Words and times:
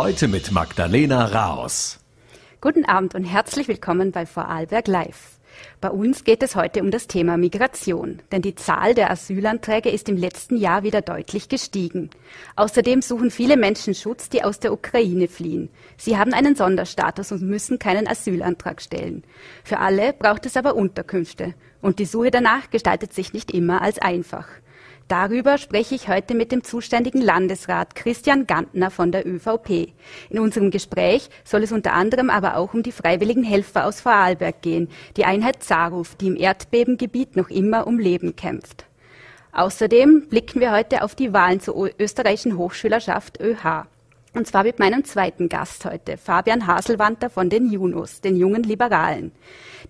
Heute 0.00 0.28
mit 0.28 0.52
Magdalena 0.52 1.24
Raos. 1.24 1.98
Guten 2.60 2.84
Abend 2.84 3.16
und 3.16 3.24
herzlich 3.24 3.66
willkommen 3.66 4.12
bei 4.12 4.26
Vorarlberg 4.26 4.86
Live. 4.86 5.40
Bei 5.80 5.90
uns 5.90 6.22
geht 6.22 6.44
es 6.44 6.54
heute 6.54 6.82
um 6.82 6.92
das 6.92 7.08
Thema 7.08 7.36
Migration, 7.36 8.22
denn 8.30 8.40
die 8.40 8.54
Zahl 8.54 8.94
der 8.94 9.10
Asylanträge 9.10 9.90
ist 9.90 10.08
im 10.08 10.16
letzten 10.16 10.56
Jahr 10.56 10.84
wieder 10.84 11.02
deutlich 11.02 11.48
gestiegen. 11.48 12.10
Außerdem 12.54 13.02
suchen 13.02 13.32
viele 13.32 13.56
Menschen 13.56 13.92
Schutz, 13.92 14.28
die 14.28 14.44
aus 14.44 14.60
der 14.60 14.72
Ukraine 14.72 15.26
fliehen. 15.26 15.68
Sie 15.96 16.16
haben 16.16 16.32
einen 16.32 16.54
Sonderstatus 16.54 17.32
und 17.32 17.42
müssen 17.42 17.80
keinen 17.80 18.06
Asylantrag 18.06 18.80
stellen. 18.80 19.24
Für 19.64 19.80
alle 19.80 20.12
braucht 20.12 20.46
es 20.46 20.56
aber 20.56 20.76
Unterkünfte, 20.76 21.54
und 21.82 21.98
die 21.98 22.06
Suche 22.06 22.30
danach 22.30 22.70
gestaltet 22.70 23.12
sich 23.12 23.32
nicht 23.32 23.50
immer 23.50 23.82
als 23.82 23.98
einfach. 23.98 24.46
Darüber 25.08 25.56
spreche 25.56 25.94
ich 25.94 26.08
heute 26.08 26.34
mit 26.34 26.52
dem 26.52 26.62
zuständigen 26.62 27.22
Landesrat 27.22 27.94
Christian 27.94 28.46
Gantner 28.46 28.90
von 28.90 29.10
der 29.10 29.26
ÖVP. 29.26 29.94
In 30.28 30.38
unserem 30.38 30.70
Gespräch 30.70 31.30
soll 31.44 31.62
es 31.62 31.72
unter 31.72 31.94
anderem 31.94 32.28
aber 32.28 32.58
auch 32.58 32.74
um 32.74 32.82
die 32.82 32.92
freiwilligen 32.92 33.42
Helfer 33.42 33.86
aus 33.86 34.02
Vorarlberg 34.02 34.60
gehen, 34.60 34.90
die 35.16 35.24
Einheit 35.24 35.62
Zaruf, 35.62 36.14
die 36.16 36.26
im 36.26 36.36
Erdbebengebiet 36.36 37.36
noch 37.36 37.48
immer 37.48 37.86
um 37.86 37.98
Leben 37.98 38.36
kämpft. 38.36 38.84
Außerdem 39.52 40.28
blicken 40.28 40.60
wir 40.60 40.72
heute 40.72 41.02
auf 41.02 41.14
die 41.14 41.32
Wahlen 41.32 41.60
zur 41.60 41.90
österreichischen 41.98 42.58
Hochschülerschaft 42.58 43.40
ÖH. 43.40 43.86
Und 44.34 44.46
zwar 44.46 44.62
mit 44.62 44.78
meinem 44.78 45.04
zweiten 45.04 45.48
Gast 45.48 45.86
heute, 45.86 46.18
Fabian 46.18 46.66
Haselwanter 46.66 47.30
von 47.30 47.48
den 47.48 47.72
Junos, 47.72 48.20
den 48.20 48.36
jungen 48.36 48.62
Liberalen. 48.62 49.32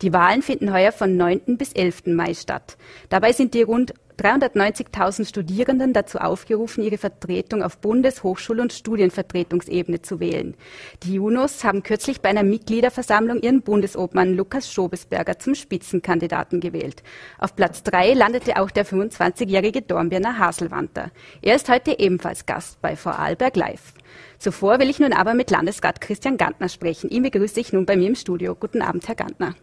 Die 0.01 0.13
Wahlen 0.13 0.43
finden 0.43 0.73
heuer 0.73 0.93
von 0.93 1.17
9. 1.17 1.59
bis 1.59 1.73
11. 1.73 2.07
Mai 2.07 2.35
statt. 2.35 2.77
Dabei 3.09 3.33
sind 3.33 3.53
die 3.55 3.63
rund 3.63 3.95
390.000 4.19 5.29
Studierenden 5.29 5.93
dazu 5.93 6.19
aufgerufen, 6.19 6.83
ihre 6.83 6.99
Vertretung 6.99 7.63
auf 7.63 7.79
Bundes-, 7.79 8.23
Hochschul- 8.23 8.61
und 8.61 8.73
Studienvertretungsebene 8.73 10.03
zu 10.03 10.19
wählen. 10.19 10.57
Die 11.05 11.15
Junos 11.15 11.63
haben 11.63 11.83
kürzlich 11.83 12.21
bei 12.21 12.31
einer 12.31 12.43
Mitgliederversammlung 12.43 13.41
ihren 13.41 13.63
Bundesobmann 13.63 14.35
Lukas 14.35 14.73
Schobesberger 14.73 15.39
zum 15.39 15.55
Spitzenkandidaten 15.55 16.61
gewählt. 16.61 17.03
Auf 17.39 17.55
Platz 17.55 17.83
drei 17.83 18.13
landete 18.13 18.61
auch 18.61 18.71
der 18.71 18.85
25-jährige 18.85 19.83
Dornbirner 19.83 20.39
Haselwanter. 20.39 21.11
Er 21.41 21.55
ist 21.55 21.69
heute 21.69 21.99
ebenfalls 21.99 22.47
Gast 22.47 22.83
bei 22.83 22.97
Vorarlberg 22.97 23.57
Live. 23.57 23.95
Zuvor 24.39 24.81
will 24.81 24.91
ich 24.91 24.99
nun 24.99 25.13
aber 25.13 25.35
mit 25.35 25.51
Landesrat 25.51 26.01
Christian 26.01 26.37
Gantner 26.37 26.69
sprechen. 26.69 27.11
Ihn 27.11 27.23
begrüße 27.23 27.61
ich 27.61 27.73
nun 27.73 27.87
bei 27.87 27.97
mir 27.97 28.09
im 28.09 28.15
Studio. 28.15 28.55
Guten 28.55 28.83
Abend, 28.83 29.07
Herr 29.07 29.15
Gantner. 29.15 29.55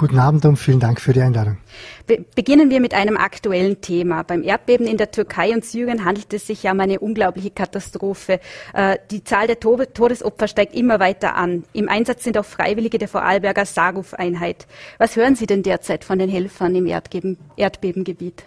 Guten 0.00 0.18
Abend 0.18 0.46
und 0.46 0.56
vielen 0.56 0.80
Dank 0.80 0.98
für 0.98 1.12
die 1.12 1.20
Einladung. 1.20 1.58
Be 2.06 2.24
beginnen 2.34 2.70
wir 2.70 2.80
mit 2.80 2.94
einem 2.94 3.18
aktuellen 3.18 3.82
Thema. 3.82 4.22
Beim 4.22 4.42
Erdbeben 4.42 4.86
in 4.86 4.96
der 4.96 5.10
Türkei 5.10 5.52
und 5.52 5.62
Syrien 5.62 6.06
handelt 6.06 6.32
es 6.32 6.46
sich 6.46 6.62
ja 6.62 6.72
um 6.72 6.80
eine 6.80 7.00
unglaubliche 7.00 7.50
Katastrophe. 7.50 8.40
Äh, 8.72 8.96
die 9.10 9.24
Zahl 9.24 9.46
der 9.46 9.60
to 9.60 9.76
Todesopfer 9.92 10.48
steigt 10.48 10.74
immer 10.74 11.00
weiter 11.00 11.34
an. 11.34 11.64
Im 11.74 11.90
Einsatz 11.90 12.24
sind 12.24 12.38
auch 12.38 12.46
Freiwillige 12.46 12.96
der 12.96 13.08
Vorarlberger 13.08 13.66
Saruf-Einheit. 13.66 14.66
Was 14.96 15.16
hören 15.16 15.36
Sie 15.36 15.44
denn 15.44 15.62
derzeit 15.62 16.02
von 16.02 16.18
den 16.18 16.30
Helfern 16.30 16.74
im 16.74 16.86
Erdbeben 16.86 17.36
Erdbebengebiet? 17.56 18.44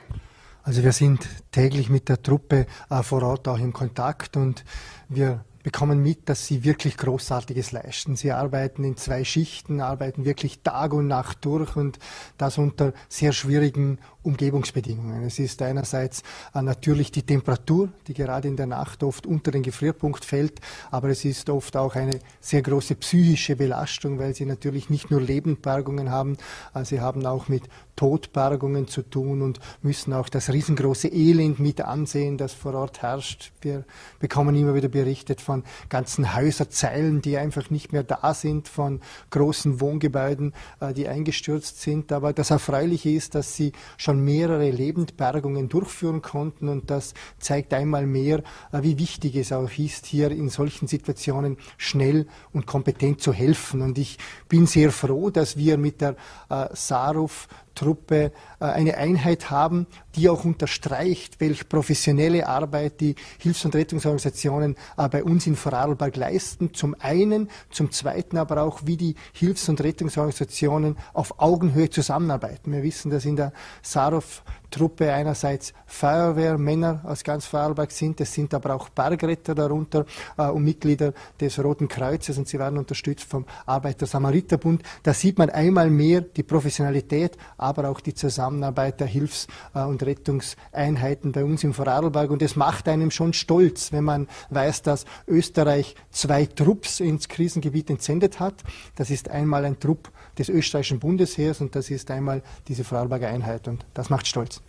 Also 0.63 0.81
wir 0.81 0.91
sind 0.91 1.27
täglich 1.51 1.87
mit 1.87 2.09
der 2.09 2.19
Truppe 2.23 2.65
äh, 2.89 3.03
vor 3.03 3.21
Ort 3.21 3.47
auch 3.47 3.59
im 3.59 3.73
Kontakt 3.73 4.37
und 4.37 4.65
wir 5.07 5.45
bekommen 5.63 6.03
mit, 6.03 6.29
dass 6.29 6.45
sie 6.45 6.63
wirklich 6.63 6.97
Großartiges 6.97 7.71
leisten. 7.71 8.15
Sie 8.15 8.31
arbeiten 8.31 8.83
in 8.83 8.97
zwei 8.97 9.23
Schichten, 9.23 9.79
arbeiten 9.81 10.25
wirklich 10.25 10.61
Tag 10.61 10.93
und 10.93 11.07
Nacht 11.07 11.43
durch 11.45 11.75
und 11.75 11.99
das 12.37 12.57
unter 12.57 12.93
sehr 13.07 13.31
schwierigen 13.31 13.97
Umgebungsbedingungen. 14.23 15.23
Es 15.23 15.39
ist 15.39 15.61
einerseits 15.61 16.23
äh, 16.53 16.61
natürlich 16.61 17.11
die 17.11 17.23
Temperatur, 17.23 17.89
die 18.07 18.13
gerade 18.13 18.47
in 18.47 18.57
der 18.57 18.67
Nacht 18.67 19.03
oft 19.03 19.25
unter 19.25 19.51
den 19.51 19.63
Gefrierpunkt 19.63 20.25
fällt, 20.25 20.59
aber 20.91 21.09
es 21.09 21.25
ist 21.25 21.49
oft 21.49 21.75
auch 21.77 21.95
eine 21.95 22.19
sehr 22.39 22.61
große 22.61 22.95
psychische 22.95 23.55
Belastung, 23.55 24.19
weil 24.19 24.33
sie 24.35 24.45
natürlich 24.45 24.89
nicht 24.89 25.11
nur 25.11 25.21
Lebendbergungen 25.21 26.09
haben, 26.09 26.37
äh, 26.73 26.83
sie 26.85 27.01
haben 27.01 27.25
auch 27.25 27.47
mit 27.47 27.63
Todbergungen 27.95 28.87
zu 28.87 29.01
tun 29.01 29.41
und 29.41 29.59
müssen 29.81 30.13
auch 30.13 30.29
das 30.29 30.51
riesengroße 30.51 31.07
Elend 31.07 31.59
mit 31.59 31.81
ansehen, 31.81 32.37
das 32.37 32.53
vor 32.53 32.73
Ort 32.73 33.01
herrscht. 33.01 33.51
Wir 33.61 33.85
bekommen 34.19 34.55
immer 34.55 34.73
wieder 34.73 34.87
berichtet 34.87 35.41
von 35.41 35.63
ganzen 35.89 36.35
Häuserzeilen, 36.35 37.21
die 37.21 37.37
einfach 37.37 37.69
nicht 37.69 37.93
mehr 37.93 38.03
da 38.03 38.33
sind, 38.33 38.67
von 38.67 39.01
großen 39.29 39.79
Wohngebäuden, 39.79 40.53
äh, 40.79 40.93
die 40.93 41.07
eingestürzt 41.07 41.81
sind. 41.81 42.11
Aber 42.11 42.33
das 42.33 42.49
Erfreuliche 42.51 43.09
ist, 43.09 43.35
dass 43.35 43.55
sie 43.55 43.73
schon 43.97 44.23
mehrere 44.23 44.69
Lebendbergungen 44.69 45.69
durchführen 45.69 46.21
konnten 46.21 46.69
und 46.69 46.89
das 46.89 47.13
zeigt 47.39 47.73
einmal 47.73 48.05
mehr, 48.05 48.39
äh, 48.71 48.81
wie 48.81 48.97
wichtig 48.97 49.35
es 49.35 49.51
auch 49.51 49.71
ist, 49.77 50.05
hier 50.05 50.31
in 50.31 50.49
solchen 50.49 50.87
Situationen 50.87 51.57
schnell 51.77 52.27
und 52.51 52.65
kompetent 52.65 53.21
zu 53.21 53.33
helfen. 53.33 53.81
Und 53.81 53.97
ich 53.97 54.17
bin 54.49 54.65
sehr 54.65 54.91
froh, 54.91 55.29
dass 55.29 55.57
wir 55.57 55.77
mit 55.77 56.01
der 56.01 56.15
äh, 56.49 56.67
SARUF 56.73 57.47
Truppe 57.75 58.31
äh, 58.59 58.65
eine 58.65 58.97
Einheit 58.97 59.49
haben, 59.49 59.87
die 60.15 60.29
auch 60.29 60.45
unterstreicht, 60.45 61.39
welch 61.39 61.67
professionelle 61.69 62.47
Arbeit 62.47 63.01
die 63.01 63.15
Hilfs- 63.39 63.65
und 63.65 63.75
Rettungsorganisationen 63.75 64.75
äh, 64.97 65.09
bei 65.09 65.23
uns 65.23 65.47
in 65.47 65.55
Vorarlberg 65.55 66.15
leisten. 66.15 66.73
Zum 66.73 66.95
einen, 66.99 67.49
zum 67.69 67.91
zweiten 67.91 68.37
aber 68.37 68.61
auch, 68.63 68.81
wie 68.85 68.97
die 68.97 69.15
Hilfs- 69.33 69.69
und 69.69 69.81
Rettungsorganisationen 69.81 70.97
auf 71.13 71.39
Augenhöhe 71.39 71.89
zusammenarbeiten. 71.89 72.71
Wir 72.71 72.83
wissen, 72.83 73.11
dass 73.11 73.25
in 73.25 73.35
der 73.35 73.53
Sarov 73.81 74.43
Truppe 74.73 75.13
einerseits 75.13 75.71
Feuerwehrmänner 75.85 77.01
aus 77.03 77.23
ganz 77.23 77.45
Vorarlberg 77.45 77.91
sind, 77.91 78.19
es 78.19 78.33
sind 78.33 78.53
aber 78.55 78.73
auch 78.73 78.89
Bergretter 78.89 79.53
darunter 79.53 80.05
äh, 80.35 80.47
und 80.47 80.63
Mitglieder 80.63 81.13
des 81.39 81.63
Roten 81.63 81.87
Kreuzes 81.87 82.39
und 82.39 82.47
sie 82.47 82.57
werden 82.57 82.79
unterstützt 82.79 83.25
vom 83.25 83.45
Arbeiter-Samariter-Bund. 83.67 84.81
Da 85.03 85.13
sieht 85.13 85.37
man 85.37 85.51
einmal 85.51 85.91
mehr 85.91 86.21
die 86.21 86.41
Professionalität, 86.41 87.37
aber 87.57 87.87
auch 87.87 87.99
die 87.99 88.15
Zusammenarbeit 88.15 88.99
der 88.99 89.07
Hilfs- 89.07 89.47
äh, 89.75 89.83
und 89.83 90.01
Rettungseinheiten 90.01 91.31
bei 91.31 91.43
uns 91.43 91.63
im 91.63 91.75
Vorarlberg 91.75 92.31
und 92.31 92.41
es 92.41 92.55
macht 92.55 92.87
einem 92.87 93.11
schon 93.11 93.33
stolz, 93.33 93.91
wenn 93.91 94.03
man 94.03 94.27
weiß, 94.49 94.81
dass 94.81 95.05
Österreich 95.27 95.95
zwei 96.09 96.47
Trupps 96.47 96.99
ins 96.99 97.27
Krisengebiet 97.27 97.91
entsendet 97.91 98.39
hat. 98.39 98.55
Das 98.95 99.11
ist 99.11 99.29
einmal 99.29 99.65
ein 99.65 99.79
Trupp 99.79 100.11
des 100.37 100.49
österreichischen 100.49 100.99
Bundesheers 100.99 101.61
und 101.61 101.75
das 101.75 101.89
ist 101.89 102.09
einmal 102.11 102.41
diese 102.67 102.83
Vorarlberger 102.83 103.27
Einheit 103.27 103.67
und 103.67 103.85
das 103.93 104.09
macht 104.09 104.27
stolz. 104.27 104.61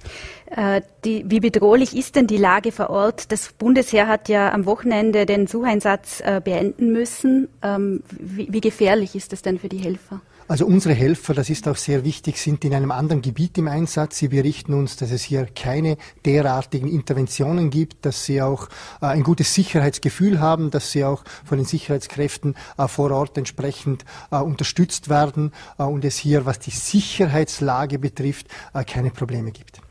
Äh, 0.47 0.83
die, 1.05 1.25
wie 1.29 1.41
bedrohlich 1.41 1.97
ist 1.97 2.17
denn 2.17 2.27
die 2.27 2.37
Lage 2.37 2.73
vor 2.73 2.91
Ort? 2.91 3.33
Das 3.33 3.53
Bundesheer 3.53 4.07
hat 4.07 4.29
ja 4.29 4.53
am 4.53 4.67
Wochenende 4.67 5.27
den 5.27 5.47
Sucheinsatz 5.47 6.21
äh, 6.21 6.41
beenden 6.45 6.93
müssen. 6.93 7.49
Ähm, 7.63 8.03
wie, 8.11 8.53
wie 8.53 8.61
gefährlich 8.61 9.15
ist 9.15 9.33
es 9.33 9.43
denn 9.43 9.59
für 9.59 9.69
die 9.69 9.79
Helfer? 9.79 10.21
Also 10.47 10.67
unsere 10.67 10.93
Helfer, 10.93 11.33
das 11.33 11.49
ist 11.49 11.67
auch 11.69 11.77
sehr 11.77 12.05
wichtig, 12.05 12.39
sind 12.39 12.67
in 12.67 12.75
einem 12.75 12.91
anderen 12.91 13.23
Gebiet 13.23 13.57
im 13.57 13.67
Einsatz. 13.67 14.19
Sie 14.19 14.29
berichten 14.29 14.75
uns, 14.75 14.97
dass 14.97 15.11
es 15.11 15.23
hier 15.23 15.47
keine 15.47 15.97
derartigen 16.27 16.87
Interventionen 16.87 17.71
gibt, 17.71 18.05
dass 18.05 18.27
sie 18.27 18.43
auch 18.43 18.69
äh, 19.01 19.07
ein 19.07 19.23
gutes 19.23 19.55
Sicherheitsgefühl 19.55 20.41
haben, 20.41 20.71
dass 20.71 20.93
sie 20.93 21.05
auch 21.05 21.25
von 21.47 21.57
den 21.57 21.67
Sicherheitskräften 21.67 22.57
äh, 22.77 22.89
vor 22.89 23.11
Ort 23.11 23.39
entsprechend 23.39 24.05
äh, 24.31 24.37
unterstützt 24.37 25.09
werden 25.09 25.53
äh, 25.79 25.85
und 25.85 26.05
es 26.05 26.19
hier, 26.19 26.45
was 26.45 26.59
die 26.59 26.73
Sicherheitslage 26.73 27.99
betrifft, 27.99 28.47
äh, 28.75 28.85
keine 28.85 29.11
Probleme 29.11 29.51
gibt 29.51 29.84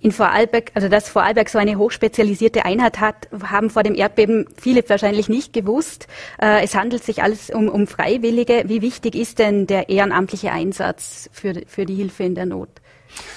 in 0.00 0.12
Vorarlberg, 0.12 0.72
also 0.74 0.88
dass 0.88 1.08
Vorarlberg 1.08 1.48
so 1.48 1.58
eine 1.58 1.78
hochspezialisierte 1.78 2.64
Einheit 2.64 3.00
hat, 3.00 3.28
haben 3.42 3.70
vor 3.70 3.82
dem 3.82 3.94
Erdbeben 3.94 4.46
viele 4.56 4.86
wahrscheinlich 4.88 5.30
nicht 5.30 5.52
gewusst. 5.52 6.08
Äh, 6.40 6.62
es 6.62 6.74
handelt 6.74 7.04
sich 7.04 7.22
alles 7.22 7.48
um, 7.50 7.68
um 7.68 7.86
Freiwillige. 7.86 8.64
Wie 8.66 8.82
wichtig 8.82 9.14
ist 9.14 9.38
denn 9.38 9.66
der 9.66 9.88
ehrenamtliche 9.88 10.52
Einsatz 10.52 11.30
für, 11.32 11.62
für 11.66 11.86
die 11.86 11.94
Hilfe 11.94 12.24
in 12.24 12.34
der 12.34 12.46
Not? 12.46 12.68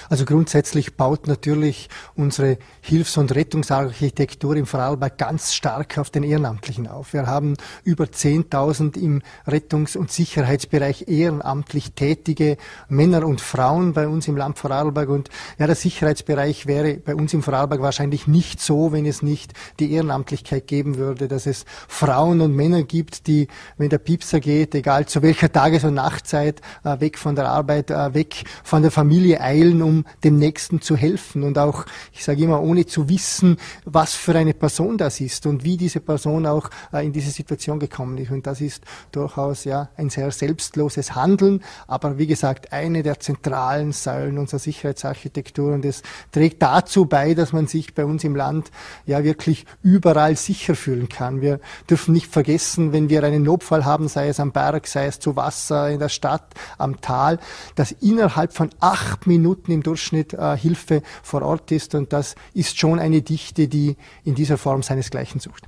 Also 0.10 0.26
grundsätzlich 0.26 0.96
baut 0.96 1.28
natürlich 1.28 1.90
unsere 2.16 2.58
Hilfs- 2.82 3.18
und 3.18 3.34
Rettungsarchitektur 3.34 4.56
im 4.56 4.66
Vorarlberg 4.66 5.18
ganz 5.18 5.54
stark 5.54 5.98
auf 5.98 6.10
den 6.10 6.24
Ehrenamtlichen 6.24 6.88
auf. 6.88 7.14
Wir 7.14 7.28
haben 7.28 7.56
über 7.84 8.06
10.000 8.06 8.98
im 8.98 9.22
Rettungs- 9.46 9.98
und 9.98 10.12
Sicherheitsbereich 10.12 11.06
ehrenamtlich 11.08 11.94
tätige 11.94 12.58
Männer 12.90 13.26
und 13.26 13.42
Frauen 13.42 13.94
bei 13.94 14.08
uns 14.08 14.28
im 14.28 14.38
Land 14.38 14.58
Vorarlberg. 14.58 15.10
Und 15.10 15.30
ja, 15.58 15.68
der 15.68 15.76
Sicherheitsbereich 15.76 16.68
wäre 16.68 16.96
bei 16.96 17.16
uns 17.16 17.34
im 17.34 17.44
Vorarlberg 17.44 17.82
wahrscheinlich 17.82 18.28
nicht 18.28 18.62
so, 18.62 18.92
wenn 18.92 19.06
es 19.06 19.22
nicht 19.22 19.54
die 19.80 19.92
Ehrenamtlichkeit 19.94 20.68
geben 20.68 20.98
würde, 20.98 21.28
dass 21.28 21.46
es 21.46 21.66
Frauen 21.88 22.42
und 22.42 22.56
Männer 22.56 22.84
gibt, 22.84 23.28
die, 23.28 23.48
wenn 23.78 23.90
der 23.90 23.98
Piepser 23.98 24.40
geht, 24.40 24.76
egal 24.76 25.06
zu 25.08 25.22
welcher 25.22 25.52
Tages- 25.52 25.84
und 25.84 25.96
Nachtzeit, 25.96 26.62
äh, 26.84 27.00
weg 27.00 27.18
von 27.18 27.36
der 27.36 27.50
Arbeit, 27.50 27.92
äh, 27.92 28.14
weg 28.14 28.44
von 28.64 28.82
der 28.82 28.92
Familie 28.92 29.42
eilen 29.42 29.67
stellen, 29.68 29.82
um 29.82 30.06
dem 30.24 30.38
Nächsten 30.38 30.82
zu 30.82 30.96
helfen. 30.96 31.44
Und 31.44 31.58
auch, 31.58 31.86
ich 32.14 32.24
sage 32.24 32.44
immer, 32.44 32.62
ohne 32.62 32.86
zu 32.86 33.10
wissen, 33.10 33.58
was 33.86 34.14
für 34.14 34.36
eine 34.36 34.54
Person 34.54 34.98
das 34.98 35.20
ist 35.20 35.46
und 35.46 35.64
wie 35.64 35.78
diese 35.78 36.00
Person 36.00 36.46
auch 36.46 36.70
äh, 36.94 37.06
in 37.06 37.14
diese 37.14 37.32
Situation 37.32 37.80
gekommen 37.80 38.18
ist. 38.18 38.32
Und 38.32 38.48
das 38.48 38.62
ist 38.62 38.84
durchaus 39.12 39.64
ja 39.64 39.90
ein 39.98 40.10
sehr 40.10 40.32
selbstloses 40.32 41.16
Handeln, 41.16 41.64
aber 41.88 42.18
wie 42.18 42.28
gesagt, 42.28 42.72
eine 42.72 43.04
der 43.04 43.20
zentralen 43.20 43.92
Säulen 43.92 44.38
unserer 44.38 44.60
Sicherheitsarchitektur. 44.60 45.74
Und 45.74 45.86
es 45.86 46.04
trägt 46.32 46.62
dazu 46.62 47.06
bei, 47.06 47.34
dass 47.34 47.54
man 47.54 47.68
sich 47.68 47.94
bei 47.94 48.06
uns 48.06 48.24
im 48.24 48.36
Land 48.36 48.72
ja 49.06 49.24
wirklich 49.24 49.66
überall 49.84 50.36
sicher 50.36 50.76
fühlen 50.76 51.10
kann. 51.10 51.42
Wir 51.42 51.60
dürfen 51.90 52.14
nicht 52.14 52.28
vergessen, 52.28 52.94
wenn 52.94 53.10
wir 53.10 53.24
einen 53.24 53.44
Notfall 53.44 53.86
haben, 53.86 54.08
sei 54.08 54.30
es 54.30 54.40
am 54.40 54.52
Berg, 54.52 54.88
sei 54.88 55.08
es 55.08 55.20
zu 55.20 55.36
Wasser, 55.36 55.90
in 55.90 56.00
der 56.00 56.10
Stadt, 56.10 56.54
am 56.78 57.02
Tal, 57.02 57.40
dass 57.76 57.92
innerhalb 57.92 58.54
von 58.54 58.70
acht 58.80 59.28
Minuten 59.28 59.47
im 59.68 59.84
Durchschnitt 59.84 60.34
äh, 60.34 60.58
Hilfe 60.58 61.02
vor 61.24 61.42
Ort 61.42 61.72
ist. 61.72 61.96
Und 61.96 62.14
das 62.14 62.36
ist 62.54 62.80
schon 62.80 63.00
eine 63.00 63.22
Dichte, 63.22 63.68
die 63.68 63.96
in 64.24 64.36
dieser 64.36 64.58
Form 64.58 64.84
seinesgleichen 64.84 65.40
sucht. 65.40 65.64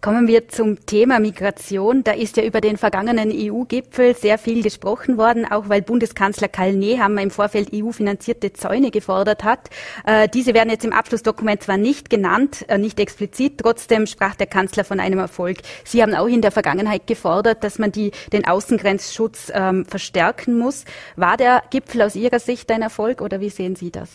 Kommen 0.00 0.28
wir 0.28 0.48
zum 0.48 0.86
Thema 0.86 1.20
Migration. 1.20 2.02
Da 2.04 2.12
ist 2.12 2.38
ja 2.38 2.42
über 2.42 2.62
den 2.62 2.78
vergangenen 2.78 3.30
EU-Gipfel 3.30 4.16
sehr 4.16 4.38
viel 4.38 4.62
gesprochen 4.62 5.18
worden, 5.18 5.44
auch 5.44 5.68
weil 5.68 5.82
Bundeskanzler 5.82 6.48
Karl 6.48 6.72
Nehammer 6.72 7.20
im 7.20 7.30
Vorfeld 7.30 7.68
EU-finanzierte 7.74 8.54
Zäune 8.54 8.90
gefordert 8.90 9.44
hat. 9.44 9.68
Äh, 10.06 10.26
diese 10.30 10.54
werden 10.54 10.70
jetzt 10.70 10.86
im 10.86 10.94
Abschlussdokument 10.94 11.62
zwar 11.64 11.76
nicht 11.76 12.08
genannt, 12.08 12.64
äh, 12.68 12.78
nicht 12.78 12.98
explizit, 12.98 13.58
trotzdem 13.58 14.06
sprach 14.06 14.36
der 14.36 14.46
Kanzler 14.46 14.84
von 14.84 15.00
einem 15.00 15.18
Erfolg. 15.18 15.58
Sie 15.84 16.02
haben 16.02 16.14
auch 16.14 16.28
in 16.28 16.40
der 16.40 16.50
Vergangenheit 16.50 17.06
gefordert, 17.06 17.62
dass 17.62 17.78
man 17.78 17.92
die, 17.92 18.12
den 18.32 18.46
Außengrenzschutz 18.46 19.52
ähm, 19.54 19.84
verstärken 19.84 20.56
muss. 20.56 20.86
War 21.16 21.36
der 21.36 21.62
Gipfel 21.68 22.00
aus 22.00 22.16
Ihrer 22.16 22.38
Sicht 22.38 22.70
ein 22.70 22.80
Erfolg 22.80 23.20
oder 23.20 23.42
wie 23.42 23.50
sehen 23.50 23.76
Sie 23.76 23.90
das? 23.90 24.08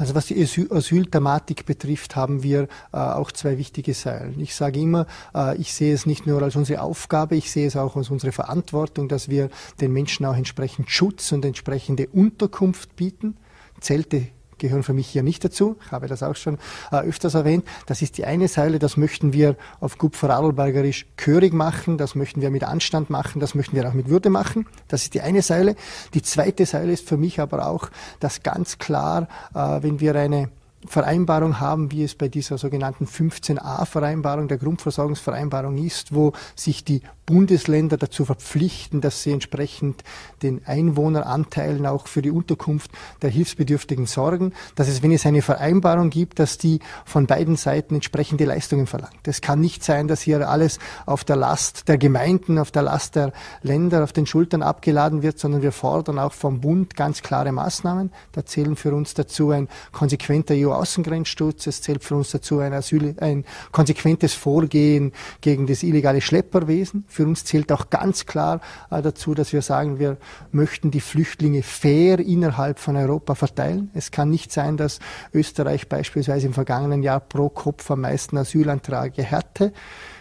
Also 0.00 0.14
was 0.14 0.24
die 0.24 0.42
Asylthematik 0.42 1.66
betrifft, 1.66 2.16
haben 2.16 2.42
wir 2.42 2.68
äh, 2.90 2.96
auch 2.96 3.30
zwei 3.32 3.58
wichtige 3.58 3.92
Säulen. 3.92 4.40
Ich 4.40 4.54
sage 4.54 4.80
immer, 4.80 5.06
äh, 5.34 5.58
ich 5.58 5.74
sehe 5.74 5.92
es 5.92 6.06
nicht 6.06 6.26
nur 6.26 6.40
als 6.40 6.56
unsere 6.56 6.80
Aufgabe, 6.80 7.36
ich 7.36 7.50
sehe 7.50 7.66
es 7.66 7.76
auch 7.76 7.96
als 7.96 8.08
unsere 8.08 8.32
Verantwortung, 8.32 9.10
dass 9.10 9.28
wir 9.28 9.50
den 9.78 9.92
Menschen 9.92 10.24
auch 10.24 10.36
entsprechend 10.36 10.90
Schutz 10.90 11.32
und 11.32 11.44
entsprechende 11.44 12.08
Unterkunft 12.08 12.96
bieten. 12.96 13.36
Zelte 13.78 14.28
gehören 14.60 14.84
für 14.84 14.92
mich 14.92 15.08
hier 15.08 15.24
nicht 15.24 15.44
dazu. 15.44 15.76
Ich 15.84 15.90
habe 15.90 16.06
das 16.06 16.22
auch 16.22 16.36
schon 16.36 16.58
äh, 16.92 17.00
öfters 17.00 17.34
erwähnt. 17.34 17.64
Das 17.86 18.02
ist 18.02 18.18
die 18.18 18.24
eine 18.24 18.46
Säule, 18.46 18.78
das 18.78 18.96
möchten 18.96 19.32
wir 19.32 19.56
auf 19.80 19.98
gut 19.98 20.14
Vorarlbergerisch 20.14 21.06
körig 21.16 21.52
machen, 21.52 21.98
das 21.98 22.14
möchten 22.14 22.40
wir 22.40 22.50
mit 22.50 22.62
Anstand 22.62 23.10
machen, 23.10 23.40
das 23.40 23.56
möchten 23.56 23.74
wir 23.74 23.88
auch 23.88 23.94
mit 23.94 24.08
Würde 24.08 24.30
machen. 24.30 24.66
Das 24.86 25.02
ist 25.02 25.14
die 25.14 25.22
eine 25.22 25.42
Säule. 25.42 25.74
Die 26.14 26.22
zweite 26.22 26.66
Säule 26.66 26.92
ist 26.92 27.08
für 27.08 27.16
mich 27.16 27.40
aber 27.40 27.66
auch, 27.66 27.90
dass 28.20 28.44
ganz 28.44 28.78
klar, 28.78 29.26
äh, 29.54 29.82
wenn 29.82 29.98
wir 29.98 30.14
eine 30.14 30.50
Vereinbarung 30.86 31.60
haben, 31.60 31.92
wie 31.92 32.04
es 32.04 32.14
bei 32.14 32.28
dieser 32.28 32.56
sogenannten 32.56 33.04
15a-Vereinbarung, 33.04 34.48
der 34.48 34.56
Grundversorgungsvereinbarung 34.56 35.76
ist, 35.76 36.14
wo 36.14 36.32
sich 36.54 36.84
die 36.84 37.02
Bundesländer 37.30 37.96
dazu 37.96 38.24
verpflichten, 38.24 39.00
dass 39.00 39.22
sie 39.22 39.30
entsprechend 39.30 40.02
den 40.42 40.62
Einwohneranteilen 40.66 41.86
auch 41.86 42.08
für 42.08 42.22
die 42.22 42.32
Unterkunft 42.32 42.90
der 43.22 43.30
Hilfsbedürftigen 43.30 44.06
sorgen, 44.06 44.52
dass 44.74 44.88
es, 44.88 45.00
wenn 45.04 45.12
es 45.12 45.26
eine 45.26 45.40
Vereinbarung 45.40 46.10
gibt, 46.10 46.40
dass 46.40 46.58
die 46.58 46.80
von 47.04 47.28
beiden 47.28 47.54
Seiten 47.54 47.94
entsprechende 47.94 48.46
Leistungen 48.46 48.88
verlangt. 48.88 49.28
Es 49.28 49.40
kann 49.40 49.60
nicht 49.60 49.84
sein, 49.84 50.08
dass 50.08 50.22
hier 50.22 50.48
alles 50.48 50.80
auf 51.06 51.22
der 51.22 51.36
Last 51.36 51.86
der 51.86 51.98
Gemeinden, 51.98 52.58
auf 52.58 52.72
der 52.72 52.82
Last 52.82 53.14
der 53.14 53.32
Länder, 53.62 54.02
auf 54.02 54.12
den 54.12 54.26
Schultern 54.26 54.62
abgeladen 54.62 55.22
wird, 55.22 55.38
sondern 55.38 55.62
wir 55.62 55.70
fordern 55.70 56.18
auch 56.18 56.32
vom 56.32 56.60
Bund 56.60 56.96
ganz 56.96 57.22
klare 57.22 57.52
Maßnahmen. 57.52 58.10
Da 58.32 58.44
zählen 58.44 58.74
für 58.74 58.92
uns 58.92 59.14
dazu 59.14 59.50
ein 59.50 59.68
konsequenter 59.92 60.54
EU-Außengrenzschutz, 60.54 61.68
es 61.68 61.80
zählt 61.80 62.02
für 62.02 62.16
uns 62.16 62.32
dazu 62.32 62.58
ein, 62.58 62.72
Asyl, 62.72 63.14
ein 63.20 63.44
konsequentes 63.70 64.34
Vorgehen 64.34 65.12
gegen 65.40 65.68
das 65.68 65.84
illegale 65.84 66.20
Schlepperwesen. 66.20 67.04
Für 67.06 67.19
uns 67.26 67.44
zählt 67.44 67.72
auch 67.72 67.90
ganz 67.90 68.26
klar 68.26 68.60
äh, 68.90 69.02
dazu, 69.02 69.34
dass 69.34 69.52
wir 69.52 69.62
sagen, 69.62 69.98
wir 69.98 70.16
möchten 70.52 70.90
die 70.90 71.00
Flüchtlinge 71.00 71.62
fair 71.62 72.18
innerhalb 72.18 72.78
von 72.78 72.96
Europa 72.96 73.34
verteilen. 73.34 73.90
Es 73.94 74.10
kann 74.10 74.30
nicht 74.30 74.52
sein, 74.52 74.76
dass 74.76 74.98
Österreich 75.32 75.88
beispielsweise 75.88 76.46
im 76.46 76.54
vergangenen 76.54 77.02
Jahr 77.02 77.20
pro 77.20 77.48
Kopf 77.48 77.90
am 77.90 78.02
meisten 78.02 78.36
Asylanträge 78.36 79.30
hatte. 79.30 79.72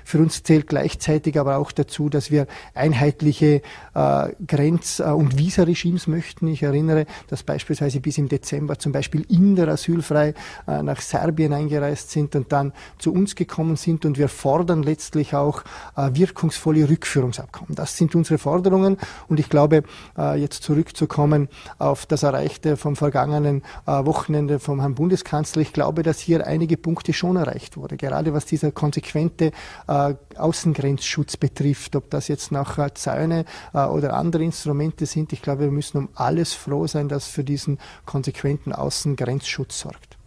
Für 0.10 0.18
uns 0.18 0.42
zählt 0.42 0.66
gleichzeitig 0.66 1.40
aber 1.40 1.58
auch 1.58 1.72
dazu, 1.72 2.10
dass 2.10 2.32
wir 2.32 2.48
einheitliche 2.74 3.62
äh, 3.94 4.30
Grenz- 4.48 5.00
äh, 5.00 5.04
und 5.04 5.38
Visaregimes 5.38 6.08
möchten. 6.08 6.48
Ich 6.48 6.64
erinnere, 6.64 7.06
dass 7.28 7.44
beispielsweise 7.44 8.00
bis 8.00 8.18
im 8.18 8.28
Dezember 8.28 8.80
zum 8.80 8.92
Beispiel 8.92 9.24
Inder 9.30 9.68
asylfrei 9.68 10.34
äh, 10.68 10.82
nach 10.82 11.02
Serbien 11.02 11.54
eingereist 11.54 12.10
sind 12.10 12.36
und 12.36 12.52
dann 12.52 12.74
zu 12.98 13.14
uns 13.14 13.36
gekommen 13.36 13.76
sind 13.76 14.04
und 14.04 14.18
wir 14.18 14.30
fordern 14.30 14.82
letztlich 14.82 15.36
auch 15.36 15.62
äh, 15.96 16.10
wirkungsvolle 16.12 16.90
Rückführungsabkommen. 16.90 17.76
Das 17.76 17.96
sind 17.96 18.16
unsere 18.16 18.40
Forderungen 18.40 18.98
und 19.28 19.40
ich 19.40 19.48
glaube, 19.48 19.84
äh, 20.18 20.42
jetzt 20.42 20.64
zurückzukommen 20.64 21.50
auf 21.78 22.08
das 22.08 22.24
Erreichte 22.24 22.78
vom 22.78 22.96
vergangenen 22.96 23.62
äh, 23.86 23.92
Wochenende 23.92 24.58
vom 24.58 24.80
Herrn 24.80 24.96
Bundeskanzler, 24.96 25.62
ich 25.62 25.72
glaube, 25.72 26.02
dass 26.02 26.18
hier 26.18 26.48
einige 26.48 26.78
Punkte 26.78 27.14
schon 27.14 27.36
erreicht 27.36 27.78
wurde, 27.78 27.96
gerade 27.96 28.34
was 28.34 28.48
dieser 28.48 28.72
konsequente 28.72 29.52
äh, 29.88 29.99
äh, 30.08 30.16
Außengrenzschutz 30.38 31.38
betrifft, 31.38 31.96
ob 31.96 32.10
das 32.10 32.28
jetzt 32.28 32.52
nachher 32.52 32.96
Zäune 32.96 33.46
äh, 33.74 33.86
oder 33.86 34.14
andere 34.14 34.44
Instrumente 34.44 35.06
sind. 35.06 35.34
Ich 35.34 35.42
glaube, 35.42 35.64
wir 35.64 35.72
müssen 35.72 35.98
um 35.98 36.10
alles 36.16 36.54
froh 36.54 36.88
sein, 36.88 37.10
das 37.10 37.28
für 37.28 37.44
diesen 37.44 37.80
konsequenten 38.06 38.74
Außengrenzschutz 38.74 39.80
sorgt. 39.80 40.18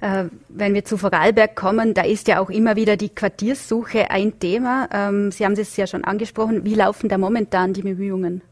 Äh, 0.00 0.24
wenn 0.48 0.74
wir 0.74 0.84
zu 0.84 0.98
Vorarlberg 0.98 1.56
kommen, 1.56 1.94
da 1.94 2.02
ist 2.02 2.28
ja 2.28 2.40
auch 2.40 2.50
immer 2.50 2.76
wieder 2.76 2.96
die 2.96 3.08
Quartierssuche 3.08 4.10
ein 4.10 4.38
Thema. 4.38 4.88
Ähm, 4.92 5.32
Sie 5.32 5.44
haben 5.44 5.54
es 5.54 5.76
ja 5.76 5.86
schon 5.86 6.04
angesprochen. 6.04 6.64
Wie 6.64 6.74
laufen 6.74 7.08
da 7.08 7.18
momentan 7.18 7.72
die 7.72 7.82
Bemühungen? 7.82 8.42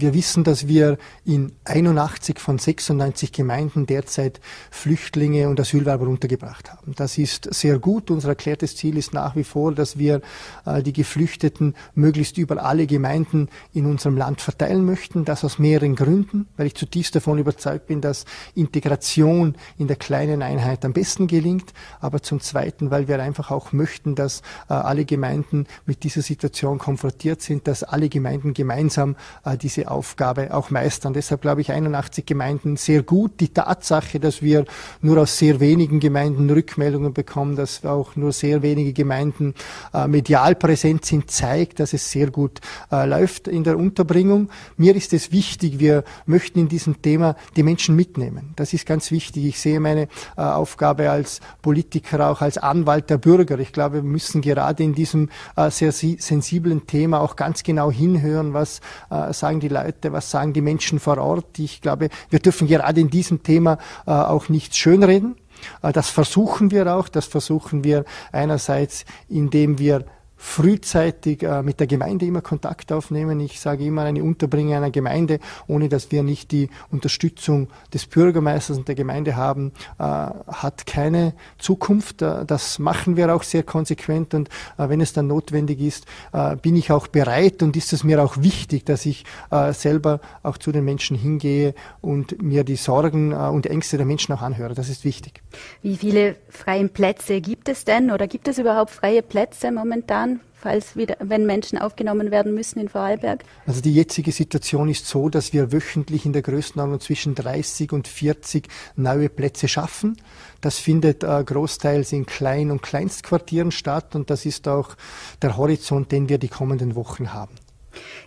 Wir 0.00 0.14
wissen, 0.14 0.44
dass 0.44 0.66
wir 0.66 0.96
in 1.26 1.52
81 1.64 2.38
von 2.38 2.56
96 2.56 3.32
Gemeinden 3.32 3.84
derzeit 3.84 4.40
Flüchtlinge 4.70 5.46
und 5.50 5.60
Asylwerber 5.60 6.08
untergebracht 6.08 6.72
haben. 6.72 6.94
Das 6.96 7.18
ist 7.18 7.52
sehr 7.52 7.78
gut. 7.78 8.10
Unser 8.10 8.30
erklärtes 8.30 8.76
Ziel 8.76 8.96
ist 8.96 9.12
nach 9.12 9.36
wie 9.36 9.44
vor, 9.44 9.74
dass 9.74 9.98
wir 9.98 10.22
äh, 10.64 10.82
die 10.82 10.94
Geflüchteten 10.94 11.74
möglichst 11.94 12.38
über 12.38 12.64
alle 12.64 12.86
Gemeinden 12.86 13.50
in 13.74 13.84
unserem 13.84 14.16
Land 14.16 14.40
verteilen 14.40 14.86
möchten. 14.86 15.26
Das 15.26 15.44
aus 15.44 15.58
mehreren 15.58 15.96
Gründen, 15.96 16.48
weil 16.56 16.68
ich 16.68 16.76
zutiefst 16.76 17.14
davon 17.14 17.38
überzeugt 17.38 17.86
bin, 17.86 18.00
dass 18.00 18.24
Integration 18.54 19.54
in 19.76 19.86
der 19.86 19.96
kleinen 19.96 20.42
Einheit 20.42 20.82
am 20.86 20.94
besten 20.94 21.26
gelingt. 21.26 21.74
Aber 22.00 22.22
zum 22.22 22.40
Zweiten, 22.40 22.90
weil 22.90 23.06
wir 23.06 23.22
einfach 23.22 23.50
auch 23.50 23.72
möchten, 23.72 24.14
dass 24.14 24.40
äh, 24.70 24.72
alle 24.72 25.04
Gemeinden 25.04 25.66
mit 25.84 26.04
dieser 26.04 26.22
Situation 26.22 26.78
konfrontiert 26.78 27.42
sind, 27.42 27.68
dass 27.68 27.82
alle 27.82 28.08
Gemeinden 28.08 28.54
gemeinsam 28.54 29.16
äh, 29.44 29.58
Aufgabe 29.90 30.54
auch 30.54 30.70
meistern. 30.70 31.12
Deshalb 31.12 31.42
glaube 31.42 31.60
ich 31.60 31.72
81 31.72 32.24
Gemeinden 32.26 32.76
sehr 32.76 33.02
gut. 33.02 33.40
Die 33.40 33.48
Tatsache, 33.48 34.20
dass 34.20 34.42
wir 34.42 34.64
nur 35.00 35.18
aus 35.18 35.38
sehr 35.38 35.60
wenigen 35.60 36.00
Gemeinden 36.00 36.48
Rückmeldungen 36.50 37.12
bekommen, 37.12 37.56
dass 37.56 37.84
auch 37.84 38.16
nur 38.16 38.32
sehr 38.32 38.62
wenige 38.62 38.92
Gemeinden 38.92 39.54
äh, 39.92 40.06
medial 40.06 40.54
präsent 40.54 41.04
sind, 41.04 41.30
zeigt, 41.30 41.80
dass 41.80 41.92
es 41.92 42.10
sehr 42.10 42.30
gut 42.30 42.60
äh, 42.90 43.06
läuft 43.06 43.48
in 43.48 43.64
der 43.64 43.78
Unterbringung. 43.78 44.50
Mir 44.76 44.94
ist 44.96 45.12
es 45.12 45.32
wichtig, 45.32 45.78
wir 45.78 46.04
möchten 46.26 46.58
in 46.60 46.68
diesem 46.68 47.02
Thema 47.02 47.36
die 47.56 47.62
Menschen 47.62 47.96
mitnehmen. 47.96 48.52
Das 48.56 48.72
ist 48.72 48.86
ganz 48.86 49.10
wichtig. 49.10 49.44
Ich 49.46 49.60
sehe 49.60 49.80
meine 49.80 50.08
äh, 50.36 50.42
Aufgabe 50.42 51.10
als 51.10 51.40
Politiker 51.62 52.30
auch 52.30 52.40
als 52.40 52.58
Anwalt 52.58 53.10
der 53.10 53.18
Bürger. 53.18 53.58
Ich 53.58 53.72
glaube, 53.72 53.96
wir 53.96 54.02
müssen 54.02 54.40
gerade 54.40 54.82
in 54.82 54.94
diesem 54.94 55.28
äh, 55.56 55.70
sehr 55.70 55.92
sensiblen 55.92 56.86
Thema 56.86 57.20
auch 57.20 57.36
ganz 57.36 57.62
genau 57.62 57.90
hinhören, 57.90 58.54
was 58.54 58.80
äh, 59.10 59.32
sagen 59.32 59.60
die 59.60 59.68
Leute, 59.70 60.12
was 60.12 60.30
sagen 60.30 60.52
die 60.52 60.60
Menschen 60.60 61.00
vor 61.00 61.18
Ort. 61.18 61.58
Ich 61.58 61.80
glaube, 61.80 62.08
wir 62.28 62.38
dürfen 62.38 62.68
gerade 62.68 63.00
in 63.00 63.10
diesem 63.10 63.42
Thema 63.42 63.78
äh, 64.06 64.10
auch 64.10 64.48
nichts 64.48 64.76
schönreden. 64.76 65.36
Äh, 65.82 65.92
das 65.92 66.10
versuchen 66.10 66.70
wir 66.70 66.94
auch. 66.94 67.08
Das 67.08 67.26
versuchen 67.26 67.84
wir 67.84 68.04
einerseits, 68.32 69.04
indem 69.28 69.78
wir 69.78 70.04
frühzeitig 70.42 71.42
äh, 71.42 71.62
mit 71.62 71.80
der 71.80 71.86
Gemeinde 71.86 72.24
immer 72.24 72.40
Kontakt 72.40 72.92
aufnehmen. 72.92 73.40
Ich 73.40 73.60
sage 73.60 73.84
immer, 73.84 74.02
eine 74.04 74.24
Unterbringung 74.24 74.72
einer 74.72 74.90
Gemeinde, 74.90 75.38
ohne 75.66 75.90
dass 75.90 76.10
wir 76.10 76.22
nicht 76.22 76.50
die 76.50 76.70
Unterstützung 76.90 77.68
des 77.92 78.06
Bürgermeisters 78.06 78.78
und 78.78 78.88
der 78.88 78.94
Gemeinde 78.94 79.36
haben, 79.36 79.72
äh, 79.98 80.02
hat 80.02 80.86
keine 80.86 81.34
Zukunft. 81.58 82.22
Äh, 82.22 82.46
das 82.46 82.78
machen 82.78 83.18
wir 83.18 83.32
auch 83.34 83.42
sehr 83.42 83.62
konsequent 83.62 84.32
und 84.32 84.48
äh, 84.78 84.88
wenn 84.88 85.02
es 85.02 85.12
dann 85.12 85.26
notwendig 85.26 85.78
ist, 85.78 86.06
äh, 86.32 86.56
bin 86.56 86.74
ich 86.74 86.90
auch 86.90 87.06
bereit 87.06 87.62
und 87.62 87.76
ist 87.76 87.92
es 87.92 88.02
mir 88.02 88.24
auch 88.24 88.38
wichtig, 88.38 88.86
dass 88.86 89.04
ich 89.04 89.24
selber 89.72 90.20
auch 90.42 90.56
zu 90.56 90.72
den 90.72 90.84
Menschen 90.84 91.16
hingehe 91.16 91.74
und 92.00 92.40
mir 92.40 92.64
die 92.64 92.76
Sorgen 92.76 93.32
und 93.32 93.66
Ängste 93.66 93.96
der 93.96 94.06
Menschen 94.06 94.34
auch 94.34 94.42
anhöre. 94.42 94.74
Das 94.74 94.88
ist 94.88 95.04
wichtig. 95.04 95.42
Wie 95.82 95.96
viele 95.96 96.36
freie 96.48 96.88
Plätze 96.88 97.40
gibt 97.40 97.68
es 97.68 97.84
denn 97.84 98.10
oder 98.10 98.26
gibt 98.26 98.48
es 98.48 98.58
überhaupt 98.58 98.90
freie 98.90 99.22
Plätze 99.22 99.72
momentan? 99.72 100.29
Falls 100.60 100.96
wieder, 100.96 101.16
wenn 101.20 101.46
Menschen 101.46 101.78
aufgenommen 101.78 102.30
werden 102.30 102.54
müssen 102.54 102.80
in 102.80 102.88
Vorarlberg? 102.88 103.44
Also 103.66 103.80
die 103.80 103.94
jetzige 103.94 104.32
Situation 104.32 104.88
ist 104.88 105.06
so, 105.06 105.28
dass 105.28 105.52
wir 105.52 105.72
wöchentlich 105.72 106.26
in 106.26 106.32
der 106.32 106.42
Größenordnung 106.42 107.00
zwischen 107.00 107.34
30 107.34 107.92
und 107.92 108.08
40 108.08 108.68
neue 108.96 109.28
Plätze 109.28 109.68
schaffen. 109.68 110.16
Das 110.60 110.78
findet 110.78 111.24
äh, 111.24 111.42
großteils 111.44 112.12
in 112.12 112.26
Klein- 112.26 112.70
und 112.70 112.82
Kleinstquartieren 112.82 113.70
statt 113.70 114.14
und 114.14 114.30
das 114.30 114.44
ist 114.44 114.68
auch 114.68 114.96
der 115.42 115.56
Horizont, 115.56 116.12
den 116.12 116.28
wir 116.28 116.38
die 116.38 116.48
kommenden 116.48 116.94
Wochen 116.94 117.32
haben. 117.32 117.54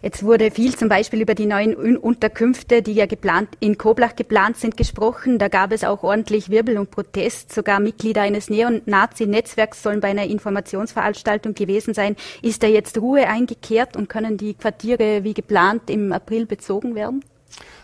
Jetzt 0.02 0.24
wurde 0.24 0.52
viel 0.52 0.76
zum 0.76 0.90
Beispiel 0.90 1.22
über 1.22 1.36
die 1.36 1.46
neuen 1.46 1.76
Unterkünfte, 1.76 2.82
die 2.82 2.94
ja 2.94 3.06
geplant, 3.06 3.50
in 3.60 3.78
Koblach 3.78 4.16
geplant 4.16 4.58
sind, 4.58 4.78
gesprochen. 4.78 5.40
Da 5.40 5.48
gab 5.48 5.72
es 5.72 5.84
auch 5.84 6.04
ordentlich 6.04 6.50
Wirbel 6.50 6.78
und 6.78 6.92
Protest. 6.92 7.54
Sogar 7.54 7.80
Mitglieder 7.80 8.22
eines 8.22 8.50
Neonazi-Netzwerks 8.50 9.82
sollen 9.82 10.02
bei 10.02 10.10
einer 10.10 10.26
Informationsveranstaltung 10.26 11.54
gewesen 11.54 11.94
sein. 11.94 12.16
Ist 12.42 12.64
da 12.64 12.68
jetzt 12.68 12.98
Ruhe 13.00 13.28
eingekehrt 13.28 13.96
und 13.96 14.10
können 14.10 14.38
die 14.38 14.54
Quartiere 14.54 15.24
wie 15.24 15.34
geplant 15.34 15.90
im 15.90 16.12
April 16.12 16.46
bezogen 16.46 16.96
werden? 16.96 17.24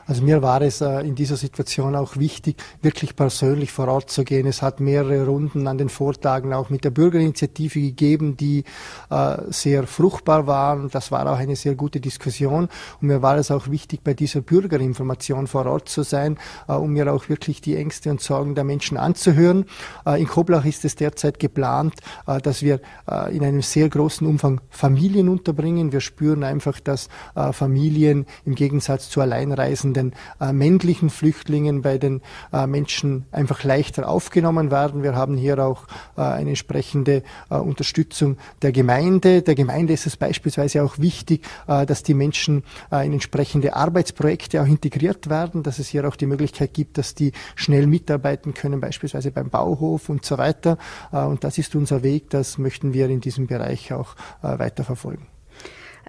Also 0.10 0.24
mir 0.24 0.42
war 0.42 0.64
es 0.64 0.82
äh, 0.82 1.02
in 1.02 1.14
dieser 1.14 1.36
Situation 1.36 1.96
auch 1.96 2.18
wichtig, 2.18 2.56
wirklich 2.82 3.16
persönlich 3.16 3.72
vor 3.72 3.88
Ort 3.90 4.10
zu 4.10 4.24
gehen. 4.24 4.48
Es 4.48 4.64
hat 4.64 4.80
mehrere 4.80 5.28
Runden 5.28 5.68
an 5.68 5.78
den 5.78 5.90
Vortagen 5.90 6.52
auch 6.52 6.72
mit 6.72 6.84
der 6.84 6.90
Bürgerinitiative 6.90 7.80
gegeben, 7.80 8.36
die 8.36 8.64
äh, 9.12 9.38
sehr 9.50 9.86
fruchtbar 9.86 10.48
waren. 10.48 10.90
Das 10.90 11.12
war 11.12 11.32
auch 11.32 11.38
eine 11.38 11.56
sehr 11.56 11.76
gute 11.76 12.00
Diskussion. 12.00 12.70
Und 13.00 13.08
mir 13.08 13.22
war 13.22 13.38
es 13.38 13.52
auch 13.52 13.70
wichtig, 13.70 14.04
bei 14.04 14.16
dieser 14.16 14.42
Bürgerinformation 14.42 15.46
vor 15.46 15.68
Ort 15.68 15.90
zu 15.90 16.02
sein, 16.02 16.40
äh, 16.68 16.74
um 16.74 16.92
mir 16.94 17.14
auch 17.14 17.30
wirklich 17.30 17.62
die 17.62 17.76
Ängste 17.76 18.10
und 18.10 18.20
Sorgen 18.20 18.56
der 18.56 18.64
Menschen 18.64 18.98
anzuhören. 18.98 19.66
In 20.06 20.28
Koblach 20.28 20.66
ist 20.66 20.86
es 20.86 20.96
derzeit 20.96 21.38
geplant, 21.40 21.94
dass 22.26 22.64
wir 22.64 22.80
in 23.32 23.44
einem 23.44 23.62
sehr 23.62 23.90
großen 23.90 24.26
Umfang 24.26 24.62
Familien 24.70 25.30
unterbringen. 25.30 25.92
Wir 25.92 26.02
spüren 26.02 26.44
einfach, 26.44 26.80
dass 26.80 27.10
Familien 27.52 28.26
im 28.46 28.56
Gegensatz 28.56 29.10
zu 29.10 29.22
Alleinreisenden 29.22 29.99
den 30.00 30.14
äh, 30.40 30.54
männlichen 30.54 31.10
Flüchtlingen, 31.10 31.82
bei 31.82 31.98
den 31.98 32.22
äh, 32.54 32.68
Menschen 32.68 33.26
einfach 33.32 33.64
leichter 33.64 34.08
aufgenommen 34.10 34.72
werden. 34.72 35.04
Wir 35.04 35.16
haben 35.16 35.38
hier 35.38 35.60
auch 35.60 35.84
äh, 36.18 36.22
eine 36.22 36.50
entsprechende 36.50 37.24
äh, 37.50 37.56
Unterstützung 37.56 38.38
der 38.62 38.72
Gemeinde. 38.72 39.42
Der 39.42 39.56
Gemeinde 39.56 39.94
ist 39.94 40.08
es 40.08 40.18
beispielsweise 40.18 40.84
auch 40.84 40.98
wichtig, 41.00 41.46
äh, 41.68 41.86
dass 41.86 42.04
die 42.04 42.14
Menschen 42.14 42.64
äh, 42.92 43.06
in 43.06 43.14
entsprechende 43.14 43.76
Arbeitsprojekte 43.76 44.62
auch 44.62 44.68
integriert 44.68 45.30
werden, 45.30 45.64
dass 45.64 45.80
es 45.80 45.88
hier 45.88 46.08
auch 46.08 46.16
die 46.16 46.26
Möglichkeit 46.26 46.74
gibt, 46.74 46.98
dass 46.98 47.16
die 47.16 47.32
schnell 47.56 47.88
mitarbeiten 47.88 48.54
können, 48.54 48.80
beispielsweise 48.80 49.32
beim 49.32 49.50
Bauhof 49.50 50.10
und 50.10 50.26
so 50.26 50.38
weiter. 50.38 50.78
und 51.12 51.44
das 51.44 51.58
ist 51.58 51.76
unser 51.76 52.04
Weg. 52.04 52.30
Das 52.30 52.58
möchten 52.58 52.94
wir 52.94 53.10
in 53.10 53.22
diesem 53.22 53.48
Bereich 53.48 53.94
auch 53.94 54.16
weiter 54.42 54.84
verfolgen. 54.84 55.39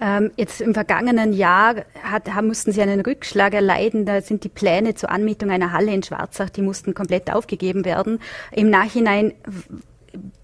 Ähm, 0.01 0.31
jetzt 0.37 0.63
im 0.63 0.73
vergangenen 0.73 1.35
Jahr 1.35 1.85
hat, 2.03 2.33
haben, 2.33 2.49
mussten 2.49 2.73
Sie 2.73 2.81
einen 2.81 3.01
Rückschlag 3.01 3.53
erleiden. 3.53 4.07
Da 4.07 4.23
sind 4.23 4.45
die 4.45 4.49
Pläne 4.49 4.95
zur 4.95 5.11
Anmietung 5.11 5.51
einer 5.51 5.73
Halle 5.73 5.93
in 5.93 6.03
Schwarzach, 6.03 6.49
die 6.49 6.63
mussten 6.63 6.95
komplett 6.95 7.31
aufgegeben 7.31 7.85
werden. 7.85 8.19
Im 8.51 8.71
Nachhinein, 8.71 9.35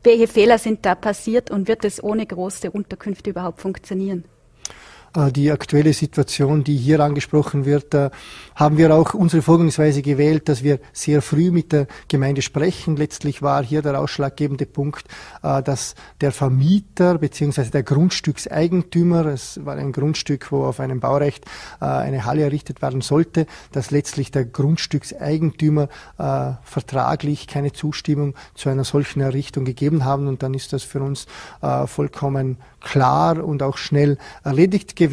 welche 0.02 0.28
Fehler 0.28 0.58
sind 0.58 0.84
da 0.84 0.94
passiert 0.94 1.50
und 1.50 1.68
wird 1.68 1.84
es 1.84 2.02
ohne 2.04 2.26
große 2.26 2.70
Unterkünfte 2.70 3.30
überhaupt 3.30 3.60
funktionieren? 3.60 4.24
Äh, 5.16 5.32
die 5.32 5.50
aktuelle 5.50 5.92
Situation, 5.92 6.62
die 6.62 6.76
hier 6.76 7.00
angesprochen 7.00 7.64
wird, 7.64 7.94
äh, 7.94 8.10
haben 8.54 8.78
wir 8.78 8.94
auch 8.94 9.14
unsere 9.14 9.42
Vorgehensweise 9.42 10.02
gewählt, 10.02 10.48
dass 10.48 10.62
wir 10.62 10.78
sehr 10.92 11.22
früh 11.22 11.50
mit 11.50 11.72
der 11.72 11.86
Gemeinde 12.08 12.42
sprechen. 12.42 12.96
Letztlich 12.96 13.42
war 13.42 13.64
hier 13.64 13.82
der 13.82 14.00
ausschlaggebende 14.00 14.66
Punkt, 14.66 15.06
äh, 15.42 15.62
dass 15.62 15.94
der 16.20 16.32
Vermieter 16.32 17.18
bzw. 17.18 17.70
der 17.70 17.82
Grundstückseigentümer, 17.82 19.26
es 19.26 19.64
war 19.64 19.76
ein 19.76 19.92
Grundstück, 19.92 20.52
wo 20.52 20.64
auf 20.64 20.80
einem 20.80 21.00
Baurecht 21.00 21.44
eine 21.80 22.24
Halle 22.24 22.42
errichtet 22.42 22.82
werden 22.82 23.00
sollte, 23.00 23.46
dass 23.72 23.90
letztlich 23.90 24.30
der 24.30 24.44
Grundstückseigentümer 24.44 25.88
vertraglich 26.64 27.46
keine 27.46 27.72
Zustimmung 27.72 28.34
zu 28.54 28.68
einer 28.68 28.84
solchen 28.84 29.20
Errichtung 29.20 29.64
gegeben 29.64 30.04
haben. 30.04 30.26
Und 30.26 30.42
dann 30.42 30.54
ist 30.54 30.72
das 30.72 30.82
für 30.82 31.00
uns 31.00 31.26
vollkommen 31.86 32.58
klar 32.80 33.44
und 33.44 33.62
auch 33.62 33.76
schnell 33.76 34.18
erledigt 34.44 34.96
gewesen, 34.96 35.05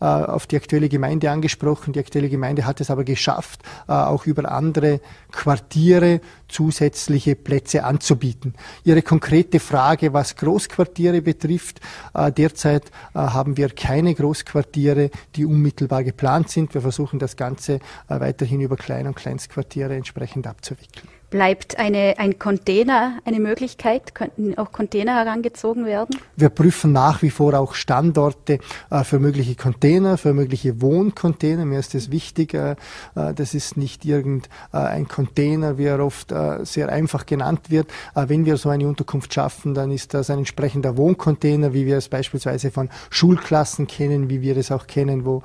äh, 0.00 0.04
auf 0.04 0.46
die 0.46 0.56
aktuelle 0.56 0.88
Gemeinde 0.88 1.30
angesprochen. 1.30 1.92
Die 1.92 2.00
aktuelle 2.00 2.28
Gemeinde 2.28 2.66
hat 2.66 2.80
es 2.80 2.90
aber 2.90 3.04
geschafft, 3.04 3.62
äh, 3.88 3.92
auch 3.92 4.26
über 4.26 4.50
andere 4.50 5.00
Quartiere 5.32 6.20
zusätzliche 6.48 7.34
Plätze 7.36 7.84
anzubieten. 7.84 8.54
Ihre 8.84 9.02
konkrete 9.02 9.60
Frage, 9.60 10.12
was 10.12 10.36
Großquartiere 10.36 11.22
betrifft, 11.22 11.80
äh, 12.14 12.32
derzeit 12.32 12.90
haben 13.14 13.56
wir 13.56 13.70
keine 13.70 14.14
Großquartiere, 14.14 15.10
die 15.36 15.44
unmittelbar 15.44 16.04
geplant 16.04 16.48
sind. 16.50 16.74
Wir 16.74 16.80
versuchen 16.80 17.18
das 17.18 17.36
Ganze 17.36 17.80
weiterhin 18.08 18.60
über 18.60 18.76
Klein- 18.76 19.06
und 19.06 19.16
Kleinstquartiere 19.16 19.94
entsprechend 19.94 20.46
abzuwickeln. 20.46 21.17
Bleibt 21.30 21.78
eine, 21.78 22.14
ein 22.16 22.38
Container 22.38 23.18
eine 23.26 23.38
Möglichkeit? 23.38 24.14
Könnten 24.14 24.56
auch 24.56 24.72
Container 24.72 25.14
herangezogen 25.14 25.84
werden? 25.84 26.16
Wir 26.36 26.48
prüfen 26.48 26.92
nach 26.92 27.20
wie 27.20 27.28
vor 27.28 27.52
auch 27.52 27.74
Standorte 27.74 28.60
äh, 28.90 29.04
für 29.04 29.18
mögliche 29.18 29.54
Container, 29.54 30.16
für 30.16 30.32
mögliche 30.32 30.80
Wohncontainer. 30.80 31.66
Mir 31.66 31.80
ist 31.80 31.92
das 31.92 32.10
wichtig. 32.10 32.54
Äh, 32.54 32.76
äh 33.14 33.34
das 33.34 33.52
ist 33.52 33.76
nicht 33.76 34.06
irgendein 34.06 35.02
äh, 35.02 35.04
Container, 35.04 35.76
wie 35.76 35.84
er 35.84 36.00
oft 36.00 36.32
äh, 36.32 36.64
sehr 36.64 36.88
einfach 36.88 37.26
genannt 37.26 37.68
wird. 37.68 37.90
Äh, 38.14 38.30
wenn 38.30 38.46
wir 38.46 38.56
so 38.56 38.70
eine 38.70 38.88
Unterkunft 38.88 39.34
schaffen, 39.34 39.74
dann 39.74 39.90
ist 39.90 40.14
das 40.14 40.30
ein 40.30 40.38
entsprechender 40.38 40.96
Wohncontainer, 40.96 41.74
wie 41.74 41.84
wir 41.84 41.98
es 41.98 42.08
beispielsweise 42.08 42.70
von 42.70 42.88
Schulklassen 43.10 43.86
kennen, 43.86 44.30
wie 44.30 44.40
wir 44.40 44.56
es 44.56 44.72
auch 44.72 44.86
kennen, 44.86 45.26
wo 45.26 45.42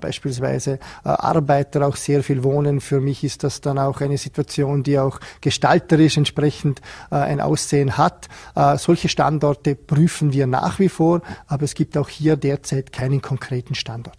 beispielsweise 0.00 0.78
Arbeiter 1.04 1.86
auch 1.86 1.96
sehr 1.96 2.22
viel 2.22 2.42
wohnen. 2.42 2.80
Für 2.80 3.00
mich 3.00 3.22
ist 3.22 3.44
das 3.44 3.60
dann 3.60 3.78
auch 3.78 4.00
eine 4.00 4.16
Situation, 4.16 4.82
die 4.82 4.98
auch 4.98 5.20
gestalterisch 5.40 6.16
entsprechend 6.16 6.80
äh, 7.10 7.16
ein 7.16 7.40
Aussehen 7.40 7.96
hat. 7.96 8.28
Äh, 8.54 8.76
solche 8.78 9.08
Standorte 9.08 9.74
prüfen 9.74 10.32
wir 10.32 10.46
nach 10.46 10.78
wie 10.78 10.88
vor, 10.88 11.22
aber 11.46 11.64
es 11.64 11.74
gibt 11.74 11.96
auch 11.96 12.08
hier 12.08 12.36
derzeit 12.36 12.92
keinen 12.92 13.22
konkreten 13.22 13.74
Standort. 13.74 14.18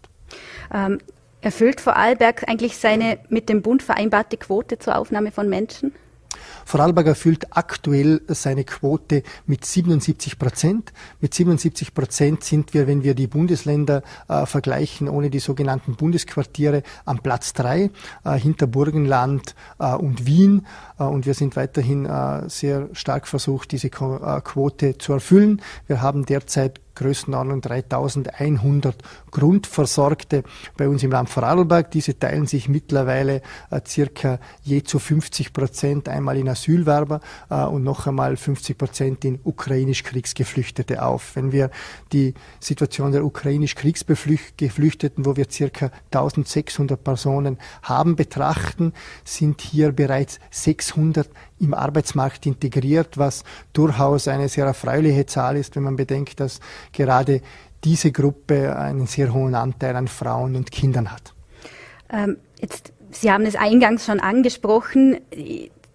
Ähm, 0.74 1.00
erfüllt 1.42 1.82
Vorarlberg 1.82 2.48
eigentlich 2.48 2.78
seine 2.78 3.20
mit 3.30 3.50
dem 3.50 3.62
Bund 3.62 3.84
vereinbarte 3.84 4.38
Quote 4.38 4.80
zur 4.80 4.98
Aufnahme 4.98 5.32
von 5.32 5.50
Menschen? 5.50 5.94
Vorarlberg 6.66 7.08
erfüllt 7.08 7.48
aktuell 7.52 8.22
seine 8.28 8.64
Quote 8.64 9.24
mit 9.46 9.66
77 9.66 10.38
Prozent. 10.38 10.94
Mit 11.22 11.34
77 11.34 11.94
Prozent 11.94 12.44
sind 12.44 12.74
wir, 12.74 12.88
wenn 12.88 13.04
wir 13.04 13.16
die 13.16 13.28
Bundesländer 13.28 14.04
äh, 14.28 14.46
vergleichen, 14.46 15.08
ohne 15.08 15.30
die 15.30 15.40
sogenannten 15.40 15.96
Bundesquartiere, 15.96 16.84
am 17.06 17.20
Platz 17.20 17.54
drei 17.54 17.90
äh, 18.26 18.34
hinter 18.34 18.68
Burgenland 18.68 19.56
äh, 19.80 19.94
und 19.94 20.26
Wien. 20.26 20.66
Äh, 21.00 21.04
und 21.04 21.26
wir 21.26 21.34
sind 21.34 21.56
weiterhin 21.56 22.06
äh, 22.06 22.50
sehr 22.50 22.90
stark 22.94 23.28
versucht, 23.28 23.72
diese 23.72 23.88
äh, 23.88 24.42
Quote 24.42 24.98
zu 24.98 25.14
erfüllen. 25.14 25.62
Wir 25.88 26.02
haben 26.02 26.26
derzeit 26.26 26.82
Größenordnung 26.98 27.62
3100 27.62 28.96
Grundversorgte 29.32 30.44
bei 30.76 30.90
uns 30.90 31.04
im 31.04 31.12
Land 31.12 31.30
Vorarlberg. 31.30 31.92
Diese 31.92 32.18
teilen 32.18 32.48
sich 32.48 32.68
mittlerweile 32.68 33.42
äh, 33.70 33.82
circa 33.86 34.40
je 34.64 34.84
zu 34.84 35.00
50 35.00 35.54
Prozent 35.54 36.10
einmal 36.10 36.38
in 36.38 36.50
Asylwerber 36.50 37.22
äh, 37.50 37.64
und 37.64 37.84
noch 37.84 38.08
einmal 38.08 38.36
50 38.36 38.78
Prozent 38.78 39.26
in 39.26 39.40
ukrainisch 39.44 40.04
Kriegsgeflüchtete 40.04 41.04
auf. 41.04 41.36
Wenn 41.36 41.52
wir 41.52 41.70
die 42.12 42.34
Situation 42.60 43.12
der 43.12 43.24
ukrainisch 43.24 43.76
Kriegsgeflüchteten, 43.76 45.26
wo 45.26 45.36
wir 45.36 45.46
circa 45.50 45.92
1600 46.12 47.04
Personen 47.04 47.58
haben, 47.84 48.16
betrachten, 48.16 48.94
sind 49.24 49.62
hier 49.62 49.92
bereits 49.92 50.40
600 50.52 51.30
im 51.60 51.74
Arbeitsmarkt 51.74 52.46
integriert, 52.46 53.18
was 53.18 53.44
durchaus 53.74 54.28
eine 54.28 54.50
sehr 54.50 54.66
erfreuliche 54.66 55.26
Zahl 55.26 55.58
ist, 55.58 55.76
wenn 55.76 55.84
man 55.84 55.96
bedenkt, 55.96 56.40
dass 56.40 56.60
gerade 56.92 57.42
diese 57.84 58.12
Gruppe 58.12 58.76
einen 58.76 59.08
sehr 59.08 59.34
hohen 59.34 59.56
Anteil 59.56 59.96
an 59.96 60.08
Frauen 60.08 60.56
und 60.56 60.72
Kindern 60.72 61.12
hat. 61.12 61.34
Ähm, 62.10 62.38
jetzt, 62.60 62.94
Sie 63.12 63.32
haben 63.32 63.46
es 63.46 63.56
eingangs 63.56 64.06
schon 64.06 64.20
angesprochen. 64.20 65.18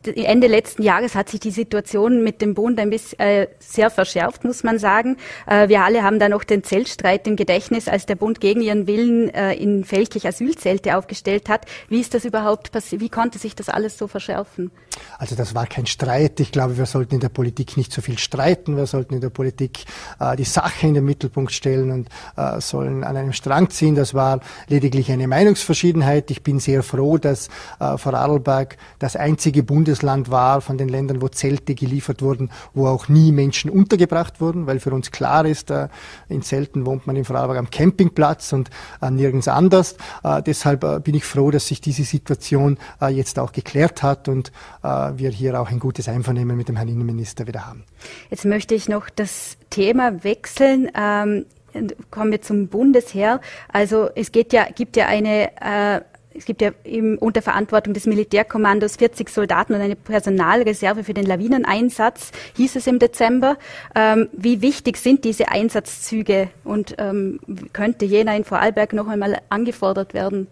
Ende 0.05 0.47
letzten 0.47 0.83
Jahres 0.83 1.15
hat 1.15 1.29
sich 1.29 1.41
die 1.41 1.51
Situation 1.51 2.23
mit 2.23 2.43
dem 2.43 2.55
Bund 2.55 2.79
ein 2.81 2.91
bisschen 2.91 3.19
äh, 3.19 3.49
sehr 3.59 3.91
verschärft, 3.91 4.45
muss 4.45 4.65
man 4.65 4.79
sagen. 4.79 5.17
Äh, 5.47 5.69
wir 5.69 5.83
alle 5.83 6.03
haben 6.03 6.19
da 6.19 6.29
noch 6.29 6.45
den 6.45 6.65
Zeltstreit 6.65 7.27
im 7.27 7.37
Gedächtnis, 7.37 7.89
als 7.89 8.07
der 8.07 8.17
Bund 8.17 8.41
gegen 8.41 8.61
ihren 8.63 8.87
Willen 8.87 9.29
äh, 9.31 9.55
in 9.55 9.85
Felklich 9.85 10.27
Asylzelte 10.27 10.97
aufgestellt 10.97 11.49
hat. 11.49 11.67
Wie 11.89 12.01
ist 12.01 12.15
das 12.15 12.25
überhaupt 12.25 12.73
passiert? 12.73 13.01
Wie 13.01 13.09
konnte 13.09 13.39
sich 13.39 13.55
das 13.55 13.69
alles 13.69 13.99
so 13.99 14.09
verschärfen? 14.09 14.71
Also 15.19 15.37
das 15.37 15.55
war 15.55 15.67
kein 15.67 15.87
Streit. 15.87 16.41
Ich 16.41 16.53
glaube, 16.53 16.77
wir 16.77 16.87
sollten 16.87 17.15
in 17.15 17.21
der 17.21 17.29
Politik 17.29 17.77
nicht 17.77 17.93
so 17.93 18.03
viel 18.03 18.19
streiten. 18.19 18.77
Wir 18.77 18.87
sollten 18.87 19.15
in 19.15 19.21
der 19.21 19.31
Politik 19.31 19.85
äh, 20.21 20.37
die 20.37 20.45
Sache 20.45 20.87
in 20.87 20.95
den 20.95 21.05
Mittelpunkt 21.05 21.53
stellen 21.53 21.91
und 21.91 22.09
äh, 22.37 22.61
sollen 22.61 23.05
an 23.05 23.17
einem 23.17 23.33
Strang 23.33 23.71
ziehen. 23.71 23.95
Das 23.95 24.15
war 24.15 24.41
lediglich 24.69 25.11
eine 25.11 25.29
Meinungsverschiedenheit. 25.29 26.31
Ich 26.31 26.43
bin 26.43 26.61
sehr 26.61 26.83
froh, 26.83 27.19
dass 27.19 27.49
äh, 27.79 27.97
Vorarlberg 27.97 28.77
das 28.99 29.17
einzige 29.17 29.63
Bundes 29.63 29.92
Bundesland 29.93 30.31
war, 30.31 30.63
von 30.63 30.79
den 30.79 30.89
Ländern, 30.89 31.21
wo 31.21 31.29
Zelte 31.29 31.75
geliefert 31.75 32.23
wurden, 32.23 32.51
wo 32.73 32.87
auch 32.87 33.09
nie 33.09 33.31
Menschen 33.31 33.71
untergebracht 33.71 34.41
wurden, 34.41 34.67
weil 34.67 34.81
für 34.81 34.91
uns 34.91 35.11
klar 35.11 35.45
ist, 35.45 35.71
äh, 35.71 35.89
in 36.31 36.41
Zelten 36.41 36.87
wohnt 36.87 37.07
man 37.07 37.15
in 37.15 37.27
Vorarlberg 37.27 37.59
am 37.59 37.69
Campingplatz 37.69 38.55
und 38.55 38.71
äh, 39.03 39.11
nirgends 39.11 39.49
anders. 39.49 39.97
Äh, 40.25 40.43
deshalb 40.43 41.05
bin 41.05 41.15
ich 41.15 41.27
froh, 41.27 41.51
dass 41.51 41.67
sich 41.69 41.83
diese 41.83 42.05
Situation 42.05 42.79
jetzt 43.11 43.39
auch 43.39 43.53
geklärt 43.53 44.03
hat 44.03 44.29
und 44.29 44.53
wir 44.83 45.31
hier 45.31 45.61
auch 45.61 45.71
ein 45.71 45.79
gutes 45.79 46.09
Einvernehmen 46.09 46.57
mit 46.57 46.69
dem 46.69 46.77
Herrn 46.77 46.89
Innenminister 46.89 47.47
wieder 47.47 47.67
haben. 47.67 47.85
Jetzt 48.31 48.45
möchte 48.45 48.75
ich 48.75 48.89
noch 48.89 49.11
das 49.11 49.57
Thema 49.71 50.25
wechseln. 50.25 50.91
Ähm, 50.97 51.47
kommen 52.11 52.33
wir 52.33 52.43
zum 52.43 52.69
Bundesheer. 52.69 53.41
Also 53.69 54.09
es 54.15 54.33
geht 54.33 54.53
ja, 54.53 54.67
gibt 54.75 54.97
ja 54.97 55.07
eine 55.07 55.51
äh, 55.61 56.01
es 56.35 56.45
gibt 56.45 56.63
ja 56.63 56.71
im, 56.85 57.19
unter 57.19 57.43
Verantwortung 57.43 57.95
des 57.95 58.07
Militärkommandos 58.07 58.97
40 58.97 59.29
Soldaten 59.29 59.75
und 59.75 59.81
eine 59.81 59.97
Personalreserve 59.97 61.05
für 61.05 61.15
den 61.15 61.27
Lawineneinsatz, 61.27 62.33
hieß 62.57 62.77
es 62.77 62.87
im 62.87 62.99
Dezember. 62.99 63.57
Ähm, 63.95 64.29
wie 64.33 64.63
wichtig 64.63 64.97
sind 64.97 65.25
diese 65.25 65.49
Einsatzzüge 65.49 66.49
und 66.65 66.95
ähm, 66.99 67.41
könnte 67.73 68.05
jener 68.05 68.37
in 68.37 68.45
Vorarlberg 68.45 68.93
noch 68.93 69.09
einmal 69.09 69.39
angefordert 69.49 70.15
werden? 70.15 70.49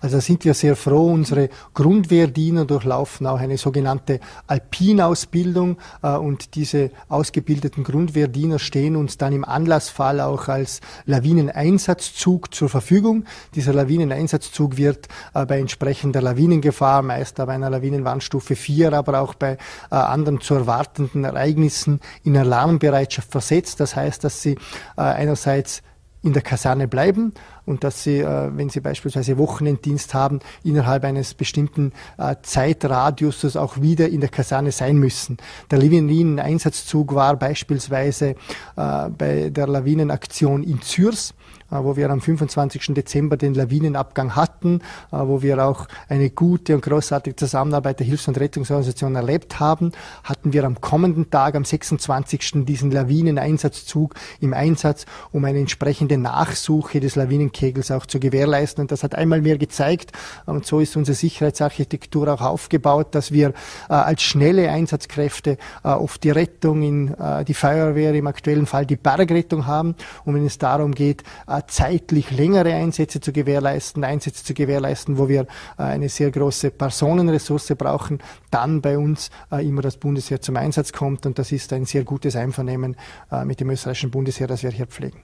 Also 0.00 0.16
da 0.16 0.20
sind 0.20 0.44
wir 0.44 0.54
sehr 0.54 0.76
froh. 0.76 1.12
Unsere 1.12 1.48
Grundwehrdiener 1.74 2.64
durchlaufen 2.64 3.26
auch 3.26 3.40
eine 3.40 3.58
sogenannte 3.58 4.20
Alpinausbildung 4.46 5.78
äh, 6.02 6.10
und 6.10 6.54
diese 6.54 6.90
ausgebildeten 7.08 7.84
Grundwehrdiener 7.84 8.58
stehen 8.58 8.96
uns 8.96 9.18
dann 9.18 9.32
im 9.32 9.44
Anlassfall 9.44 10.20
auch 10.20 10.48
als 10.48 10.80
Lawineneinsatzzug 11.06 12.54
zur 12.54 12.68
Verfügung. 12.68 13.24
Dieser 13.54 13.72
Lawineneinsatzzug 13.72 14.76
wird 14.76 15.08
äh, 15.34 15.44
bei 15.46 15.58
entsprechender 15.58 16.22
Lawinengefahr, 16.22 17.02
meist 17.02 17.36
bei 17.36 17.48
einer 17.48 17.70
Lawinenwarnstufe 17.70 18.54
4, 18.54 18.92
aber 18.92 19.20
auch 19.20 19.34
bei 19.34 19.58
äh, 19.90 19.94
anderen 19.94 20.40
zu 20.40 20.54
erwartenden 20.54 21.24
Ereignissen 21.24 22.00
in 22.22 22.36
Alarmbereitschaft 22.36 23.30
versetzt. 23.30 23.80
Das 23.80 23.96
heißt, 23.96 24.22
dass 24.24 24.42
sie 24.42 24.56
einerseits 24.96 25.82
in 26.22 26.32
der 26.32 26.42
Kaserne 26.42 26.88
bleiben 26.88 27.32
und 27.64 27.84
dass 27.84 28.02
sie, 28.02 28.18
äh, 28.18 28.50
wenn 28.56 28.70
sie 28.70 28.80
beispielsweise 28.80 29.38
Wochenenddienst 29.38 30.14
haben, 30.14 30.40
innerhalb 30.64 31.04
eines 31.04 31.34
bestimmten 31.34 31.92
äh, 32.16 32.36
Zeitradiuses 32.42 33.56
auch 33.56 33.80
wieder 33.80 34.08
in 34.08 34.20
der 34.20 34.30
Kaserne 34.30 34.72
sein 34.72 34.96
müssen. 34.96 35.36
Der 35.70 35.78
Lawinen-Einsatzzug 35.78 37.14
war 37.14 37.36
beispielsweise 37.36 38.34
äh, 38.76 39.08
bei 39.10 39.50
der 39.50 39.66
Lawinenaktion 39.66 40.62
in 40.64 40.82
Zürs 40.82 41.34
wo 41.70 41.96
wir 41.96 42.10
am 42.10 42.20
25. 42.20 42.94
Dezember 42.94 43.36
den 43.36 43.54
Lawinenabgang 43.54 44.36
hatten, 44.36 44.80
äh, 45.12 45.16
wo 45.18 45.42
wir 45.42 45.64
auch 45.64 45.86
eine 46.08 46.30
gute 46.30 46.74
und 46.74 46.82
großartige 46.82 47.36
Zusammenarbeit 47.36 48.00
der 48.00 48.06
Hilfs- 48.06 48.28
und 48.28 48.38
Rettungsorganisationen 48.38 49.16
erlebt 49.16 49.60
haben, 49.60 49.92
hatten 50.24 50.52
wir 50.52 50.64
am 50.64 50.80
kommenden 50.80 51.30
Tag, 51.30 51.54
am 51.54 51.64
26. 51.64 52.64
diesen 52.64 52.90
Lawineneinsatzzug 52.90 54.14
im 54.40 54.54
Einsatz, 54.54 55.04
um 55.32 55.44
eine 55.44 55.58
entsprechende 55.58 56.16
Nachsuche 56.16 57.00
des 57.00 57.16
Lawinenkegels 57.16 57.90
auch 57.90 58.06
zu 58.06 58.18
gewährleisten. 58.20 58.82
Und 58.82 58.92
das 58.92 59.02
hat 59.02 59.14
einmal 59.14 59.40
mehr 59.42 59.58
gezeigt, 59.58 60.12
und 60.46 60.66
so 60.66 60.80
ist 60.80 60.96
unsere 60.96 61.14
Sicherheitsarchitektur 61.14 62.28
auch 62.32 62.40
aufgebaut, 62.40 63.08
dass 63.14 63.32
wir 63.32 63.48
äh, 63.88 63.92
als 63.92 64.22
schnelle 64.22 64.70
Einsatzkräfte 64.70 65.58
oft 65.82 66.22
die 66.24 66.30
Rettung 66.30 66.82
in 66.82 67.14
die 67.46 67.54
Feuerwehr, 67.54 68.14
im 68.14 68.26
aktuellen 68.26 68.66
Fall 68.66 68.86
die 68.86 68.96
Bergrettung 68.96 69.66
haben. 69.66 69.94
Und 70.24 70.34
wenn 70.34 70.46
es 70.46 70.58
darum 70.58 70.94
geht, 70.94 71.22
zeitlich 71.66 72.30
längere 72.30 72.74
Einsätze 72.74 73.20
zu 73.20 73.32
gewährleisten, 73.32 74.04
Einsätze 74.04 74.44
zu 74.44 74.54
gewährleisten, 74.54 75.18
wo 75.18 75.28
wir 75.28 75.42
äh, 75.78 75.82
eine 75.82 76.08
sehr 76.08 76.30
große 76.30 76.70
Personenressource 76.70 77.74
brauchen, 77.76 78.20
dann 78.50 78.80
bei 78.80 78.98
uns 78.98 79.30
äh, 79.50 79.66
immer 79.66 79.82
das 79.82 79.96
Bundesheer 79.96 80.40
zum 80.40 80.56
Einsatz 80.56 80.92
kommt. 80.92 81.26
Und 81.26 81.38
das 81.38 81.52
ist 81.52 81.72
ein 81.72 81.84
sehr 81.84 82.04
gutes 82.04 82.36
Einvernehmen 82.36 82.96
äh, 83.32 83.44
mit 83.44 83.60
dem 83.60 83.70
österreichischen 83.70 84.10
Bundesheer, 84.10 84.46
das 84.46 84.62
wir 84.62 84.70
hier 84.70 84.86
pflegen. 84.86 85.22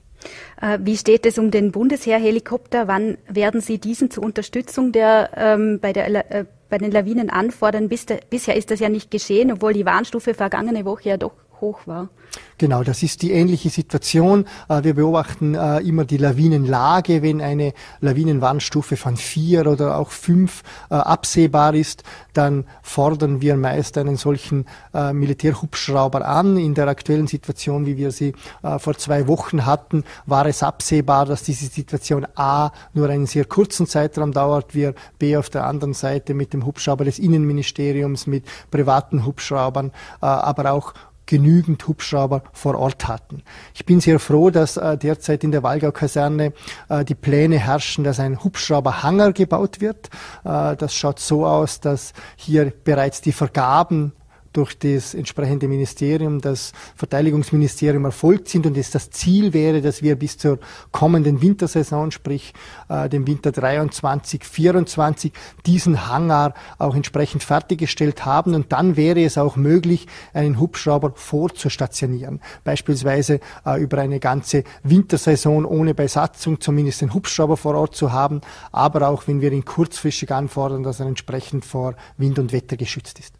Wie 0.79 0.97
steht 0.97 1.25
es 1.25 1.37
um 1.37 1.51
den 1.51 1.71
Bundesheerhelikopter? 1.71 2.87
Wann 2.87 3.17
werden 3.27 3.61
Sie 3.61 3.77
diesen 3.77 4.09
zur 4.09 4.23
Unterstützung 4.23 4.91
der, 4.91 5.29
ähm, 5.35 5.79
bei, 5.79 5.93
der, 5.93 6.31
äh, 6.31 6.45
bei 6.69 6.77
den 6.79 6.91
Lawinen 6.91 7.29
anfordern? 7.29 7.89
Bis 7.89 8.05
der, 8.05 8.21
bisher 8.29 8.55
ist 8.55 8.71
das 8.71 8.79
ja 8.79 8.89
nicht 8.89 9.11
geschehen, 9.11 9.51
obwohl 9.51 9.73
die 9.73 9.85
Warnstufe 9.85 10.33
vergangene 10.33 10.85
Woche 10.85 11.09
ja 11.09 11.17
doch 11.17 11.33
hoch 11.61 11.81
war. 11.85 12.09
Genau, 12.57 12.83
das 12.83 13.03
ist 13.03 13.21
die 13.21 13.31
ähnliche 13.31 13.69
Situation. 13.69 14.45
Äh, 14.69 14.83
wir 14.83 14.93
beobachten 14.93 15.55
äh, 15.55 15.79
immer 15.79 16.05
die 16.05 16.17
Lawinenlage, 16.17 17.21
wenn 17.21 17.41
eine 17.41 17.73
Lawinenwarnstufe 17.99 18.95
von 18.95 19.17
vier 19.17 19.67
oder 19.67 19.97
auch 19.97 20.09
fünf 20.09 20.63
äh, 20.89 20.95
absehbar 20.95 21.73
ist, 21.75 22.03
dann 22.33 22.65
fordern 22.81 23.41
wir 23.41 23.55
meist 23.55 23.97
einen 23.97 24.17
solchen 24.17 24.65
Militärhubschrauber 24.93 26.27
an. 26.27 26.57
In 26.57 26.73
der 26.73 26.89
aktuellen 26.89 27.27
Situation, 27.27 27.85
wie 27.85 27.95
wir 27.95 28.11
sie 28.11 28.33
vor 28.77 28.97
zwei 28.97 29.27
Wochen 29.27 29.65
hatten, 29.65 30.03
war 30.25 30.45
es 30.45 30.61
absehbar, 30.61 31.25
dass 31.25 31.43
diese 31.43 31.67
Situation 31.67 32.27
A 32.35 32.71
nur 32.93 33.07
einen 33.09 33.25
sehr 33.25 33.45
kurzen 33.45 33.87
Zeitraum 33.87 34.33
dauert, 34.33 34.75
wir 34.75 34.95
B 35.17 35.37
auf 35.37 35.49
der 35.49 35.65
anderen 35.65 35.93
Seite 35.93 36.33
mit 36.33 36.51
dem 36.51 36.65
Hubschrauber 36.65 37.05
des 37.05 37.19
Innenministeriums, 37.19 38.27
mit 38.27 38.43
privaten 38.69 39.25
Hubschraubern, 39.25 39.93
aber 40.19 40.73
auch 40.73 40.93
genügend 41.25 41.87
Hubschrauber 41.87 42.43
vor 42.53 42.75
Ort 42.75 43.07
hatten. 43.07 43.43
Ich 43.73 43.85
bin 43.85 43.99
sehr 43.99 44.19
froh, 44.19 44.49
dass 44.49 44.77
äh, 44.77 44.97
derzeit 44.97 45.43
in 45.43 45.51
der 45.51 45.63
Walgau-Kaserne 45.63 46.53
äh, 46.89 47.05
die 47.05 47.15
Pläne 47.15 47.57
herrschen, 47.57 48.03
dass 48.03 48.19
ein 48.19 48.43
Hubschrauberhanger 48.43 49.33
gebaut 49.33 49.81
wird. 49.81 50.09
Äh, 50.43 50.75
das 50.75 50.95
schaut 50.95 51.19
so 51.19 51.45
aus, 51.45 51.79
dass 51.79 52.13
hier 52.35 52.71
bereits 52.83 53.21
die 53.21 53.31
Vergaben 53.31 54.13
durch 54.55 54.77
das 54.79 55.13
entsprechende 55.13 55.67
Ministerium, 55.67 56.39
das 56.39 56.71
Verteidigungsministerium 56.95 58.05
erfolgt 58.05 58.47
sind 58.47 58.65
und 58.65 58.77
es 58.77 58.91
das 58.91 59.09
Ziel 59.09 59.53
wäre, 59.53 59.81
dass 59.81 60.01
wir 60.01 60.15
bis 60.15 60.37
zur 60.37 60.59
kommenden 60.91 61.41
Wintersaison, 61.41 62.11
sprich 62.11 62.53
äh, 62.87 63.09
dem 63.09 63.27
Winter 63.27 63.51
23, 63.51 64.43
24, 64.45 65.33
diesen 65.65 66.07
Hangar 66.07 66.53
auch 66.77 66.95
entsprechend 66.95 67.43
fertiggestellt 67.43 68.25
haben. 68.25 68.55
Und 68.55 68.71
dann 68.71 68.95
wäre 68.95 69.23
es 69.23 69.37
auch 69.37 69.57
möglich, 69.57 70.07
einen 70.33 70.59
Hubschrauber 70.59 71.11
vorzustationieren. 71.15 72.39
Beispielsweise 72.63 73.41
äh, 73.65 73.81
über 73.81 73.97
eine 73.97 74.19
ganze 74.19 74.63
Wintersaison 74.83 75.65
ohne 75.65 75.93
Besatzung 75.93 76.61
zumindest 76.61 77.01
den 77.01 77.13
Hubschrauber 77.13 77.57
vor 77.57 77.75
Ort 77.75 77.95
zu 77.95 78.13
haben, 78.13 78.41
aber 78.71 79.09
auch 79.09 79.27
wenn 79.27 79.41
wir 79.41 79.51
ihn 79.51 79.65
kurzfristig 79.65 80.31
anfordern, 80.31 80.83
dass 80.83 80.99
er 80.99 81.07
entsprechend 81.07 81.65
vor 81.65 81.95
Wind 82.17 82.39
und 82.39 82.53
Wetter 82.53 82.77
geschützt 82.77 83.19
ist 83.19 83.33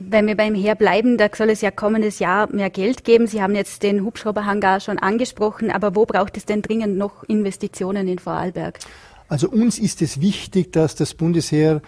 wenn 0.00 0.26
wir 0.26 0.36
beim 0.36 0.54
Heer 0.54 0.74
bleiben, 0.74 1.18
da 1.18 1.28
soll 1.32 1.50
es 1.50 1.60
ja 1.60 1.70
kommendes 1.70 2.18
Jahr 2.18 2.52
mehr 2.52 2.70
Geld 2.70 3.04
geben. 3.04 3.26
Sie 3.26 3.42
haben 3.42 3.54
jetzt 3.54 3.82
den 3.82 4.04
Hubschrauberhangar 4.04 4.80
schon 4.80 4.98
angesprochen, 4.98 5.70
aber 5.70 5.94
wo 5.94 6.06
braucht 6.06 6.36
es 6.36 6.46
denn 6.46 6.62
dringend 6.62 6.96
noch 6.96 7.22
Investitionen 7.24 8.08
in 8.08 8.18
Vorarlberg? 8.18 8.78
Also 9.28 9.48
uns 9.48 9.78
ist 9.78 10.02
es 10.02 10.20
wichtig, 10.20 10.72
dass 10.72 10.96
das 10.96 11.14
Bundesheer 11.14 11.82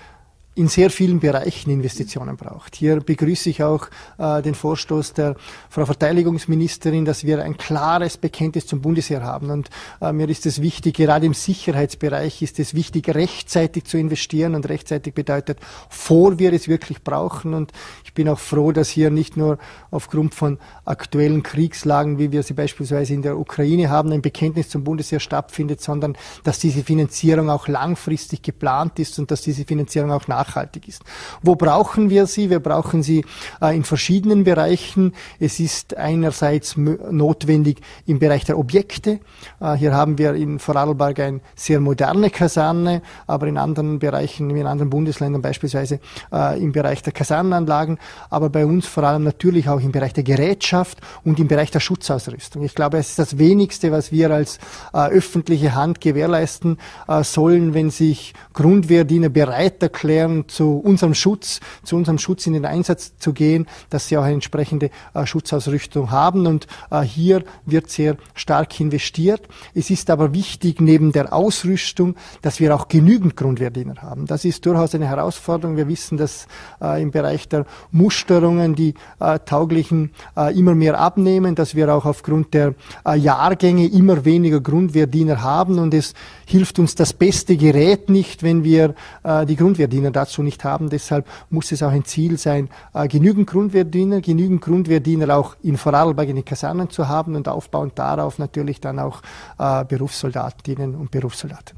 in 0.55 0.69
sehr 0.69 0.91
vielen 0.91 1.19
Bereichen 1.19 1.71
Investitionen 1.71 2.37
braucht. 2.37 2.77
Hier 2.77 3.01
begrüße 3.01 3.49
ich 3.49 3.63
auch 3.63 3.89
äh, 4.19 4.43
den 4.43 4.55
Vorstoß 4.55 5.15
der 5.15 5.35
Frau 5.71 5.87
Verteidigungsministerin, 5.87 7.07
dass 7.07 7.25
wir 7.25 7.43
ein 7.43 7.57
klares 7.57 8.19
Bekenntnis 8.19 8.67
zum 8.67 8.83
Bundesheer 8.83 9.23
haben. 9.23 9.51
Und 9.51 9.71
äh, 10.03 10.13
mir 10.13 10.29
ist 10.29 10.45
es 10.45 10.61
wichtig, 10.61 10.97
gerade 10.97 11.25
im 11.25 11.33
Sicherheitsbereich 11.33 12.43
ist 12.43 12.59
es 12.59 12.75
wichtig, 12.75 13.09
rechtzeitig 13.15 13.85
zu 13.85 13.97
investieren. 13.97 14.55
Und 14.55 14.69
rechtzeitig 14.69 15.15
bedeutet, 15.15 15.59
vor 15.89 16.39
wir 16.39 16.53
es 16.53 16.69
wirklich 16.69 17.03
brauchen. 17.03 17.55
Und 17.55 17.73
ich 18.05 18.13
bin 18.13 18.29
auch 18.29 18.39
froh, 18.39 18.73
dass 18.73 18.91
hier 18.91 19.11
nicht 19.11 19.39
nur 19.39 19.59
aufgrund 19.91 20.35
von 20.35 20.59
aktuellen 20.85 21.43
Kriegslagen, 21.43 22.19
wie 22.19 22.31
wir 22.31 22.43
sie 22.43 22.53
beispielsweise 22.53 23.15
in 23.15 23.23
der 23.23 23.39
Ukraine 23.39 23.89
haben, 23.89 24.13
ein 24.13 24.21
Bekenntnis 24.21 24.69
zum 24.69 24.85
Bundesheer 24.85 25.21
stattfindet, 25.21 25.81
sondern 25.81 26.15
dass 26.45 26.59
diese 26.59 26.83
Finanzierung 26.83 27.49
auch 27.49 27.69
langfristig 27.69 28.43
geplant 28.43 28.99
ist 28.99 29.19
und 29.19 29.31
dass 29.31 29.41
diese 29.41 29.65
Finanzierung 29.65 30.11
auch 30.11 30.29
nach 30.29 30.42
nachhaltig 30.43 30.89
ist. 30.89 31.03
Wo 31.43 31.55
brauchen 31.55 32.11
wir 32.11 32.27
sie? 32.27 32.51
Wir 32.51 32.61
brauchen 32.61 33.03
sie 33.03 33.25
äh, 33.61 33.75
in 33.77 33.85
verschiedenen 33.85 34.45
Bereichen. 34.45 35.15
Es 35.39 35.61
ist 35.61 35.97
einerseits 35.97 36.77
notwendig 36.77 37.81
im 38.07 38.19
Bereich 38.19 38.45
der 38.45 38.59
Objekte. 38.59 39.21
Äh, 39.61 39.75
hier 39.75 39.95
haben 39.95 40.19
wir 40.19 40.35
in 40.35 40.59
Vorarlberg 40.59 41.21
eine 41.21 41.41
sehr 41.55 41.81
moderne 41.81 42.31
Kaserne, 42.31 43.03
aber 43.27 43.47
in 43.47 43.57
anderen 43.57 43.99
Bereichen, 43.99 44.51
in 44.51 44.67
anderen 44.67 44.91
Bundesländern 44.91 45.43
beispielsweise 45.43 46.01
äh, 46.33 46.61
im 46.61 46.73
Bereich 46.73 47.03
der 47.03 47.13
Kasernenanlagen, 47.13 47.99
aber 48.31 48.51
bei 48.51 48.67
uns 48.67 48.87
vor 48.87 49.05
allem 49.05 49.23
natürlich 49.23 49.69
auch 49.69 49.81
im 49.81 49.93
Bereich 49.93 50.13
der 50.13 50.25
Gerätschaft 50.25 50.99
und 51.25 51.39
im 51.39 51.49
Bereich 51.49 51.71
der 51.71 51.81
Schutzausrüstung. 51.81 52.63
Ich 52.65 52.75
glaube, 52.75 52.99
es 52.99 53.11
ist 53.11 53.19
das 53.19 53.39
Wenigste, 53.39 53.93
was 53.93 54.13
wir 54.13 54.31
als 54.31 54.59
öffentliche 54.93 55.75
Hand 55.75 56.01
gewährleisten 56.01 56.79
äh, 57.09 57.23
sollen, 57.23 57.75
wenn 57.75 57.91
sich 57.91 58.35
Grundwehrdiener 58.53 59.29
bereit 59.29 59.83
erklären, 59.83 60.32
aufzufordern, 60.33 60.49
zu 60.49 60.79
unserem 60.79 61.15
Schutz, 61.15 61.61
zu 61.83 61.97
unserem 61.97 62.19
Schutz 62.19 62.47
in 62.47 62.53
den 62.53 62.65
Einsatz 62.65 63.17
zu 63.19 63.33
gehen, 63.33 63.67
dass 63.91 64.09
sie 64.09 64.17
auch 64.17 64.23
eine 64.23 64.35
entsprechende 64.35 64.91
äh, 65.15 65.27
Schutzausrüstung 65.27 66.11
haben. 66.11 66.47
Und 66.47 66.67
äh, 66.91 67.03
hier 67.03 67.45
wird 67.67 67.91
sehr 67.91 68.17
stark 68.35 68.79
investiert. 68.81 69.43
Es 69.75 69.91
ist 69.91 70.11
aber 70.11 70.35
wichtig, 70.35 70.81
neben 70.81 71.13
der 71.13 71.33
Ausrüstung, 71.33 72.17
dass 72.43 72.61
wir 72.61 72.75
auch 72.75 72.89
genügend 72.89 73.37
Grundwehrdiener 73.37 73.97
haben. 74.03 74.27
Das 74.27 74.45
ist 74.45 74.65
durchaus 74.67 74.95
eine 74.95 75.07
Herausforderung. 75.07 75.77
Wir 75.77 75.89
wissen, 75.89 76.17
dass 76.19 76.47
äh, 76.81 77.03
im 77.03 77.11
Bereich 77.11 77.49
der 77.49 77.67
Musterungen 77.91 78.75
die 78.75 78.95
äh, 79.21 79.39
tauglichen 79.41 80.11
äh, 80.37 80.57
immer 80.59 80.75
mehr 80.75 80.99
abnehmen, 80.99 81.55
dass 81.55 81.75
wir 81.75 81.93
auch 81.95 82.05
aufgrund 82.05 82.55
der 82.55 82.75
äh, 83.07 83.17
Jahrgänge 83.17 83.87
immer 83.89 84.25
weniger 84.25 84.61
Grundwehrdiener 84.61 85.43
haben 85.43 85.79
und 85.79 85.95
es 85.95 86.15
hilft 86.47 86.79
uns 86.79 86.95
das 86.95 87.13
beste 87.13 87.57
Gerät 87.57 88.11
nicht, 88.11 88.43
wenn 88.43 88.65
wir 88.65 88.95
die 89.49 89.57
Grundwehrdiener 89.57 90.11
dazu 90.23 90.43
nicht 90.43 90.65
haben. 90.65 90.91
Deshalb 90.91 91.27
muss 91.51 91.73
es 91.73 91.83
auch 91.83 91.91
ein 91.91 92.05
Ziel 92.05 92.39
sein, 92.39 92.69
äh, 92.95 93.09
genügend 93.09 93.47
Grundwehrdiener, 93.49 94.21
genügend 94.21 94.61
Grundwehrdiener 94.61 95.37
auch 95.37 95.57
in 95.63 95.77
Vorarlberg 95.77 96.29
in 96.29 96.37
den 96.37 96.45
Kasernen 96.45 96.91
zu 96.91 97.09
haben 97.09 97.37
und 97.37 97.49
aufbauend 97.49 97.99
darauf 97.99 98.39
natürlich 98.39 98.81
dann 98.81 98.99
auch 98.99 99.23
äh, 99.59 99.85
Berufssoldatinnen 99.85 100.95
und 100.95 101.11
Berufssoldaten. 101.11 101.77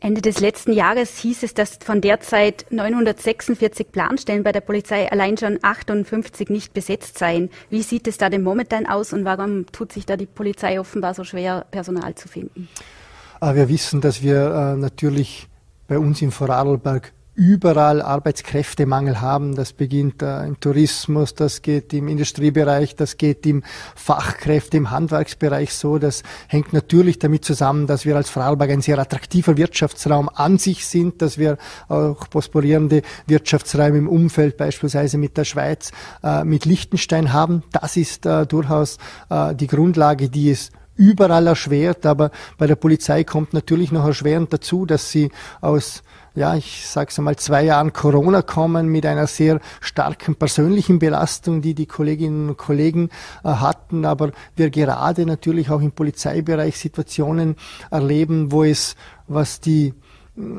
Ende 0.00 0.20
des 0.20 0.40
letzten 0.40 0.74
Jahres 0.74 1.16
hieß 1.18 1.44
es, 1.44 1.54
dass 1.54 1.78
von 1.82 2.02
derzeit 2.02 2.66
946 2.68 3.90
Planstellen 3.90 4.42
bei 4.42 4.52
der 4.52 4.60
Polizei 4.60 5.10
allein 5.10 5.38
schon 5.38 5.58
58 5.62 6.50
nicht 6.50 6.74
besetzt 6.74 7.18
seien. 7.18 7.48
Wie 7.70 7.80
sieht 7.80 8.06
es 8.06 8.18
da 8.18 8.28
denn 8.28 8.42
momentan 8.42 8.86
aus 8.86 9.14
und 9.14 9.24
warum 9.24 9.64
tut 9.72 9.92
sich 9.92 10.04
da 10.04 10.18
die 10.18 10.26
Polizei 10.26 10.78
offenbar 10.78 11.14
so 11.14 11.24
schwer, 11.24 11.64
Personal 11.70 12.14
zu 12.16 12.28
finden? 12.28 12.68
Äh, 13.40 13.54
wir 13.54 13.68
wissen, 13.70 14.02
dass 14.02 14.22
wir 14.22 14.76
natürlich 14.76 15.48
bei 15.88 15.98
uns 15.98 16.22
in 16.22 16.30
Vorarlberg 16.30 17.12
überall 17.34 18.00
Arbeitskräftemangel 18.00 19.20
haben. 19.20 19.54
Das 19.56 19.72
beginnt 19.72 20.22
äh, 20.22 20.44
im 20.46 20.60
Tourismus, 20.60 21.34
das 21.34 21.62
geht 21.62 21.92
im 21.92 22.08
Industriebereich, 22.08 22.94
das 22.96 23.16
geht 23.16 23.44
im 23.46 23.62
Fachkräfte, 23.96 24.76
im 24.76 24.90
Handwerksbereich 24.90 25.74
so. 25.74 25.98
Das 25.98 26.22
hängt 26.48 26.72
natürlich 26.72 27.18
damit 27.18 27.44
zusammen, 27.44 27.86
dass 27.86 28.04
wir 28.04 28.16
als 28.16 28.30
Vorarlberg 28.30 28.70
ein 28.70 28.82
sehr 28.82 28.98
attraktiver 28.98 29.56
Wirtschaftsraum 29.56 30.28
an 30.28 30.58
sich 30.58 30.86
sind, 30.86 31.22
dass 31.22 31.38
wir 31.38 31.58
auch 31.88 32.30
prosperierende 32.30 33.02
Wirtschaftsräume 33.26 33.98
im 33.98 34.08
Umfeld, 34.08 34.56
beispielsweise 34.56 35.18
mit 35.18 35.36
der 35.36 35.44
Schweiz, 35.44 35.90
äh, 36.22 36.44
mit 36.44 36.64
Liechtenstein 36.64 37.32
haben. 37.32 37.64
Das 37.72 37.96
ist 37.96 38.26
äh, 38.26 38.46
durchaus 38.46 38.98
äh, 39.28 39.54
die 39.54 39.66
Grundlage, 39.66 40.28
die 40.28 40.50
es 40.50 40.70
überall 40.96 41.46
erschwert, 41.46 42.06
aber 42.06 42.30
bei 42.56 42.66
der 42.66 42.76
Polizei 42.76 43.24
kommt 43.24 43.52
natürlich 43.52 43.90
noch 43.90 44.06
erschwerend 44.06 44.52
dazu, 44.52 44.86
dass 44.86 45.10
sie 45.10 45.30
aus 45.60 46.02
ja, 46.34 46.56
ich 46.56 46.86
sag's 46.86 47.18
einmal, 47.18 47.36
zwei 47.36 47.64
Jahren 47.64 47.92
Corona 47.92 48.42
kommen 48.42 48.88
mit 48.88 49.06
einer 49.06 49.26
sehr 49.26 49.60
starken 49.80 50.34
persönlichen 50.34 50.98
Belastung, 50.98 51.62
die 51.62 51.74
die 51.74 51.86
Kolleginnen 51.86 52.48
und 52.50 52.58
Kollegen 52.58 53.10
äh, 53.44 53.48
hatten, 53.48 54.04
aber 54.04 54.32
wir 54.56 54.70
gerade 54.70 55.26
natürlich 55.26 55.70
auch 55.70 55.80
im 55.80 55.92
Polizeibereich 55.92 56.76
Situationen 56.76 57.56
erleben, 57.90 58.50
wo 58.50 58.64
es, 58.64 58.96
was 59.28 59.60
die 59.60 59.94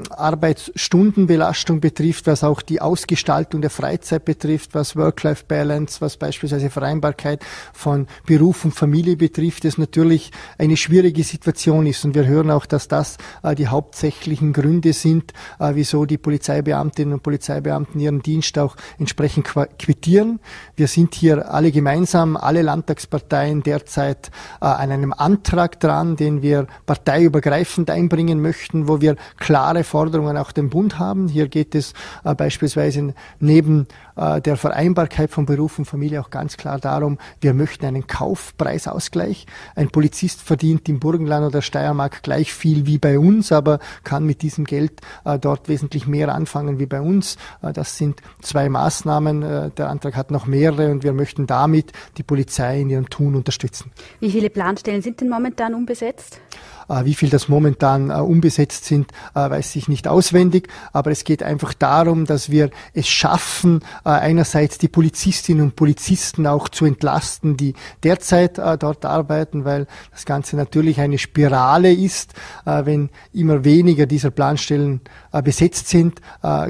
Arbeitsstundenbelastung 0.09 1.81
betrifft, 1.81 2.27
was 2.27 2.45
auch 2.45 2.61
die 2.61 2.79
Ausgestaltung 2.79 3.59
der 3.59 3.69
Freizeit 3.69 4.23
betrifft, 4.23 4.73
was 4.73 4.95
Work-Life-Balance, 4.95 5.99
was 5.99 6.15
beispielsweise 6.15 6.69
Vereinbarkeit 6.69 7.43
von 7.73 8.07
Beruf 8.25 8.63
und 8.63 8.71
Familie 8.71 9.17
betrifft, 9.17 9.65
es 9.65 9.77
natürlich 9.77 10.31
eine 10.57 10.77
schwierige 10.77 11.23
Situation 11.25 11.87
ist. 11.87 12.05
Und 12.05 12.15
wir 12.15 12.25
hören 12.25 12.51
auch, 12.51 12.65
dass 12.65 12.87
das 12.87 13.17
äh, 13.43 13.53
die 13.53 13.67
hauptsächlichen 13.67 14.53
Gründe 14.53 14.93
sind, 14.93 15.33
äh, 15.59 15.71
wieso 15.73 16.05
die 16.05 16.17
Polizeibeamtinnen 16.17 17.15
und 17.15 17.23
Polizeibeamten 17.23 17.99
ihren 17.99 18.21
Dienst 18.21 18.57
auch 18.57 18.77
entsprechend 18.97 19.45
quittieren. 19.77 20.39
Wir 20.77 20.87
sind 20.87 21.15
hier 21.15 21.51
alle 21.51 21.73
gemeinsam, 21.73 22.37
alle 22.37 22.61
Landtagsparteien 22.61 23.61
derzeit 23.61 24.31
äh, 24.61 24.65
an 24.67 24.91
einem 24.91 25.11
Antrag 25.11 25.81
dran, 25.81 26.15
den 26.15 26.41
wir 26.41 26.67
parteiübergreifend 26.85 27.89
einbringen 27.89 28.41
möchten, 28.41 28.87
wo 28.87 29.01
wir 29.01 29.17
klar 29.37 29.64
klare 29.65 29.83
Forderungen 29.83 30.37
auch 30.37 30.51
dem 30.51 30.69
Bund 30.69 30.99
haben. 30.99 31.27
Hier 31.27 31.47
geht 31.47 31.73
es 31.73 31.93
äh, 32.23 32.35
beispielsweise 32.35 33.15
neben 33.39 33.87
äh, 34.15 34.41
der 34.41 34.57
Vereinbarkeit 34.57 35.31
von 35.31 35.45
Beruf 35.45 35.79
und 35.79 35.85
Familie 35.85 36.21
auch 36.21 36.29
ganz 36.29 36.57
klar 36.57 36.79
darum, 36.79 37.17
wir 37.41 37.53
möchten 37.53 37.85
einen 37.85 38.07
Kaufpreisausgleich. 38.07 39.45
Ein 39.75 39.89
Polizist 39.89 40.41
verdient 40.41 40.87
im 40.89 40.99
Burgenland 40.99 41.45
oder 41.45 41.61
Steiermark 41.61 42.23
gleich 42.23 42.53
viel 42.53 42.85
wie 42.85 42.97
bei 42.97 43.19
uns, 43.19 43.51
aber 43.51 43.79
kann 44.03 44.25
mit 44.25 44.41
diesem 44.41 44.65
Geld 44.65 45.01
äh, 45.25 45.37
dort 45.39 45.67
wesentlich 45.67 46.07
mehr 46.07 46.33
anfangen 46.33 46.79
wie 46.79 46.85
bei 46.85 47.01
uns. 47.01 47.37
Äh, 47.61 47.73
das 47.73 47.97
sind 47.97 48.21
zwei 48.41 48.69
Maßnahmen. 48.69 49.43
Äh, 49.43 49.71
der 49.71 49.89
Antrag 49.89 50.15
hat 50.15 50.31
noch 50.31 50.45
mehrere 50.45 50.91
und 50.91 51.03
wir 51.03 51.13
möchten 51.13 51.47
damit 51.47 51.91
die 52.17 52.23
Polizei 52.23 52.81
in 52.81 52.89
ihrem 52.89 53.09
Tun 53.09 53.35
unterstützen. 53.35 53.91
Wie 54.19 54.31
viele 54.31 54.49
Planstellen 54.49 55.01
sind 55.01 55.21
denn 55.21 55.29
momentan 55.29 55.73
unbesetzt? 55.73 56.39
Wie 56.87 57.15
viel 57.15 57.31
das 57.31 57.47
momentan 57.47 58.11
umbesetzt 58.11 58.85
sind, 58.85 59.11
weiß 59.33 59.75
ich 59.75 59.87
nicht 59.87 60.07
auswendig. 60.07 60.67
Aber 60.93 61.09
es 61.09 61.23
geht 61.23 61.41
einfach 61.41 61.73
darum, 61.73 62.25
dass 62.25 62.51
wir 62.51 62.69
es 62.93 63.07
schaffen, 63.07 63.79
einerseits 64.05 64.77
die 64.77 64.87
Polizistinnen 64.87 65.63
und 65.63 65.75
Polizisten 65.75 66.47
auch 66.47 66.69
zu 66.69 66.85
entlasten, 66.85 67.57
die 67.57 67.73
derzeit 68.03 68.57
dort 68.57 69.03
arbeiten, 69.03 69.65
weil 69.65 69.87
das 70.11 70.25
Ganze 70.25 70.55
natürlich 70.55 70.99
eine 70.99 71.17
Spirale 71.17 71.91
ist. 71.91 72.33
Wenn 72.65 73.09
immer 73.33 73.65
weniger 73.65 74.05
dieser 74.05 74.31
Planstellen 74.31 75.01
besetzt 75.43 75.89
sind, 75.89 76.21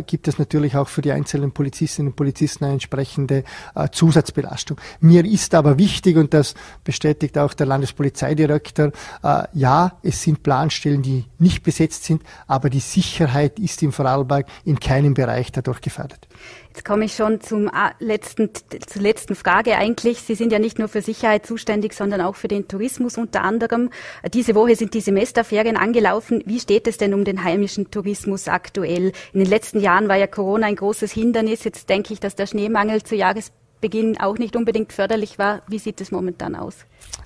gibt 0.07 0.27
es 0.27 0.39
natürlich 0.39 0.75
auch 0.77 0.87
für 0.87 1.01
die 1.01 1.11
einzelnen 1.11 1.51
Polizistinnen 1.51 2.11
und 2.11 2.15
Polizisten 2.15 2.63
eine 2.63 2.73
entsprechende 2.73 3.43
Zusatzbelastung. 3.91 4.79
Mir 5.01 5.25
ist 5.25 5.53
aber 5.53 5.77
wichtig, 5.77 6.15
und 6.17 6.33
das 6.33 6.55
bestätigt 6.83 7.37
auch 7.37 7.53
der 7.53 7.65
Landespolizeidirektor, 7.65 8.91
ja, 9.53 9.97
es 10.01 10.21
sind 10.23 10.41
Planstellen, 10.41 11.01
die 11.01 11.25
nicht 11.37 11.63
besetzt 11.63 12.05
sind, 12.05 12.23
aber 12.47 12.69
die 12.69 12.79
Sicherheit 12.79 13.59
ist 13.59 13.83
im 13.83 13.91
Vorarlberg 13.91 14.47
in 14.63 14.79
keinem 14.79 15.13
Bereich 15.13 15.51
dadurch 15.51 15.81
gefährdet. 15.81 16.27
Jetzt 16.75 16.83
komme 16.83 17.05
ich 17.05 17.15
schon 17.15 17.39
zum 17.39 17.67
äh, 17.67 17.91
letzten, 17.99 18.49
zur 18.85 19.01
letzten 19.01 19.35
Frage 19.35 19.77
eigentlich. 19.77 20.19
Sie 20.19 20.35
sind 20.35 20.51
ja 20.51 20.59
nicht 20.59 20.77
nur 20.77 20.89
für 20.89 21.01
Sicherheit 21.01 21.45
zuständig, 21.45 21.93
sondern 21.93 22.19
auch 22.19 22.35
für 22.35 22.49
den 22.49 22.67
Tourismus 22.67 23.17
unter 23.17 23.43
anderem. 23.43 23.91
Diese 24.33 24.55
Woche 24.55 24.75
sind 24.75 24.93
die 24.93 24.99
Semesterferien 24.99 25.77
angelaufen. 25.77 26.43
Wie 26.45 26.59
steht 26.59 26.87
es 26.87 26.97
denn 26.97 27.13
um 27.13 27.23
den 27.23 27.45
heimischen 27.45 27.91
Tourismus 27.91 28.49
aktuell? 28.49 29.13
In 29.31 29.39
den 29.39 29.47
letzten 29.47 29.79
Jahren 29.79 30.09
war 30.09 30.17
ja 30.17 30.27
Corona 30.27 30.67
ein 30.67 30.75
großes 30.75 31.13
Hindernis. 31.13 31.63
Jetzt 31.63 31.87
denke 31.87 32.11
ich, 32.11 32.19
dass 32.19 32.35
der 32.35 32.45
Schneemangel 32.45 33.03
zu 33.03 33.15
Jahresbeginn 33.15 34.19
auch 34.19 34.37
nicht 34.37 34.57
unbedingt 34.57 34.91
förderlich 34.91 35.39
war. 35.39 35.61
Wie 35.69 35.79
sieht 35.79 36.01
es 36.01 36.11
momentan 36.11 36.55
aus? 36.55 36.85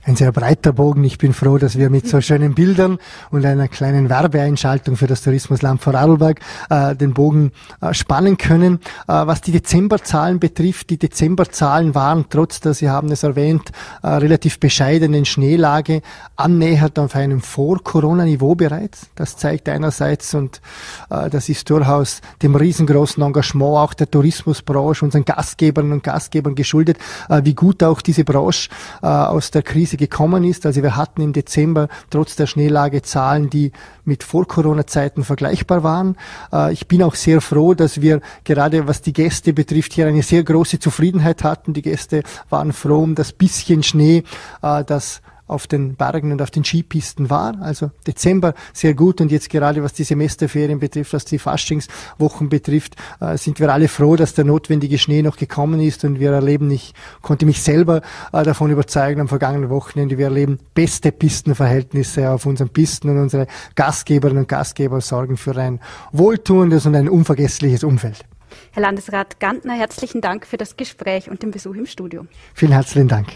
Ein 0.10 0.15
sehr 0.15 0.32
breiter 0.32 0.74
Bogen. 0.74 1.04
Ich 1.04 1.18
bin 1.18 1.34
froh, 1.34 1.58
dass 1.58 1.78
wir 1.78 1.89
mit 1.89 2.08
so 2.08 2.20
schönen 2.20 2.56
Bildern 2.56 2.98
und 3.32 3.46
einer 3.46 3.68
kleinen 3.68 4.10
Werbeeinschaltung 4.10 4.96
für 4.96 5.08
das 5.08 5.22
Tourismusland 5.22 5.82
Vorarlberg 5.82 6.39
äh, 6.70 6.96
den 6.96 7.13
Bogen 7.13 7.52
äh, 7.82 7.94
spannen 7.94 8.38
können. 8.38 8.80
Äh, 9.08 9.13
was 9.13 9.42
die 9.42 9.52
Dezemberzahlen 9.52 10.39
betrifft, 10.39 10.89
die 10.89 10.98
Dezemberzahlen 10.98 11.96
waren, 11.96 12.26
trotz 12.30 12.60
der, 12.60 12.74
Sie 12.74 12.89
haben 12.89 13.12
es 13.12 13.24
erwähnt, 13.24 13.72
äh, 14.02 14.08
relativ 14.08 14.60
bescheidenen 14.60 15.26
Schneelage 15.26 16.02
annähernd 16.38 16.98
auf 16.98 17.15
einem 17.15 17.42
Vor-Corona-Niveau 17.42 18.56
bereits. 18.56 19.10
Das 19.15 19.38
zeigt 19.38 19.70
einerseits, 19.70 20.34
und 20.34 20.62
äh, 21.10 21.30
das 21.30 21.50
ist 21.50 21.70
durchaus 21.70 22.22
dem 22.42 22.56
riesengroßen 22.56 23.22
Engagement 23.22 23.78
auch 23.78 23.94
der 23.94 24.10
Tourismusbranche, 24.10 25.06
unseren 25.06 25.26
Gastgebern 25.26 25.92
und 25.92 26.04
Gastgebern 26.04 26.56
geschuldet, 26.56 26.98
äh, 27.30 27.42
wie 27.44 27.54
gut 27.54 27.84
auch 27.84 28.02
diese 28.02 28.24
Branche 28.24 28.70
aus 29.02 29.52
der 29.52 29.63
Krise 29.69 29.97
gekommen 29.97 30.43
ist. 30.43 30.65
Also 30.65 30.82
wir 30.82 30.95
hatten 30.95 31.21
im 31.21 31.32
Dezember 31.32 31.88
trotz 32.10 32.36
der 32.36 32.47
Schneelage 32.47 33.03
Zahlen, 33.03 33.49
die 33.49 33.71
mit 34.03 34.23
Vor-Corona-Zeiten 34.23 35.23
vergleichbar 35.23 35.84
waren. 35.84 36.17
Äh, 36.51 36.73
ich 36.73 36.88
bin 36.88 37.03
auch 37.03 37.15
sehr 37.15 37.39
froh, 37.39 37.75
dass 37.75 38.01
wir 38.01 38.19
gerade 38.43 38.88
was 38.88 39.01
die 39.01 39.13
Gäste 39.13 39.53
betrifft 39.53 39.93
hier 39.93 40.08
eine 40.08 40.23
sehr 40.23 40.43
große 40.43 40.79
Zufriedenheit 40.79 41.43
hatten. 41.43 41.73
Die 41.73 41.84
Gäste 41.84 42.23
waren 42.49 42.73
froh 42.73 43.03
um 43.03 43.15
das 43.15 43.32
bisschen 43.32 43.84
Schnee, 43.84 44.23
äh, 44.63 44.84
das 44.84 45.21
auf 45.49 45.67
den 45.67 45.95
Bergen 45.95 46.31
und 46.31 46.41
auf 46.41 46.51
den 46.51 46.63
Skipisten 46.63 47.29
war. 47.29 47.59
Also 47.62 47.91
Dezember 48.07 48.53
sehr 48.73 48.93
gut 48.93 49.19
und 49.19 49.31
jetzt 49.31 49.49
gerade 49.49 49.83
was 49.83 49.93
die 49.93 50.03
Semesterferien 50.03 50.79
betrifft, 50.79 51.13
was 51.13 51.25
die 51.25 51.39
Faschingswochen 51.39 52.49
betrifft, 52.49 52.95
äh, 53.19 53.38
sind 53.38 53.59
wir 53.59 53.73
alle 53.73 53.88
froh, 53.88 54.15
dass 54.15 54.33
der 54.33 54.45
notwendige 54.45 54.97
Schnee 54.97 55.21
noch 55.21 55.38
gekommen 55.38 55.81
ist 55.81 56.03
und 56.05 56.19
wir 56.19 56.31
erleben, 56.31 56.69
ich 56.71 56.93
konnte 57.21 57.45
mich 57.45 57.62
selber 57.62 58.01
äh, 58.31 58.43
davon 58.43 58.71
überzeugen 58.71 59.21
am 59.21 59.27
vergangenen 59.27 59.69
Wochenende, 59.69 60.17
wir 60.17 60.25
erleben 60.25 60.59
beste 60.73 61.12
Pistenverhältnisse 61.12 62.29
auf 62.29 62.45
unseren 62.45 62.69
Pisten 62.69 63.09
und 63.09 63.17
unsere 63.17 63.47
Gastgeberinnen 63.75 64.43
und 64.43 64.47
Gastgeber 64.47 65.01
sorgen 65.01 65.38
für 65.38 65.55
ein 65.57 65.79
wohltuendes 66.12 66.85
und 66.85 66.95
ein 66.95 67.09
unvergessliches 67.09 67.83
Umfeld. 67.83 68.23
Herr 68.71 68.83
Landesrat 68.83 69.39
Gantner, 69.39 69.73
herzlichen 69.73 70.21
Dank 70.21 70.45
für 70.45 70.57
das 70.57 70.77
Gespräch 70.77 71.29
und 71.29 71.43
den 71.43 71.51
Besuch 71.51 71.75
im 71.75 71.85
Studio. 71.85 72.25
Vielen 72.53 72.71
herzlichen 72.71 73.07
Dank. 73.07 73.27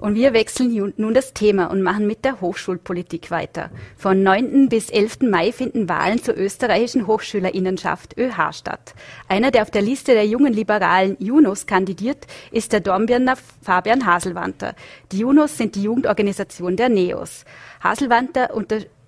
Und 0.00 0.14
wir 0.14 0.32
wechseln 0.32 0.94
nun 0.96 1.12
das 1.12 1.34
Thema 1.34 1.66
und 1.66 1.82
machen 1.82 2.06
mit 2.06 2.24
der 2.24 2.40
Hochschulpolitik 2.40 3.30
weiter. 3.30 3.70
Von 3.98 4.22
9. 4.22 4.70
bis 4.70 4.88
11. 4.88 5.18
Mai 5.30 5.52
finden 5.52 5.90
Wahlen 5.90 6.22
zur 6.22 6.38
österreichischen 6.38 7.06
Hochschülerinnenschaft 7.06 8.16
ÖH 8.16 8.52
statt. 8.52 8.94
Einer, 9.28 9.50
der 9.50 9.60
auf 9.60 9.70
der 9.70 9.82
Liste 9.82 10.14
der 10.14 10.26
jungen 10.26 10.54
Liberalen 10.54 11.16
Junos 11.18 11.66
kandidiert, 11.66 12.26
ist 12.50 12.72
der 12.72 12.80
Dornbirner 12.80 13.34
Fabian 13.60 14.06
Haselwanter. 14.06 14.74
Die 15.12 15.18
Junos 15.18 15.58
sind 15.58 15.74
die 15.74 15.82
Jugendorganisation 15.82 16.76
der 16.76 16.88
NEOS. 16.88 17.44
Haselwanter 17.84 18.48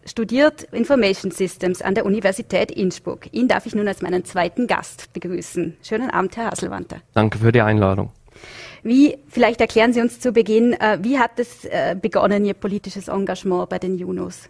studiert 0.05 0.65
Information 0.73 1.31
Systems 1.31 1.81
an 1.81 1.95
der 1.95 2.05
Universität 2.05 2.71
Innsbruck. 2.71 3.33
Ihn 3.33 3.49
darf 3.49 3.65
ich 3.65 3.75
nun 3.75 3.89
als 3.89 4.03
meinen 4.03 4.27
zweiten 4.27 4.67
Gast 4.67 5.11
begrüßen. 5.15 5.75
Schönen 5.83 6.11
Abend, 6.11 6.37
Herr 6.37 6.51
Haselwanter. 6.51 6.99
Danke 7.15 7.39
für 7.39 7.51
die 7.51 7.63
Einladung. 7.63 8.11
Wie, 8.83 9.19
vielleicht 9.29 9.61
erklären 9.61 9.93
Sie 9.93 10.01
uns 10.01 10.19
zu 10.19 10.33
Beginn, 10.33 10.73
äh, 10.73 10.99
wie 11.03 11.19
hat 11.19 11.39
es 11.39 11.65
äh, 11.65 11.97
begonnen, 12.01 12.45
Ihr 12.45 12.55
politisches 12.55 13.09
Engagement 13.09 13.69
bei 13.69 13.79
den 13.79 13.97
Junos? 13.97 14.49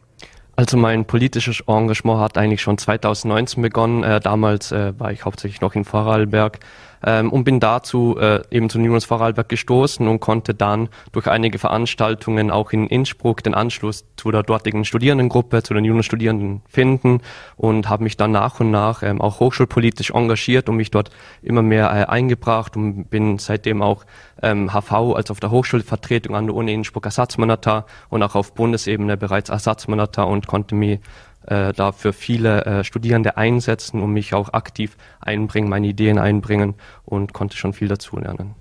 Also 0.56 0.76
mein 0.76 1.04
politisches 1.04 1.62
Engagement 1.66 2.20
hat 2.20 2.38
eigentlich 2.38 2.62
schon 2.62 2.78
2019 2.78 3.62
begonnen. 3.62 4.02
Äh, 4.04 4.20
damals 4.20 4.70
war 4.70 5.12
ich 5.12 5.24
hauptsächlich 5.24 5.60
noch 5.60 5.74
in 5.74 5.84
Vorarlberg 5.84 6.60
ähm, 7.04 7.30
und 7.30 7.44
bin 7.44 7.60
dazu 7.60 8.16
äh, 8.18 8.42
eben 8.50 8.70
zu 8.70 8.78
Niemals 8.78 9.04
Vorarlberg 9.04 9.48
gestoßen 9.48 10.06
und 10.06 10.20
konnte 10.20 10.54
dann 10.54 10.88
durch 11.12 11.28
einige 11.28 11.58
Veranstaltungen 11.58 12.50
auch 12.50 12.72
in 12.72 12.86
Innsbruck 12.86 13.42
den 13.42 13.54
Anschluss 13.54 14.04
zu 14.16 14.30
der 14.30 14.42
dortigen 14.42 14.84
Studierendengruppe, 14.84 15.62
zu 15.62 15.74
den 15.74 15.84
jungen 15.84 16.02
Studierenden 16.02 16.62
finden 16.68 17.20
und 17.56 17.88
habe 17.88 18.04
mich 18.04 18.16
dann 18.16 18.32
nach 18.32 18.60
und 18.60 18.70
nach 18.70 19.02
ähm, 19.02 19.20
auch 19.20 19.40
hochschulpolitisch 19.40 20.10
engagiert 20.10 20.68
und 20.68 20.76
mich 20.76 20.90
dort 20.90 21.10
immer 21.42 21.62
mehr 21.62 21.90
äh, 21.90 22.04
eingebracht 22.04 22.76
und 22.76 23.10
bin 23.10 23.38
seitdem 23.38 23.82
auch 23.82 24.04
ähm, 24.42 24.72
HV, 24.72 25.14
als 25.14 25.30
auf 25.30 25.40
der 25.40 25.50
Hochschulvertretung 25.50 26.34
an 26.34 26.46
der 26.46 26.54
Uni 26.54 26.72
Innsbruck 26.72 27.04
Ersatzmanager 27.04 27.86
und 28.08 28.22
auch 28.22 28.34
auf 28.34 28.54
Bundesebene 28.54 29.16
bereits 29.16 29.50
Ersatzmanager 29.50 30.26
und 30.26 30.46
konnte 30.46 30.74
mich 30.74 31.00
äh, 31.46 31.72
da 31.72 31.92
für 31.92 32.12
viele 32.12 32.64
äh, 32.64 32.84
Studierende 32.84 33.36
einsetzen 33.36 34.00
und 34.00 34.12
mich 34.12 34.34
auch 34.34 34.52
aktiv 34.52 34.96
einbringen, 35.20 35.68
meine 35.68 35.86
Ideen 35.86 36.18
einbringen 36.18 36.74
und 37.04 37.32
konnte 37.32 37.56
schon 37.56 37.72
viel 37.72 37.88
dazulernen. 37.88 38.54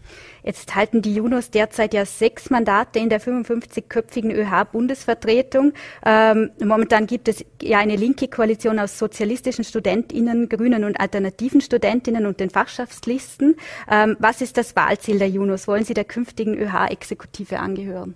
Jetzt 0.43 0.75
halten 0.75 1.01
die 1.01 1.13
Junos 1.13 1.51
derzeit 1.51 1.93
ja 1.93 2.05
sechs 2.05 2.49
Mandate 2.49 2.97
in 2.99 3.09
der 3.09 3.21
55-köpfigen 3.21 4.31
ÖH-Bundesvertretung. 4.33 5.73
Ähm, 6.03 6.49
momentan 6.63 7.05
gibt 7.05 7.27
es 7.27 7.45
ja 7.61 7.77
eine 7.77 7.95
linke 7.95 8.27
Koalition 8.27 8.79
aus 8.79 8.97
sozialistischen 8.97 9.63
Studentinnen, 9.63 10.49
Grünen 10.49 10.83
und 10.83 10.99
alternativen 10.99 11.61
Studentinnen 11.61 12.25
und 12.25 12.39
den 12.39 12.49
Fachschaftslisten. 12.49 13.55
Ähm, 13.89 14.17
was 14.19 14.41
ist 14.41 14.57
das 14.57 14.75
Wahlziel 14.75 15.19
der 15.19 15.29
Junos? 15.29 15.67
Wollen 15.67 15.85
Sie 15.85 15.93
der 15.93 16.05
künftigen 16.05 16.55
ÖH-Exekutive 16.55 17.59
angehören? 17.59 18.15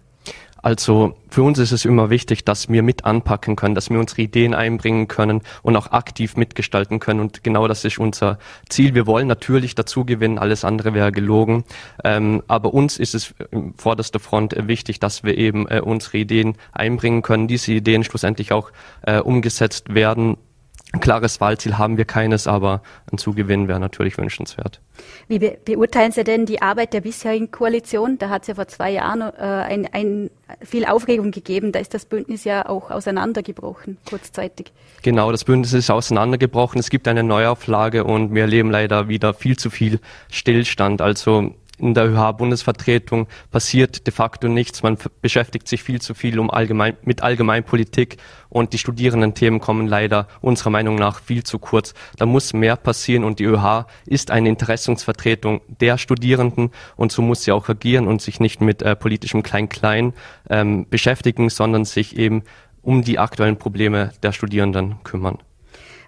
Also 0.65 1.13
für 1.30 1.43
uns 1.43 1.60
ist 1.60 1.71
es 1.71 1.86
immer 1.86 2.10
wichtig, 2.10 2.43
dass 2.43 2.69
wir 2.69 2.82
mit 2.82 3.06
anpacken 3.06 3.56
können, 3.56 3.75
dass 3.75 3.91
wir 3.91 3.99
unsere 3.99 4.23
Ideen 4.23 4.56
einbringen 4.56 5.08
können 5.08 5.41
und 5.62 5.75
auch 5.75 5.91
aktiv 5.91 6.38
mitgestalten 6.38 6.99
können. 6.99 7.19
Und 7.19 7.43
genau 7.43 7.67
das 7.67 7.86
ist 7.86 7.99
unser 7.99 8.39
Ziel. 8.67 8.95
Wir 8.95 9.06
wollen 9.06 9.28
natürlich 9.28 9.75
dazu 9.75 10.06
gewinnen, 10.06 10.39
alles 10.39 10.65
andere 10.65 10.95
wäre 10.95 11.12
gelogen. 11.12 11.65
Ähm, 12.04 12.41
aber 12.47 12.73
uns 12.73 12.97
ist 12.97 13.13
es 13.13 13.36
im 13.51 13.75
vorderster 13.75 14.19
Front 14.19 14.56
wichtig, 14.67 14.99
dass 14.99 15.23
wir 15.23 15.38
eben 15.38 15.67
äh, 15.67 15.82
unsere 15.82 16.17
Ideen 16.17 16.56
einbringen 16.71 17.21
können, 17.21 17.47
diese 17.47 17.71
Ideen 17.71 18.04
schlussendlich 18.04 18.51
auch 18.51 18.71
äh, 19.04 19.19
umgesetzt 19.19 19.93
werden 19.93 20.36
ein 20.95 21.01
klares 21.01 21.41
Wahlziel 21.41 21.77
haben 21.77 21.97
wir 21.97 22.05
keines, 22.05 22.47
aber 22.47 22.81
ein 23.12 23.17
Zugewinn 23.17 23.67
wäre 23.67 23.81
natürlich 23.81 24.17
wünschenswert. 24.17 24.79
Wie 25.27 25.39
be 25.39 25.58
beurteilen 25.65 26.13
Sie 26.13 26.23
denn 26.23 26.45
die 26.45 26.62
Arbeit 26.62 26.93
der 26.93 27.01
bisherigen 27.01 27.51
Koalition? 27.51 28.17
Da 28.17 28.29
hat 28.29 28.43
es 28.43 28.47
ja 28.47 28.55
vor 28.55 28.69
zwei 28.69 28.91
Jahren 28.91 29.21
äh, 29.21 29.43
ein, 29.43 29.89
ein, 29.91 30.29
viel 30.62 30.86
Aufregung 30.86 31.31
gegeben. 31.31 31.73
Da 31.73 31.79
ist 31.79 31.93
das 31.93 32.05
Bündnis 32.05 32.45
ja 32.45 32.69
auch 32.69 32.91
auseinandergebrochen, 32.91 33.97
kurzzeitig. 34.10 34.71
Genau, 35.01 35.31
das 35.31 35.43
Bündnis 35.43 35.73
ist 35.73 35.91
auseinandergebrochen. 35.91 36.79
Es 36.79 36.89
gibt 36.89 37.10
eine 37.10 37.23
Neuauflage 37.23 38.05
und 38.05 38.34
wir 38.34 38.43
erleben 38.43 38.71
leider 38.71 39.10
wieder 39.10 39.34
viel 39.34 39.58
zu 39.58 39.69
viel 39.69 39.99
Stillstand. 40.31 41.01
Also 41.01 41.53
in 41.77 41.93
der 41.93 42.07
ÖH-Bundesvertretung 42.07 43.27
passiert 43.51 44.07
de 44.07 44.13
facto 44.13 44.47
nichts. 44.47 44.83
Man 44.83 44.97
beschäftigt 45.21 45.67
sich 45.67 45.83
viel 45.83 46.01
zu 46.01 46.13
viel 46.13 46.39
um 46.39 46.49
allgemein, 46.49 46.97
mit 47.03 47.23
Allgemeinpolitik 47.23 48.17
und 48.49 48.73
die 48.73 48.77
Studierendenthemen 48.77 49.59
kommen 49.59 49.88
leider 49.88 50.27
unserer 50.41 50.69
Meinung 50.69 50.95
nach 50.95 51.19
viel 51.19 51.43
zu 51.43 51.59
kurz. 51.59 51.93
Da 52.17 52.25
muss 52.25 52.53
mehr 52.53 52.75
passieren 52.75 53.23
und 53.23 53.39
die 53.39 53.45
ÖH 53.45 53.85
ist 54.05 54.31
eine 54.31 54.49
Interessensvertretung 54.49 55.61
der 55.67 55.97
Studierenden 55.97 56.71
und 56.95 57.11
so 57.11 57.21
muss 57.21 57.43
sie 57.43 57.51
auch 57.51 57.67
agieren 57.67 58.07
und 58.07 58.21
sich 58.21 58.39
nicht 58.39 58.61
mit 58.61 58.81
äh, 58.81 58.95
politischem 58.95 59.43
Klein-Klein 59.43 60.13
ähm, 60.49 60.88
beschäftigen, 60.89 61.49
sondern 61.49 61.85
sich 61.85 62.17
eben 62.17 62.43
um 62.81 63.03
die 63.03 63.19
aktuellen 63.19 63.57
Probleme 63.57 64.11
der 64.21 64.31
Studierenden 64.31 65.03
kümmern. 65.03 65.39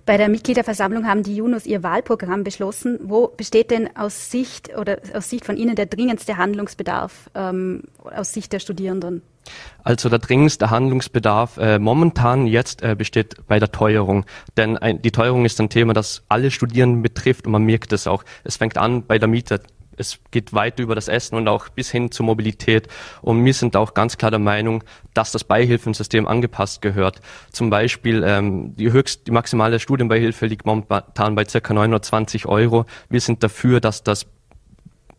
Bei 0.07 0.15
der 0.15 0.29
Mitgliederversammlung 0.29 1.05
haben 1.05 1.21
die 1.21 1.35
Junos 1.35 1.65
ihr 1.65 1.83
Wahlprogramm 1.83 2.45
beschlossen. 2.45 2.97
Wo 3.03 3.27
besteht 3.27 3.71
denn 3.71 3.89
aus 3.97 4.31
Sicht 4.31 4.69
oder 4.77 4.99
aus 5.13 5.29
Sicht 5.29 5.43
von 5.43 5.57
Ihnen 5.57 5.75
der 5.75 5.85
dringendste 5.85 6.37
Handlungsbedarf 6.37 7.29
ähm, 7.35 7.83
aus 8.15 8.31
Sicht 8.31 8.53
der 8.53 8.59
Studierenden? 8.59 9.21
Also 9.83 10.07
der 10.07 10.19
dringendste 10.19 10.69
Handlungsbedarf 10.69 11.57
äh, 11.57 11.77
momentan 11.77 12.47
jetzt 12.47 12.83
äh, 12.83 12.95
besteht 12.95 13.35
bei 13.47 13.59
der 13.59 13.73
Teuerung. 13.73 14.25
Denn 14.55 14.77
ein, 14.77 15.01
die 15.01 15.11
Teuerung 15.11 15.43
ist 15.43 15.59
ein 15.59 15.67
Thema, 15.67 15.91
das 15.91 16.23
alle 16.29 16.51
Studierenden 16.51 17.01
betrifft 17.01 17.45
und 17.45 17.51
man 17.51 17.63
merkt 17.63 17.91
es 17.91 18.07
auch. 18.07 18.23
Es 18.45 18.55
fängt 18.55 18.77
an 18.77 19.05
bei 19.05 19.19
der 19.19 19.27
Miete 19.27 19.59
es 19.97 20.19
geht 20.31 20.53
weit 20.53 20.79
über 20.79 20.95
das 20.95 21.07
Essen 21.07 21.35
und 21.35 21.47
auch 21.47 21.69
bis 21.69 21.91
hin 21.91 22.11
zur 22.11 22.25
Mobilität. 22.25 22.87
Und 23.21 23.43
wir 23.43 23.53
sind 23.53 23.75
auch 23.75 23.93
ganz 23.93 24.17
klar 24.17 24.31
der 24.31 24.39
Meinung, 24.39 24.83
dass 25.13 25.31
das 25.31 25.43
Beihilfensystem 25.43 26.27
angepasst 26.27 26.81
gehört. 26.81 27.21
Zum 27.51 27.69
Beispiel 27.69 28.23
ähm, 28.25 28.75
die 28.75 28.91
höchst, 28.91 29.27
die 29.27 29.31
maximale 29.31 29.79
Studienbeihilfe 29.79 30.45
liegt 30.45 30.65
momentan 30.65 31.35
bei 31.35 31.43
ca. 31.43 31.73
920 31.73 32.45
Euro. 32.45 32.85
Wir 33.09 33.21
sind 33.21 33.43
dafür, 33.43 33.81
dass 33.81 34.03
das 34.03 34.25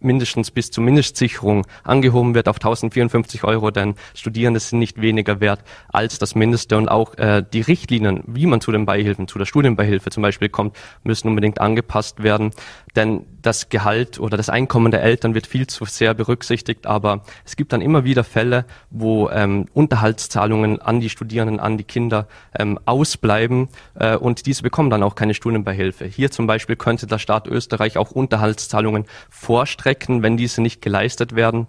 mindestens 0.01 0.51
bis 0.51 0.71
zur 0.71 0.85
Mindestsicherung 0.85 1.67
angehoben 1.83 2.35
wird 2.35 2.49
auf 2.49 2.57
1054 2.57 3.45
Euro, 3.45 3.71
denn 3.71 3.95
Studierende 4.15 4.61
sind 4.61 4.79
nicht 4.79 5.01
weniger 5.01 5.41
wert 5.41 5.61
als 5.89 6.19
das 6.19 6.35
Mindeste. 6.35 6.77
Und 6.77 6.89
auch 6.89 7.17
äh, 7.19 7.43
die 7.53 7.61
Richtlinien, 7.61 8.23
wie 8.27 8.47
man 8.47 8.61
zu 8.61 8.73
den 8.73 8.87
Beihilfen, 8.87 9.29
zu 9.29 9.39
der 9.39 9.47
Studienbeihilfe 9.47 10.11
zum 10.11 10.23
Beispiel 10.23 10.49
kommt, 10.49 10.77
müssen 11.03 11.29
unbedingt 11.29 11.61
angepasst 11.61 12.23
werden, 12.23 12.53
denn 12.97 13.27
das 13.43 13.69
Gehalt 13.69 14.19
oder 14.19 14.37
das 14.37 14.49
Einkommen 14.49 14.91
der 14.91 15.03
Eltern 15.03 15.35
wird 15.35 15.47
viel 15.47 15.67
zu 15.67 15.85
sehr 15.85 16.15
berücksichtigt, 16.15 16.87
aber 16.87 17.23
es 17.45 17.57
gibt 17.57 17.73
dann 17.73 17.81
immer 17.81 18.05
wieder 18.05 18.25
Fälle, 18.25 18.65
wo 18.91 19.31
ähm, 19.31 19.67
Unterhaltszahlungen 19.73 20.83
an 20.83 21.01
die 21.01 21.09
Studierenden, 21.09 21.61
an 21.61 21.79
die 21.79 21.85
Kinder 21.85 22.27
ähm, 22.59 22.79
ausbleiben 22.85 23.69
äh, 23.95 24.17
und 24.17 24.47
diese 24.47 24.63
bekommen 24.63 24.91
dann 24.91 25.03
auch 25.03 25.15
keine 25.15 25.35
Studienbeihilfe. 25.35 26.05
Hier 26.07 26.31
zum 26.31 26.47
Beispiel 26.47 26.77
könnte 26.77 27.07
der 27.07 27.19
Staat 27.19 27.47
Österreich 27.47 27.99
auch 27.99 28.11
Unterhaltszahlungen 28.11 29.05
vorstrecken 29.31 29.88
strecken, 29.89 30.23
wenn 30.23 30.37
diese 30.37 30.61
nicht 30.61 30.83
geleistet 30.83 31.35
werden. 31.35 31.67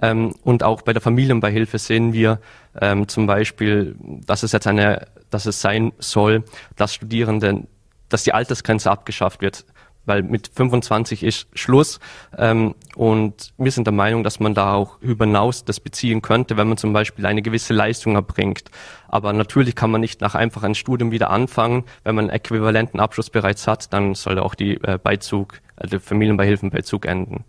Ähm, 0.00 0.34
und 0.44 0.62
auch 0.62 0.80
bei 0.80 0.94
der 0.94 1.02
Familienbeihilfe 1.02 1.78
sehen 1.78 2.14
wir 2.14 2.40
ähm, 2.80 3.06
zum 3.06 3.26
Beispiel, 3.26 3.96
dass 4.24 4.42
es 4.42 4.52
jetzt 4.52 4.66
eine, 4.66 5.06
dass 5.28 5.44
es 5.44 5.60
sein 5.60 5.92
soll, 5.98 6.44
dass 6.76 6.94
Studierende, 6.94 7.66
dass 8.08 8.24
die 8.24 8.32
Altersgrenze 8.32 8.90
abgeschafft 8.90 9.42
wird, 9.42 9.66
weil 10.08 10.22
mit 10.22 10.50
25 10.54 11.22
ist 11.22 11.46
Schluss. 11.54 12.00
Ähm, 12.36 12.74
und 12.96 13.52
wir 13.58 13.70
sind 13.70 13.86
der 13.86 13.94
Meinung, 13.94 14.24
dass 14.24 14.40
man 14.40 14.54
da 14.54 14.74
auch 14.74 15.00
über 15.00 15.26
hinaus 15.26 15.64
das 15.64 15.78
beziehen 15.78 16.22
könnte, 16.22 16.56
wenn 16.56 16.68
man 16.68 16.76
zum 16.76 16.92
Beispiel 16.92 17.26
eine 17.26 17.42
gewisse 17.42 17.74
Leistung 17.74 18.16
erbringt. 18.16 18.70
Aber 19.06 19.32
natürlich 19.32 19.76
kann 19.76 19.90
man 19.90 20.00
nicht 20.00 20.20
nach 20.20 20.34
einfach 20.34 20.64
ein 20.64 20.74
Studium 20.74 21.12
wieder 21.12 21.30
anfangen. 21.30 21.84
Wenn 22.02 22.16
man 22.16 22.24
einen 22.24 22.34
äquivalenten 22.34 22.98
Abschluss 22.98 23.30
bereits 23.30 23.66
hat, 23.66 23.92
dann 23.92 24.14
soll 24.14 24.38
auch 24.38 24.54
die 24.54 24.74
äh, 24.82 24.98
Beizug 25.00 25.60
also 25.76 26.00
Familienbeihilfenbeizug 26.00 27.06
enden. 27.06 27.44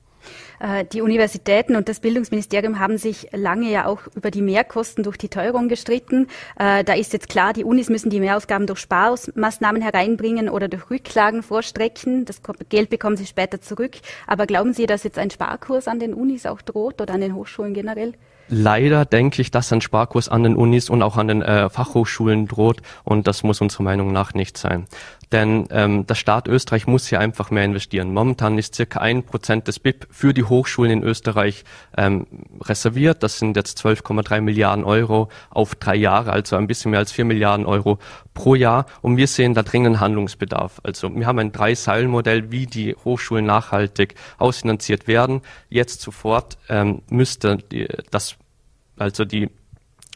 Äh, 0.60 0.86
die 0.86 1.02
Universitäten 1.02 1.76
und 1.76 1.90
das 1.90 2.00
Bildungsministerium 2.00 2.80
haben 2.80 2.98
sich 2.98 3.28
lange 3.32 3.72
ja 3.72 3.86
auch 3.86 4.02
über 4.16 4.32
die 4.32 4.42
Mehrkosten 4.42 5.04
durch 5.04 5.18
die 5.18 5.30
Teuerung 5.30 5.70
gestritten. 5.70 6.28
Äh, 6.58 6.84
da 6.84 6.94
ist 6.94 7.14
jetzt 7.14 7.30
klar, 7.30 7.54
die 7.54 7.64
Unis 7.64 7.90
müssen 7.90 8.10
die 8.10 8.20
Mehrausgaben 8.20 8.68
durch 8.68 8.80
Sparmaßnahmen 8.80 9.82
hereinbringen 9.82 10.50
oder 10.50 10.68
durch 10.68 10.90
Rücklagen 10.90 11.44
vorstrecken. 11.44 12.26
Das 12.26 12.42
Geld 12.70 12.90
bekommen 12.90 13.18
sie 13.18 13.26
später 13.26 13.62
zurück. 13.62 13.98
Aber 14.28 14.46
glauben 14.46 14.74
Sie, 14.74 14.86
dass 14.86 15.04
jetzt 15.04 15.18
ein 15.18 15.32
Sparkurs 15.32 15.88
an 15.88 16.00
den 16.00 16.14
Unis 16.14 16.46
auch 16.46 16.62
droht 16.62 17.02
oder 17.02 17.14
an 17.14 17.22
den 17.22 17.36
Hochschulen 17.36 17.74
generell? 17.74 18.14
Leider 18.52 19.06
denke 19.06 19.44
ich, 19.44 19.52
dass 19.52 19.72
ein 19.72 19.80
Sparkurs 19.80 20.28
an 20.28 20.42
den 20.42 20.56
Unis 20.56 20.90
und 20.90 21.04
auch 21.04 21.18
an 21.18 21.28
den 21.28 21.44
äh, 21.44 21.70
Fachhochschulen 21.70 22.48
droht 22.48 22.82
und 23.04 23.28
das 23.28 23.44
muss 23.44 23.62
unserer 23.62 23.84
Meinung 23.84 24.12
nach 24.12 24.34
nicht 24.34 24.58
sein. 24.58 24.88
denn 25.32 25.68
ähm, 25.70 26.08
der 26.08 26.16
Staat 26.16 26.48
Österreich 26.48 26.88
muss 26.88 27.08
hier 27.08 27.20
einfach 27.20 27.52
mehr 27.52 27.64
investieren. 27.64 28.14
Momentan 28.14 28.58
ist 28.58 28.76
circa 28.76 29.00
ein 29.00 29.24
Prozent 29.24 29.68
des 29.68 29.80
BIP 29.80 30.08
für 30.10 30.34
die 30.34 30.44
Hochschulen 30.50 30.92
in 30.92 31.04
Österreich 31.04 31.64
ähm, 31.98 32.28
reserviert. 32.62 33.24
Das 33.24 33.40
sind 33.40 33.56
jetzt 33.56 33.80
12,3 33.86 34.42
Milliarden 34.42 34.84
Euro 34.84 35.30
auf 35.50 35.76
drei 35.76 35.96
Jahre, 35.96 36.32
also 36.32 36.56
ein 36.56 36.68
bisschen 36.68 36.92
mehr 36.92 37.00
als 37.00 37.12
vier 37.12 37.26
Milliarden 37.26 37.66
Euro 37.66 38.00
pro 38.34 38.56
Jahr. 38.56 38.86
Und 39.02 39.18
wir 39.18 39.28
sehen 39.28 39.54
da 39.54 39.64
dringend 39.64 40.00
Handlungsbedarf. 40.00 40.82
Also 40.84 41.14
wir 41.14 41.26
haben 41.26 41.40
ein 41.40 41.52
Drei-Säulen-Modell, 41.52 42.52
wie 42.52 42.66
die 42.66 42.96
Hochschulen 43.06 43.46
nachhaltig 43.46 44.16
ausfinanziert 44.38 45.08
werden. 45.08 45.42
Jetzt 45.70 46.02
sofort 46.02 46.58
ähm, 46.70 47.02
müsste 47.10 47.58
die, 47.58 47.88
das 48.12 48.36
also 48.98 49.26
die 49.26 49.50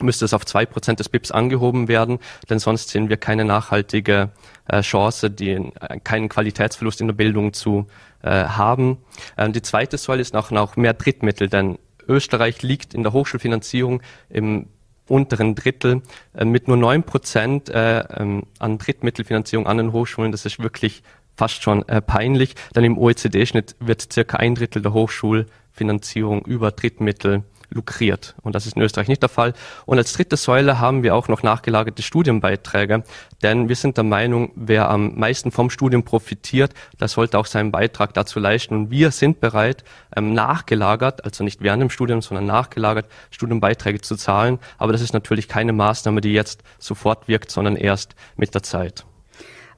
müsste 0.02 0.26
es 0.26 0.34
auf 0.34 0.46
zwei 0.46 0.66
Prozent 0.66 1.00
des 1.00 1.10
BIPs 1.10 1.32
angehoben 1.32 1.88
werden, 1.88 2.20
denn 2.50 2.60
sonst 2.60 2.90
sehen 2.90 3.10
wir 3.10 3.18
keine 3.18 3.46
nachhaltige 3.46 4.32
äh, 4.68 4.82
Chance, 4.82 5.30
die, 5.30 5.52
äh, 5.52 6.00
keinen 6.04 6.30
Qualitätsverlust 6.30 7.02
in 7.02 7.08
der 7.08 7.14
Bildung 7.14 7.54
zu 7.54 7.88
äh, 8.22 8.30
haben. 8.30 8.98
Ähm, 9.38 9.54
die 9.54 9.62
zweite 9.62 9.98
Säule 9.98 10.22
ist 10.22 10.36
auch 10.36 10.52
noch 10.52 10.76
mehr 10.76 10.94
Drittmittel, 10.94 11.48
denn 11.48 11.78
Österreich 12.08 12.64
liegt 12.64 12.94
in 12.94 13.04
der 13.04 13.14
Hochschulfinanzierung 13.14 14.02
im 14.30 14.68
unteren 15.08 15.56
Drittel 15.56 16.02
äh, 16.34 16.46
mit 16.46 16.68
nur 16.68 16.78
neun 16.78 17.04
Prozent 17.04 17.70
äh, 17.70 18.00
ähm, 18.00 18.44
an 18.60 18.78
Drittmittelfinanzierung 18.78 19.68
an 19.68 19.78
den 19.78 19.92
Hochschulen. 19.92 20.32
Das 20.32 20.46
ist 20.46 20.60
wirklich 20.60 21.04
fast 21.36 21.64
schon 21.64 21.88
äh, 21.88 22.02
peinlich, 22.02 22.56
denn 22.76 22.84
im 22.84 22.98
OECD-Schnitt 22.98 23.76
wird 23.80 24.14
circa 24.14 24.38
ein 24.38 24.56
Drittel 24.56 24.82
der 24.82 24.94
Hochschulfinanzierung 24.94 26.46
über 26.46 26.72
Drittmittel 26.72 27.44
lukriert. 27.74 28.36
Und 28.42 28.56
das 28.56 28.66
ist 28.66 28.76
in 28.76 28.82
Österreich 28.82 29.08
nicht 29.08 29.22
der 29.22 29.30
Fall. 29.30 29.54
Und 29.86 29.98
als 29.98 30.14
dritte 30.14 30.38
Säule 30.38 30.80
haben 30.80 31.04
wir 31.04 31.16
auch 31.16 31.28
noch 31.28 31.44
nachgelagerte 31.44 32.02
Studienbeiträge, 32.02 33.04
denn 33.42 33.70
wir 33.70 33.76
sind 33.76 33.98
der 33.98 34.04
Meinung, 34.04 34.52
wer 34.56 34.90
am 34.90 35.16
meisten 35.16 35.52
vom 35.52 35.70
Studium 35.70 36.04
profitiert, 36.04 36.74
der 37.00 37.08
sollte 37.08 37.38
auch 37.38 37.46
seinen 37.46 37.72
Beitrag 37.72 38.14
dazu 38.14 38.40
leisten. 38.40 38.76
Und 38.76 38.92
wir 38.92 39.12
sind 39.12 39.40
bereit, 39.40 39.84
ähm, 40.16 40.34
nachgelagert, 40.34 41.26
also 41.26 41.44
nicht 41.44 41.62
während 41.62 41.82
dem 41.82 41.90
Studium, 41.90 42.22
sondern 42.22 42.46
nachgelagert, 42.46 43.08
Studienbeiträge 43.32 44.02
zu 44.02 44.16
zahlen. 44.16 44.60
Aber 44.78 44.92
das 44.92 45.02
ist 45.02 45.14
natürlich 45.14 45.48
keine 45.48 45.74
Maßnahme, 45.74 46.22
die 46.22 46.34
jetzt 46.34 46.64
sofort 46.80 47.28
wirkt, 47.28 47.52
sondern 47.52 47.76
erst 47.76 48.16
mit 48.38 48.54
der 48.54 48.64
Zeit. 48.64 49.06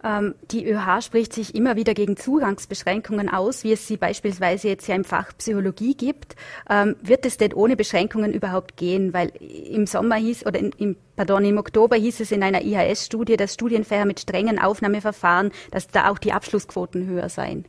Ähm, 0.06 0.36
die 0.52 0.70
ÖH 0.70 1.02
spricht 1.02 1.34
sich 1.34 1.56
immer 1.56 1.76
wieder 1.76 1.96
gegen 1.96 2.16
Zugangsbeschränkungen 2.16 3.28
aus, 3.28 3.64
wie 3.64 3.74
es 3.74 3.88
sie 3.88 3.98
beispielsweise 3.98 4.68
jetzt 4.68 4.88
ja 4.88 4.94
im 4.94 5.04
Fach 5.04 5.32
Psychologie 5.40 5.96
gibt. 5.96 6.36
Ähm, 6.70 6.96
wird 7.02 7.26
es 7.26 7.38
denn 7.38 7.54
ohne 7.54 7.76
Beschränkungen 7.76 8.32
überhaupt 8.32 8.78
gehen? 8.78 9.14
Weil 9.14 9.30
im 9.40 9.88
Sommer 9.88 10.16
hieß, 10.16 10.46
oder 10.46 10.60
im, 10.60 10.96
pardon, 11.16 11.44
im 11.44 11.58
Oktober 11.58 11.96
hieß 11.96 12.20
es 12.20 12.32
in 12.32 12.44
einer 12.44 12.62
IHS-Studie, 12.64 13.36
dass 13.36 13.56
Studienfächer 13.56 14.06
mit 14.06 14.20
strengen 14.20 14.60
Aufnahmeverfahren, 14.60 15.52
dass 15.72 15.88
da 15.88 16.12
auch 16.12 16.20
die 16.20 16.34
Abschlussquoten 16.34 17.08
höher 17.08 17.30
seien. 17.30 17.66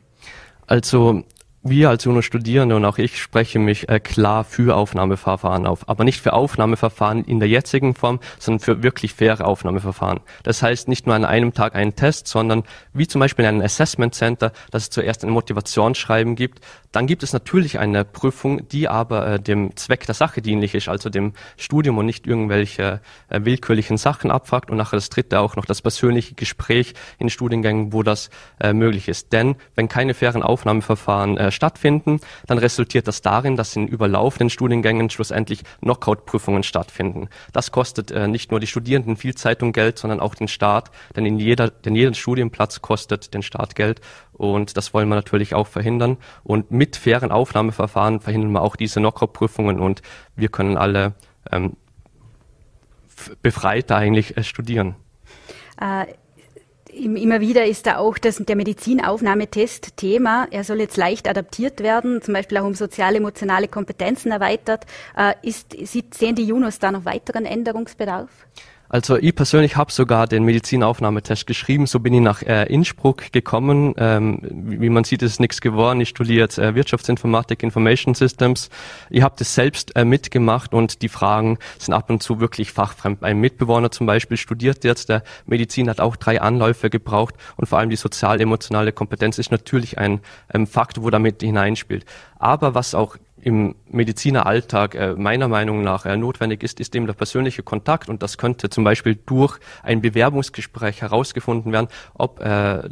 Also 0.67 1.23
wir 1.69 1.89
als 1.89 2.03
junge 2.03 2.23
Studierende 2.23 2.75
und 2.75 2.85
auch 2.85 2.97
ich 2.97 3.21
spreche 3.21 3.59
mich 3.59 3.89
äh, 3.89 3.99
klar 3.99 4.43
für 4.43 4.75
Aufnahmeverfahren 4.75 5.65
auf, 5.65 5.87
aber 5.89 6.03
nicht 6.03 6.21
für 6.21 6.33
Aufnahmeverfahren 6.33 7.23
in 7.23 7.39
der 7.39 7.49
jetzigen 7.49 7.95
Form, 7.95 8.19
sondern 8.39 8.59
für 8.59 8.83
wirklich 8.83 9.13
faire 9.13 9.45
Aufnahmeverfahren. 9.45 10.19
Das 10.43 10.61
heißt 10.61 10.87
nicht 10.87 11.05
nur 11.05 11.15
an 11.15 11.25
einem 11.25 11.53
Tag 11.53 11.75
einen 11.75 11.95
Test, 11.95 12.27
sondern 12.27 12.63
wie 12.93 13.07
zum 13.07 13.19
Beispiel 13.19 13.45
in 13.45 13.49
einem 13.49 13.61
Assessment 13.61 14.15
Center, 14.15 14.51
dass 14.71 14.83
es 14.83 14.89
zuerst 14.89 15.23
ein 15.23 15.29
Motivationsschreiben 15.29 16.35
gibt, 16.35 16.61
dann 16.91 17.05
gibt 17.05 17.21
es 17.21 17.33
natürlich 17.33 17.79
eine 17.79 18.05
Prüfung, 18.05 18.67
die 18.69 18.87
aber 18.87 19.27
äh, 19.27 19.39
dem 19.39 19.75
Zweck 19.75 20.05
der 20.05 20.15
Sache 20.15 20.41
dienlich 20.41 20.73
ist, 20.73 20.87
also 20.87 21.09
dem 21.09 21.33
Studium 21.57 21.97
und 21.97 22.05
nicht 22.05 22.25
irgendwelche 22.25 23.01
äh, 23.29 23.41
willkürlichen 23.43 23.97
Sachen 23.97 24.31
abfragt 24.31 24.71
und 24.71 24.77
nachher 24.77 24.97
das 24.97 25.09
dritte 25.09 25.39
auch 25.39 25.55
noch 25.55 25.65
das 25.65 25.81
persönliche 25.81 26.33
Gespräch 26.35 26.93
in 27.19 27.29
Studiengängen, 27.29 27.93
wo 27.93 28.03
das 28.03 28.29
äh, 28.59 28.73
möglich 28.73 29.07
ist. 29.09 29.33
Denn 29.33 29.55
wenn 29.75 29.89
keine 29.89 30.13
fairen 30.13 30.41
Aufnahmeverfahren 30.41 31.37
äh, 31.37 31.51
stattfinden, 31.57 32.21
dann 32.45 32.57
resultiert 32.57 33.07
das 33.07 33.21
darin, 33.21 33.57
dass 33.57 33.75
in 33.75 33.87
überlaufenden 33.87 34.49
Studiengängen 34.49 35.09
schlussendlich 35.09 35.63
Knockout-Prüfungen 35.81 36.63
stattfinden. 36.63 37.27
Das 37.51 37.71
kostet 37.71 38.11
äh, 38.11 38.27
nicht 38.27 38.51
nur 38.51 38.59
die 38.59 38.67
Studierenden 38.67 39.17
viel 39.17 39.35
Zeit 39.35 39.61
und 39.63 39.73
Geld, 39.73 39.97
sondern 39.97 40.21
auch 40.21 40.35
den 40.35 40.47
Staat, 40.47 40.91
denn 41.15 41.25
in 41.25 41.39
jeder, 41.39 41.69
denn 41.69 41.95
jeder 41.95 42.13
Studienplatz 42.13 42.81
kostet 42.81 43.33
den 43.33 43.41
Staat 43.41 43.75
Geld 43.75 43.99
und 44.33 44.77
das 44.77 44.93
wollen 44.93 45.09
wir 45.09 45.15
natürlich 45.15 45.55
auch 45.55 45.67
verhindern. 45.67 46.17
Und 46.43 46.71
mit 46.71 46.95
fairen 46.95 47.31
Aufnahmeverfahren 47.31 48.21
verhindern 48.21 48.51
wir 48.51 48.61
auch 48.61 48.75
diese 48.75 48.99
Knockout-Prüfungen 48.99 49.79
und 49.79 50.01
wir 50.35 50.49
können 50.49 50.77
alle 50.77 51.15
ähm, 51.51 51.75
befreiter 53.41 53.97
eigentlich 53.97 54.37
äh, 54.37 54.43
studieren. 54.43 54.95
Äh 55.81 56.05
immer 56.97 57.39
wieder 57.39 57.65
ist 57.65 57.85
da 57.87 57.97
auch 57.97 58.17
das, 58.17 58.37
der 58.37 58.55
Medizinaufnahmetest 58.55 59.97
Thema. 59.97 60.47
Er 60.51 60.63
soll 60.63 60.79
jetzt 60.79 60.97
leicht 60.97 61.29
adaptiert 61.29 61.81
werden, 61.81 62.21
zum 62.21 62.33
Beispiel 62.33 62.57
auch 62.57 62.65
um 62.65 62.73
sozial-emotionale 62.73 63.67
Kompetenzen 63.67 64.31
erweitert. 64.31 64.85
Äh, 65.15 65.33
ist, 65.41 65.75
sehen 66.13 66.35
die 66.35 66.45
Junos 66.45 66.79
da 66.79 66.91
noch 66.91 67.05
weiteren 67.05 67.45
Änderungsbedarf? 67.45 68.29
Also 68.89 69.17
ich 69.17 69.35
persönlich 69.35 69.75
habe 69.75 69.91
sogar 69.91 70.27
den 70.27 70.43
Medizinaufnahmetest 70.43 71.45
geschrieben, 71.45 71.87
so 71.87 71.99
bin 71.99 72.13
ich 72.13 72.21
nach 72.21 72.41
äh, 72.41 72.63
Innsbruck 72.71 73.33
gekommen. 73.33 73.93
Ähm, 73.97 74.39
wie, 74.41 74.79
wie, 74.79 74.89
man 74.89 75.03
sieht, 75.03 75.21
ist 75.21 75.39
nichts 75.41 75.59
geworden. 75.59 75.99
Ich 75.99 76.09
studiere 76.09 76.47
äh, 76.61 76.73
Wirtschaftsinformatik, 76.73 77.63
Information 77.63 78.13
Systems. 78.13 78.69
Ich 79.09 79.21
habe 79.21 79.35
das 79.37 79.53
selbst 79.53 79.95
äh, 79.95 80.05
mitgemacht 80.05 80.73
und 80.73 81.01
die 81.01 81.09
Fragen 81.09 81.57
sind 81.79 81.93
ab 81.93 82.09
und 82.09 82.23
zu 82.23 82.39
wirklich 82.39 82.71
fachfremd. 82.71 83.23
Ein 83.23 83.39
Mitbewohner 83.39 83.91
zum 83.91 84.07
Beispiel 84.07 84.37
studiert 84.37 84.85
jetzt, 84.85 85.09
der 85.09 85.23
Medizin 85.45 85.89
hat 85.89 85.99
auch 85.99 86.15
drei 86.15 86.39
Anläufe 86.39 86.89
gebraucht 86.89 87.35
und 87.57 87.67
vor 87.67 87.79
allem 87.79 87.89
die 87.89 87.97
sozial-emotionale 87.97 88.93
Kompetenz 88.93 89.37
ist 89.37 89.51
natürlich 89.51 89.97
ein 89.97 90.21
ähm, 90.53 90.65
Faktor, 90.65 91.03
wo 91.03 91.09
damit 91.09 91.41
hineinspielt. 91.41 92.05
Aber 92.39 92.73
was 92.73 92.95
auch 92.95 93.17
im 93.41 93.75
Medizineralltag 93.89 94.95
äh, 94.95 95.13
meiner 95.13 95.47
Meinung 95.47 95.83
nach 95.83 96.05
äh, 96.05 96.17
notwendig 96.17 96.63
ist, 96.63 96.79
ist 96.79 96.95
eben 96.95 97.05
der 97.05 97.13
persönliche 97.13 97.63
Kontakt 97.63 98.09
und 98.09 98.23
das 98.23 98.37
könnte 98.37 98.69
zum 98.69 98.83
Beispiel 98.83 99.17
durch 99.25 99.59
ein 99.83 100.01
Bewerbungsgespräch 100.01 101.01
herausgefunden 101.01 101.71
werden, 101.71 101.87
ob 102.13 102.39
äh, 102.39 102.89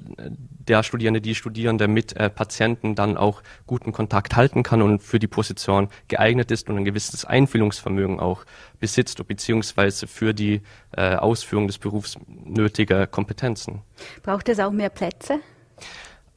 der 0.67 0.84
Studierende, 0.84 1.21
die 1.21 1.36
Studierende 1.36 1.88
mit 1.88 2.15
äh, 2.15 2.29
Patienten 2.29 2.95
dann 2.95 3.17
auch 3.17 3.41
guten 3.65 3.91
Kontakt 3.91 4.36
halten 4.36 4.63
kann 4.63 4.81
und 4.81 5.01
für 5.01 5.19
die 5.19 5.27
Position 5.27 5.89
geeignet 6.08 6.51
ist 6.51 6.69
und 6.69 6.77
ein 6.77 6.86
gewisses 6.86 7.25
Einfühlungsvermögen 7.25 8.19
auch 8.19 8.45
besitzt, 8.79 9.25
beziehungsweise 9.27 10.08
für 10.08 10.34
die 10.34 10.62
äh, 10.95 11.15
Ausführung 11.15 11.67
des 11.67 11.79
Berufs 11.79 12.17
nötige 12.27 13.08
Kompetenzen. 13.08 13.81
Braucht 14.23 14.49
es 14.49 14.60
auch 14.60 14.71
mehr 14.71 14.89
Plätze? 14.89 15.39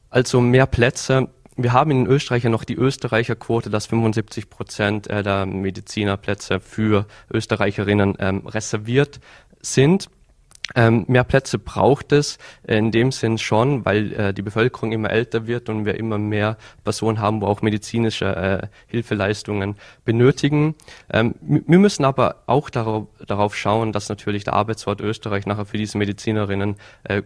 Also 0.09 0.41
mehr 0.41 0.65
Plätze 0.65 1.29
wir 1.63 1.73
haben 1.73 1.91
in 1.91 2.07
Österreich 2.07 2.43
ja 2.43 2.49
noch 2.49 2.63
die 2.63 2.75
Österreicherquote, 2.75 3.69
dass 3.69 3.87
75 3.87 4.49
Prozent 4.49 5.07
äh, 5.07 5.23
der 5.23 5.45
Medizinerplätze 5.45 6.59
für 6.59 7.05
Österreicherinnen 7.31 8.15
ähm, 8.19 8.47
reserviert 8.47 9.19
sind. 9.61 10.09
Ähm, 10.75 11.05
mehr 11.07 11.23
Plätze 11.23 11.57
braucht 11.57 12.11
es 12.11 12.37
in 12.67 12.91
dem 12.91 13.11
Sinn 13.11 13.37
schon, 13.37 13.85
weil 13.85 14.13
äh, 14.13 14.33
die 14.33 14.43
Bevölkerung 14.43 14.91
immer 14.91 15.09
älter 15.09 15.47
wird 15.47 15.67
und 15.67 15.85
wir 15.85 15.95
immer 15.95 16.17
mehr 16.19 16.57
Personen 16.83 17.19
haben, 17.19 17.41
wo 17.41 17.47
auch 17.47 17.61
medizinische 17.61 18.25
äh, 18.35 18.67
Hilfeleistungen 18.87 19.75
benötigen. 20.05 20.75
Ähm, 21.11 21.35
wir 21.41 21.79
müssen 21.79 22.05
aber 22.05 22.43
auch 22.45 22.69
darauf, 22.69 23.07
darauf 23.25 23.55
schauen, 23.55 23.91
dass 23.91 24.09
natürlich 24.09 24.43
der 24.43 24.53
Arbeitsort 24.53 25.01
Österreich 25.01 25.47
nachher 25.47 25.65
für 25.65 25.77
diese 25.77 25.97
Medizinerinnen 25.97 26.75
äh, 27.03 27.23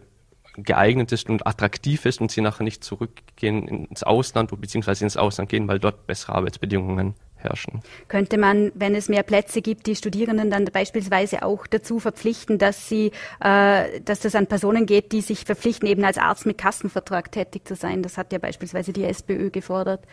geeignet 0.57 1.11
ist 1.11 1.29
und 1.29 1.45
attraktiv 1.47 2.05
ist 2.05 2.21
und 2.21 2.31
sie 2.31 2.41
nachher 2.41 2.63
nicht 2.63 2.83
zurückgehen 2.83 3.67
ins 3.67 4.03
Ausland 4.03 4.49
beziehungsweise 4.59 5.03
ins 5.03 5.17
Ausland 5.17 5.49
gehen, 5.49 5.67
weil 5.67 5.79
dort 5.79 6.05
bessere 6.05 6.35
Arbeitsbedingungen 6.35 7.15
herrschen. 7.35 7.81
Könnte 8.07 8.37
man, 8.37 8.71
wenn 8.75 8.95
es 8.95 9.09
mehr 9.09 9.23
Plätze 9.23 9.61
gibt, 9.61 9.87
die 9.87 9.95
Studierenden 9.95 10.49
dann 10.49 10.65
beispielsweise 10.65 11.43
auch 11.43 11.67
dazu 11.67 11.99
verpflichten, 11.99 12.57
dass 12.57 12.87
sie, 12.87 13.11
äh, 13.41 13.99
dass 14.01 14.21
das 14.21 14.35
an 14.35 14.47
Personen 14.47 14.85
geht, 14.85 15.11
die 15.11 15.21
sich 15.21 15.43
verpflichten, 15.45 15.87
eben 15.87 16.05
als 16.05 16.17
Arzt 16.17 16.45
mit 16.45 16.57
Kassenvertrag 16.57 17.31
tätig 17.31 17.67
zu 17.67 17.75
sein? 17.75 18.03
Das 18.03 18.17
hat 18.17 18.31
ja 18.31 18.39
beispielsweise 18.39 18.93
die 18.93 19.03
SPÖ 19.03 19.49
gefordert. 19.49 20.05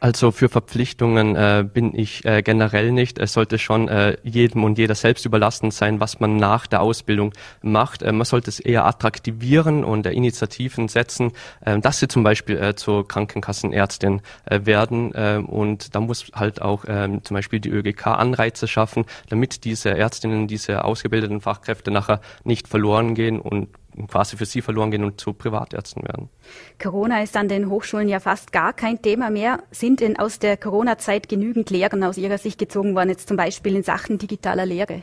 Also 0.00 0.30
für 0.30 0.48
Verpflichtungen 0.48 1.36
äh, 1.36 1.62
bin 1.62 1.94
ich 1.94 2.24
äh, 2.24 2.40
generell 2.40 2.90
nicht. 2.90 3.18
Es 3.18 3.34
sollte 3.34 3.58
schon 3.58 3.88
äh, 3.88 4.16
jedem 4.22 4.64
und 4.64 4.78
jeder 4.78 4.94
selbst 4.94 5.26
überlassen 5.26 5.70
sein, 5.70 6.00
was 6.00 6.20
man 6.20 6.38
nach 6.38 6.66
der 6.66 6.80
Ausbildung 6.80 7.34
macht. 7.60 8.02
Äh, 8.02 8.12
man 8.12 8.24
sollte 8.24 8.48
es 8.48 8.60
eher 8.60 8.86
attraktivieren 8.86 9.84
und 9.84 10.06
äh, 10.06 10.12
Initiativen 10.12 10.88
setzen, 10.88 11.32
äh, 11.60 11.78
dass 11.78 11.98
sie 11.98 12.08
zum 12.08 12.22
Beispiel 12.22 12.56
äh, 12.56 12.74
zur 12.74 13.06
Krankenkassenärztin 13.06 14.22
äh, 14.46 14.60
werden. 14.64 15.14
Äh, 15.14 15.42
und 15.46 15.94
da 15.94 16.00
muss 16.00 16.32
halt 16.34 16.62
auch 16.62 16.86
äh, 16.86 17.20
zum 17.22 17.34
Beispiel 17.34 17.60
die 17.60 17.68
ÖGK 17.68 18.06
Anreize 18.06 18.68
schaffen, 18.68 19.04
damit 19.28 19.64
diese 19.64 19.90
Ärztinnen, 19.90 20.48
diese 20.48 20.82
ausgebildeten 20.82 21.42
Fachkräfte 21.42 21.90
nachher 21.90 22.22
nicht 22.42 22.68
verloren 22.68 23.14
gehen 23.14 23.38
und 23.38 23.68
quasi 24.08 24.36
für 24.36 24.46
sie 24.46 24.62
verloren 24.62 24.90
gehen 24.90 25.04
und 25.04 25.20
zu 25.20 25.32
Privatärzten 25.32 26.02
werden. 26.02 26.28
Corona 26.80 27.22
ist 27.22 27.36
an 27.36 27.48
den 27.48 27.68
Hochschulen 27.68 28.08
ja 28.08 28.20
fast 28.20 28.52
gar 28.52 28.72
kein 28.72 29.02
Thema 29.02 29.30
mehr. 29.30 29.62
Sind 29.70 30.00
denn 30.00 30.18
aus 30.18 30.38
der 30.38 30.56
Corona-Zeit 30.56 31.28
genügend 31.28 31.70
Lehren 31.70 32.04
aus 32.04 32.18
Ihrer 32.18 32.38
Sicht 32.38 32.58
gezogen 32.58 32.94
worden, 32.94 33.10
jetzt 33.10 33.28
zum 33.28 33.36
Beispiel 33.36 33.76
in 33.76 33.82
Sachen 33.82 34.18
digitaler 34.18 34.66
Lehre? 34.66 35.02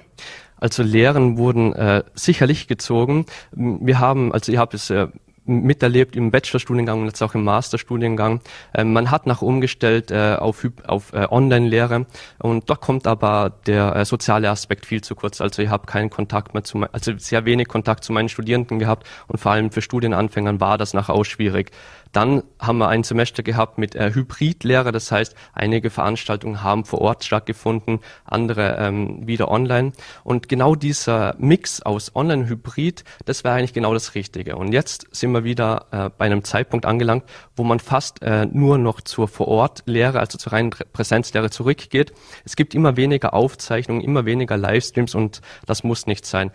Also 0.59 0.83
Lehren 0.83 1.37
wurden 1.37 1.73
äh, 1.73 2.03
sicherlich 2.15 2.67
gezogen. 2.67 3.25
Wir 3.51 3.99
haben, 3.99 4.31
also 4.31 4.51
ich 4.51 4.57
habe 4.57 4.75
es 4.75 4.89
äh, 4.89 5.07
miterlebt 5.47 6.15
im 6.15 6.31
Bachelorstudiengang 6.31 7.01
und 7.01 7.07
jetzt 7.07 7.21
auch 7.21 7.33
im 7.35 7.43
Masterstudiengang. 7.43 8.41
Ähm, 8.73 8.93
man 8.93 9.11
hat 9.11 9.25
nach 9.25 9.41
umgestellt 9.41 10.11
äh, 10.11 10.35
auf, 10.39 10.65
auf 10.85 11.13
äh, 11.13 11.27
Online-Lehre 11.29 12.05
und 12.39 12.69
dort 12.69 12.81
kommt 12.81 13.07
aber 13.07 13.53
der 13.65 13.95
äh, 13.95 14.05
soziale 14.05 14.49
Aspekt 14.49 14.85
viel 14.85 15.01
zu 15.01 15.15
kurz. 15.15 15.41
Also 15.41 15.61
ich 15.61 15.69
habe 15.69 15.85
keinen 15.85 16.09
Kontakt 16.09 16.53
mehr 16.53 16.63
zu, 16.63 16.81
also 16.91 17.17
sehr 17.17 17.45
wenig 17.45 17.67
Kontakt 17.67 18.03
zu 18.03 18.13
meinen 18.13 18.29
Studierenden 18.29 18.79
gehabt 18.79 19.07
und 19.27 19.39
vor 19.39 19.51
allem 19.51 19.71
für 19.71 19.81
Studienanfängern 19.81 20.59
war 20.59 20.77
das 20.77 20.93
nachher 20.93 21.15
auch 21.15 21.23
schwierig. 21.23 21.71
Dann 22.11 22.43
haben 22.59 22.77
wir 22.79 22.87
ein 22.87 23.03
Semester 23.03 23.43
gehabt 23.43 23.77
mit 23.77 23.95
äh, 23.95 24.11
Hybridlehre, 24.13 24.91
das 24.91 25.11
heißt, 25.11 25.35
einige 25.53 25.89
Veranstaltungen 25.89 26.63
haben 26.63 26.85
vor 26.85 27.01
Ort 27.01 27.23
stattgefunden, 27.23 27.99
andere 28.25 28.77
ähm, 28.79 29.27
wieder 29.27 29.49
online. 29.49 29.91
Und 30.23 30.49
genau 30.49 30.75
dieser 30.75 31.35
Mix 31.37 31.81
aus 31.81 32.15
Online 32.15 32.43
und 32.43 32.49
Hybrid, 32.49 33.03
das 33.25 33.43
wäre 33.43 33.55
eigentlich 33.55 33.73
genau 33.73 33.93
das 33.93 34.15
Richtige. 34.15 34.55
Und 34.55 34.71
jetzt 34.71 35.07
sind 35.11 35.31
wir 35.31 35.36
wieder 35.43 35.85
äh, 35.91 36.09
bei 36.17 36.25
einem 36.25 36.43
Zeitpunkt 36.43 36.85
angelangt, 36.85 37.23
wo 37.55 37.63
man 37.63 37.79
fast 37.79 38.21
äh, 38.21 38.45
nur 38.45 38.77
noch 38.77 39.01
zur 39.01 39.27
Vor-Ort-Lehre, 39.27 40.19
also 40.19 40.37
zur 40.37 40.53
reinen 40.53 40.69
Präsenzlehre 40.69 41.49
zurückgeht. 41.49 42.13
Es 42.45 42.55
gibt 42.55 42.75
immer 42.75 42.97
weniger 42.97 43.33
Aufzeichnungen, 43.33 44.01
immer 44.01 44.25
weniger 44.25 44.57
Livestreams 44.57 45.15
und 45.15 45.41
das 45.65 45.83
muss 45.83 46.07
nicht 46.07 46.25
sein. 46.25 46.51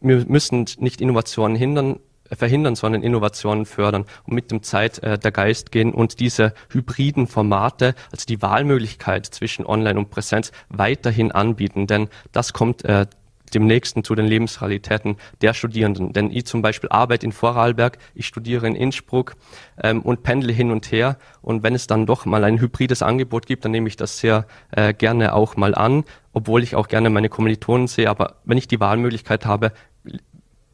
Wir 0.00 0.24
müssen 0.26 0.66
nicht 0.78 1.00
Innovationen 1.00 1.56
hindern, 1.56 2.00
verhindern, 2.36 2.74
sondern 2.74 3.02
Innovationen 3.02 3.66
fördern 3.66 4.04
und 4.24 4.34
mit 4.34 4.50
dem 4.50 4.62
Zeit 4.62 4.98
äh, 5.00 5.18
der 5.18 5.32
Geist 5.32 5.72
gehen 5.72 5.92
und 5.92 6.20
diese 6.20 6.54
hybriden 6.70 7.26
Formate, 7.26 7.94
also 8.10 8.24
die 8.26 8.42
Wahlmöglichkeit 8.42 9.26
zwischen 9.26 9.66
Online 9.66 9.98
und 9.98 10.10
Präsenz 10.10 10.52
weiterhin 10.68 11.32
anbieten. 11.32 11.86
Denn 11.86 12.08
das 12.32 12.52
kommt 12.52 12.84
äh, 12.84 13.06
dem 13.54 13.66
nächsten 13.66 14.04
zu 14.04 14.14
den 14.14 14.26
Lebensrealitäten 14.26 15.16
der 15.40 15.54
Studierenden. 15.54 16.12
Denn 16.12 16.30
ich 16.30 16.46
zum 16.46 16.62
Beispiel 16.62 16.88
arbeite 16.90 17.26
in 17.26 17.32
Vorarlberg, 17.32 17.98
ich 18.14 18.26
studiere 18.26 18.66
in 18.66 18.74
Innsbruck 18.74 19.36
ähm, 19.82 20.02
und 20.02 20.22
pendle 20.22 20.52
hin 20.52 20.70
und 20.70 20.90
her. 20.90 21.18
Und 21.40 21.62
wenn 21.62 21.74
es 21.74 21.86
dann 21.86 22.06
doch 22.06 22.24
mal 22.24 22.44
ein 22.44 22.60
hybrides 22.60 23.02
Angebot 23.02 23.46
gibt, 23.46 23.64
dann 23.64 23.72
nehme 23.72 23.88
ich 23.88 23.96
das 23.96 24.18
sehr 24.18 24.46
äh, 24.70 24.94
gerne 24.94 25.34
auch 25.34 25.56
mal 25.56 25.74
an, 25.74 26.04
obwohl 26.32 26.62
ich 26.62 26.74
auch 26.76 26.88
gerne 26.88 27.10
meine 27.10 27.28
Kommilitonen 27.28 27.86
sehe. 27.86 28.08
Aber 28.08 28.36
wenn 28.44 28.58
ich 28.58 28.68
die 28.68 28.80
Wahlmöglichkeit 28.80 29.46
habe, 29.46 29.72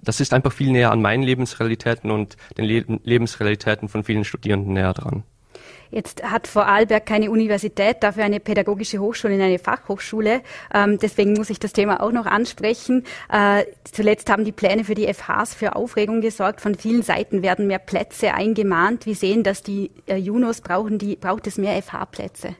das 0.02 0.20
ist 0.20 0.32
einfach 0.32 0.52
viel 0.52 0.70
näher 0.70 0.92
an 0.92 1.02
meinen 1.02 1.22
Lebensrealitäten 1.22 2.10
und 2.10 2.36
den 2.56 2.64
Le 2.64 2.84
Lebensrealitäten 3.02 3.88
von 3.88 4.04
vielen 4.04 4.24
Studierenden 4.24 4.72
näher 4.72 4.94
dran. 4.94 5.24
Jetzt 5.91 6.22
hat 6.22 6.47
Vorarlberg 6.47 7.07
keine 7.07 7.30
Universität, 7.30 7.99
dafür 8.03 8.24
eine 8.24 8.41
pädagogische 8.41 8.99
Hochschule 8.99 9.34
in 9.34 9.41
eine 9.41 9.59
Fachhochschule. 9.59 10.43
Ähm, 10.74 10.99
deswegen 10.99 11.32
muss 11.32 11.51
ich 11.51 11.59
das 11.59 11.72
Thema 11.72 12.03
auch 12.03 12.12
noch 12.12 12.26
ansprechen. 12.26 13.05
Äh, 13.32 13.64
zuletzt 13.91 14.30
haben 14.30 14.45
die 14.45 14.53
Pläne 14.53 14.84
für 14.84 14.95
die 14.95 15.12
FHs 15.12 15.55
für 15.55 15.76
Aufregung 15.76 16.20
gesorgt. 16.20 16.61
Von 16.61 16.74
vielen 16.74 17.03
Seiten 17.03 17.43
werden 17.43 17.66
mehr 17.66 17.78
Plätze 17.78 18.34
eingemahnt. 18.34 19.07
Wir 19.07 19.14
sehen, 19.14 19.43
dass 19.43 19.62
die 19.62 19.91
äh, 20.07 20.16
Junos 20.16 20.61
brauchen, 20.61 20.99
die, 20.99 21.16
braucht 21.16 21.47
es 21.47 21.57
mehr 21.57 21.80
FH-Plätze. 21.82 22.55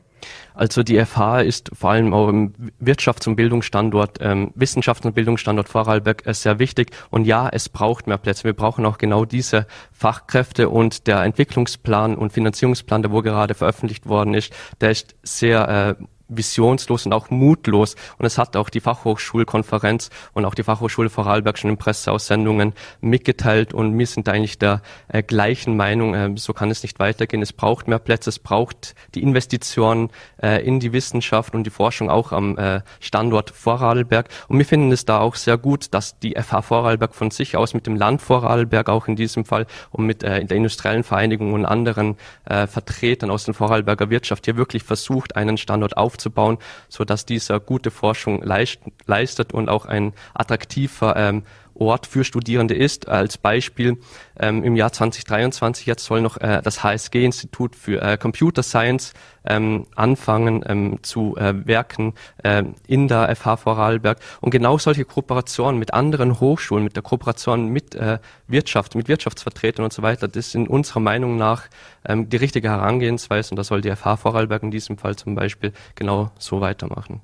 Also 0.54 0.82
die 0.82 0.98
FH 1.04 1.40
ist 1.42 1.70
vor 1.72 1.90
allem 1.90 2.12
auch 2.12 2.28
im 2.28 2.52
Wirtschafts- 2.82 3.28
und 3.28 3.36
Bildungsstandort, 3.36 4.18
ähm, 4.20 4.52
Wissenschafts- 4.56 5.06
und 5.06 5.14
Bildungsstandort 5.14 5.68
Vorarlberg 5.68 6.26
äh, 6.26 6.34
sehr 6.34 6.58
wichtig. 6.58 6.90
Und 7.10 7.26
ja, 7.26 7.48
es 7.48 7.68
braucht 7.68 8.06
mehr 8.06 8.18
Plätze. 8.18 8.44
Wir 8.44 8.54
brauchen 8.54 8.84
auch 8.84 8.98
genau 8.98 9.24
diese 9.24 9.66
Fachkräfte 9.92 10.68
und 10.68 11.06
der 11.06 11.22
Entwicklungsplan 11.22 12.16
und 12.16 12.32
Finanzierungsplan, 12.32 13.02
der 13.02 13.12
wo 13.12 13.22
gerade 13.22 13.54
veröffentlicht 13.54 14.06
worden 14.06 14.34
ist, 14.34 14.52
der 14.80 14.90
ist 14.90 15.14
sehr 15.22 15.96
äh, 15.98 16.04
visionslos 16.29 17.07
und 17.07 17.12
auch 17.12 17.31
mutlos. 17.31 17.97
Und 18.18 18.26
es 18.26 18.39
hat 18.39 18.57
auch 18.57 18.68
die 18.68 18.81
Fachhochschulkonferenz 18.81 20.11
und 20.35 20.45
auch 20.45 20.55
die 20.55 20.62
Fachhochschule 20.62 21.11
Vorarlberg 21.11 21.59
schon 21.59 21.70
in 21.70 21.79
Presseaussendungen 21.79 22.74
mitgeteilt. 23.01 23.72
Und 23.72 23.99
wir 23.99 24.07
sind 24.07 24.29
eigentlich 24.29 24.59
der 24.59 24.83
äh, 25.09 25.22
gleichen 25.22 25.76
Meinung, 25.76 26.14
äh, 26.14 26.31
so 26.37 26.53
kann 26.53 26.70
es 26.70 26.83
nicht 26.83 26.99
weitergehen. 26.99 27.43
Es 27.43 27.53
braucht 27.53 27.89
mehr 27.89 27.99
Plätze, 27.99 28.31
es 28.31 28.39
braucht 28.39 28.95
die 29.14 29.22
Investitionen 29.22 30.11
äh, 30.43 30.64
in 30.64 30.81
die 30.81 30.93
Wissenschaft 30.93 31.55
und 31.55 31.64
die 31.64 31.70
Forschung 31.70 32.11
auch 32.11 32.33
am 32.33 32.59
äh, 32.59 32.83
Standort 33.01 33.51
Vorarlberg. 33.51 34.29
Und 34.49 34.59
wir 34.59 34.66
finden 34.66 34.93
es 34.93 35.05
da 35.05 35.20
auch 35.20 35.35
sehr 35.35 35.57
gut, 35.57 35.95
dass 35.95 36.18
die 36.18 36.35
FH 36.35 36.62
Vorarlberg 36.62 37.14
von 37.14 37.31
sich 37.31 37.57
aus 37.57 37.74
mit 37.74 37.87
dem 37.87 37.97
Land 37.97 38.20
Vorarlberg 38.20 38.89
auch 38.89 39.09
in 39.09 39.16
diesem 39.16 39.45
Fall 39.45 39.66
und 39.91 40.05
mit 40.05 40.22
äh, 40.22 40.45
der 40.45 40.57
industriellen 40.57 41.05
Vereinigung 41.05 41.55
und 41.55 41.64
anderen 41.64 42.16
äh, 42.45 42.66
Vertretern 42.66 43.31
aus 43.31 43.45
der 43.45 43.55
Vorarlberger 43.55 44.11
Wirtschaft 44.11 44.45
hier 44.45 44.57
wirklich 44.57 44.83
versucht, 44.83 45.37
einen 45.37 45.57
Standort 45.57 45.97
aufzubauen 45.97 46.17
aufzubauen, 46.18 46.58
so 46.88 47.04
dass 47.04 47.24
dieser 47.24 47.60
gute 47.60 47.90
Forschung 47.90 48.42
leistet 48.42 49.52
und 49.54 49.68
auch 49.68 49.86
ein 49.86 50.12
attraktiver 50.34 51.16
ähm, 51.16 51.44
Ort 51.79 52.07
für 52.07 52.24
Studierende 52.24 52.74
ist. 52.74 53.09
Als 53.09 53.39
Beispiel 53.39 53.99
ähm, 54.39 54.64
im 54.64 54.76
Jahr 54.76 54.93
2023 54.93 55.87
jetzt 55.87 56.05
soll 56.05 56.20
noch 56.20 56.37
äh, 56.39 56.61
das 56.62 56.83
HSG-Institut 56.83 57.76
für 57.76 58.03
äh, 58.03 58.16
Computer 58.16 58.62
Science 58.62 59.12
ähm, 59.45 59.87
anfangen 59.95 60.62
ähm, 60.66 60.99
zu 61.03 61.37
äh, 61.37 61.66
werken 61.66 62.14
äh, 62.43 62.64
in 62.87 63.09
der 63.09 63.35
FH 63.35 63.57
Vorarlberg. 63.57 64.18
Und 64.41 64.51
genau 64.51 64.79
solche 64.79 65.05
Kooperationen 65.05 65.79
mit 65.79 65.95
anderen 65.95 66.41
Hochschulen, 66.41 66.85
mit 66.85 66.97
der 66.97 67.03
Kooperation 67.03 67.68
mit 67.68 67.95
äh, 67.95 68.18
Wirtschaft, 68.47 68.95
mit 68.95 69.09
Wirtschaftsvertretern 69.09 69.85
und 69.85 69.93
so 69.93 70.03
weiter, 70.03 70.29
das 70.29 70.49
ist 70.49 70.55
in 70.55 70.66
unserer 70.66 71.01
Meinung 71.01 71.37
nach 71.37 71.64
ähm, 72.05 72.29
die 72.29 72.37
richtige 72.37 72.68
Herangehensweise 72.68 73.51
und 73.51 73.57
da 73.57 73.64
soll 73.64 73.81
die 73.81 73.95
FH 73.95 74.16
Vorarlberg 74.16 74.62
in 74.62 74.70
diesem 74.70 74.99
Fall 74.99 75.16
zum 75.16 75.35
Beispiel 75.35 75.72
genau 75.95 76.31
so 76.39 76.61
weitermachen. 76.61 77.20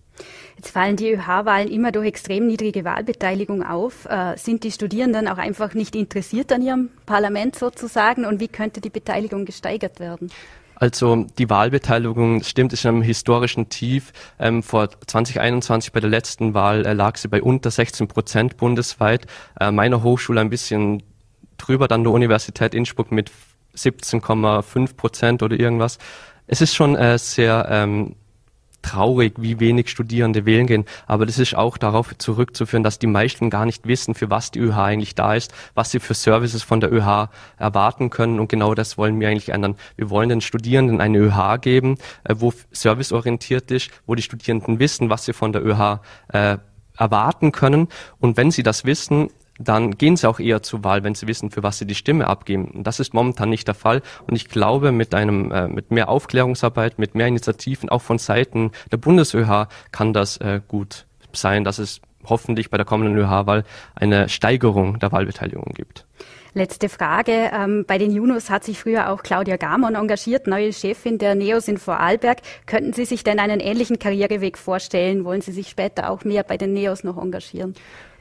Jetzt 0.57 0.71
fallen 0.71 0.97
die 0.97 1.13
ÖH-Wahlen 1.13 1.69
immer 1.69 1.93
durch 1.93 2.07
extrem 2.07 2.47
niedrige 2.47 2.85
Wahlbeteiligung 2.85 3.63
auf. 3.65 4.07
Äh, 4.07 4.37
sind 4.37 4.65
die 4.65 4.71
Studierenden 4.71 5.29
auch 5.29 5.39
einfach 5.39 5.75
nicht 5.75 5.97
interessiert 5.97 6.53
an 6.53 6.63
ihrem 6.63 6.91
Parlament 7.07 7.57
sozusagen? 7.57 8.25
Und 8.25 8.41
wie 8.41 8.49
könnte 8.49 8.81
die 8.81 8.91
Beteiligung 8.91 9.45
gesteigert 9.45 10.01
werden? 10.01 10.31
Also 10.77 11.27
die 11.39 11.49
Wahlbeteiligung 11.51 12.43
stimmt, 12.43 12.73
ist 12.73 12.85
in 12.85 12.91
einem 12.91 13.03
historischen 13.03 13.69
Tief. 13.69 14.13
Ähm, 14.39 14.63
vor 14.63 14.89
2021 15.07 15.93
bei 15.93 16.01
der 16.01 16.11
letzten 16.11 16.55
Wahl 16.55 16.85
äh, 16.85 16.93
lag 16.93 17.17
sie 17.17 17.29
bei 17.29 17.43
unter 17.43 17.71
16 17.71 18.09
Prozent 18.09 18.57
bundesweit. 18.57 19.27
Äh, 19.61 19.71
meiner 19.71 20.03
Hochschule 20.03 20.41
ein 20.41 20.51
bisschen 20.51 21.03
drüber, 21.57 21.89
dann 21.89 22.03
der 22.03 22.13
Universität 22.13 22.75
Innsbruck 22.75 23.13
mit 23.13 23.31
17,5 23.77 24.97
Prozent 24.97 25.43
oder 25.43 25.59
irgendwas. 25.59 25.99
Es 26.47 26.61
ist 26.61 26.75
schon 26.75 26.97
äh, 26.97 27.19
sehr 27.19 27.67
ähm, 27.71 28.17
traurig, 28.85 29.35
wie 29.39 29.59
wenig 29.61 29.89
Studierende 29.89 30.45
wählen 30.45 30.67
gehen. 30.67 30.85
Aber 31.07 31.27
das 31.27 31.39
ist 31.39 31.57
auch 31.57 31.79
darauf 31.79 32.17
zurückzuführen, 32.19 32.83
dass 32.83 32.99
die 32.99 33.07
meisten 33.07 33.51
gar 33.51 33.65
nicht 33.65 33.87
wissen, 33.87 34.15
für 34.15 34.31
was 34.31 34.51
die 34.51 34.61
ÖH 34.61 34.77
eigentlich 34.77 35.15
da 35.15 35.35
ist, 35.35 35.53
was 35.75 35.91
sie 35.91 36.01
für 36.01 36.15
Services 36.15 36.63
von 36.63 36.81
der 36.81 36.93
ÖH 36.93 37.29
erwarten 37.59 38.11
können. 38.11 38.39
Und 38.39 38.49
genau 38.49 38.75
das 38.75 38.99
wollen 38.99 39.19
wir 39.19 39.29
eigentlich 39.29 39.49
ändern. 39.49 39.77
Wir 39.97 40.11
wollen 40.11 40.29
den 40.29 40.41
Studierenden 40.41 41.01
eine 41.01 41.19
ÖH 41.19 41.59
geben, 41.61 41.97
äh, 42.25 42.35
wo 42.39 42.53
serviceorientiert 42.73 43.71
ist, 43.71 43.91
wo 44.07 44.15
die 44.15 44.23
Studierenden 44.23 44.79
wissen, 44.79 45.09
was 45.09 45.25
sie 45.25 45.33
von 45.33 45.53
der 45.53 45.65
ÖH 45.65 46.01
äh, 46.29 46.59
erwarten 46.97 47.53
können. 47.53 47.89
Und 48.21 48.37
wenn 48.37 48.51
sie 48.51 48.63
das 48.63 48.85
wissen, 48.85 49.31
dann 49.59 49.93
gehen 49.93 50.17
sie 50.17 50.29
auch 50.29 50.41
eher 50.41 50.63
zur 50.63 50.85
Wahl, 50.85 51.05
wenn 51.05 51.15
sie 51.15 51.27
wissen, 51.27 51.51
für 51.51 51.63
was 51.63 51.79
sie 51.79 51.87
die 51.87 51.95
Stimme 51.95 52.27
abgeben. 52.27 52.67
Und 52.67 52.87
das 52.87 53.01
ist 53.01 53.15
momentan 53.15 53.51
nicht 53.51 53.69
der 53.69 53.75
Fall. 53.75 54.03
Und 54.27 54.35
ich 54.35 54.49
glaube, 54.49 54.93
mit 54.93 55.15
einem, 55.15 55.53
äh, 55.53 55.69
mit 55.69 55.91
mehr 55.91 56.09
Aufklärungsarbeit, 56.09 56.99
mit 56.99 57.15
mehr 57.15 57.29
Initiativen, 57.29 57.89
auch 57.89 58.03
von 58.03 58.19
Seiten 58.19 58.73
der 58.91 58.97
BundesÖH, 58.97 59.69
kann 59.93 60.13
das 60.13 60.39
äh, 60.39 60.61
gut 60.67 61.07
sein, 61.33 61.65
dass 61.65 61.79
es 61.79 62.01
hoffentlich 62.25 62.71
bei 62.71 62.77
der 62.77 62.87
kommenden 62.87 63.17
ÖH-Wahl 63.17 63.65
eine 63.95 64.29
Steigerung 64.29 64.99
der 64.99 65.13
Wahlbeteiligung 65.13 65.73
gibt. 65.75 66.07
Letzte 66.57 66.89
Frage. 66.89 67.51
Ähm, 67.53 67.85
bei 67.85 67.99
den 67.99 68.13
Junos 68.13 68.49
hat 68.49 68.63
sich 68.63 68.79
früher 68.79 69.11
auch 69.11 69.25
Claudia 69.25 69.57
Gamon 69.57 69.97
engagiert, 69.97 70.47
neue 70.47 70.73
Chefin 70.73 71.19
der 71.19 71.35
NEOS 71.35 71.67
in 71.67 71.79
Vorarlberg. 71.79 72.39
Könnten 72.67 72.93
Sie 72.93 73.05
sich 73.05 73.25
denn 73.25 73.41
einen 73.41 73.59
ähnlichen 73.59 73.99
Karriereweg 73.99 74.57
vorstellen? 74.57 75.25
Wollen 75.25 75.41
Sie 75.41 75.51
sich 75.51 75.69
später 75.69 76.11
auch 76.11 76.25
mehr 76.25 76.45
bei 76.45 76.57
den 76.57 76.73
NEOS 76.73 77.03
noch 77.03 77.19
engagieren? 77.21 77.75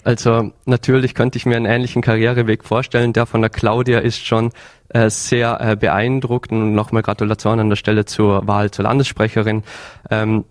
Also 0.04 0.51
natürlich 0.66 1.16
könnte 1.16 1.38
ich 1.38 1.45
mir 1.45 1.56
einen 1.56 1.66
ähnlichen 1.66 2.01
Karriereweg 2.01 2.64
vorstellen. 2.64 3.14
Der 3.14 3.26
von 3.26 3.41
der 3.41 3.49
Claudia 3.49 3.99
ist 3.99 4.26
schon 4.26 4.51
äh, 4.89 5.10
sehr 5.10 5.60
äh, 5.62 5.76
beeindruckend 5.76 6.62
und 6.62 6.74
nochmal 6.74 7.04
Gratulation 7.04 7.60
an 7.60 7.70
der 7.70 7.76
Stelle 7.78 8.06
zur 8.06 8.47
Wahl 8.47 8.72
zur 8.72 8.84
Landessprecherin. 8.84 9.64
Ähm, 10.10 10.45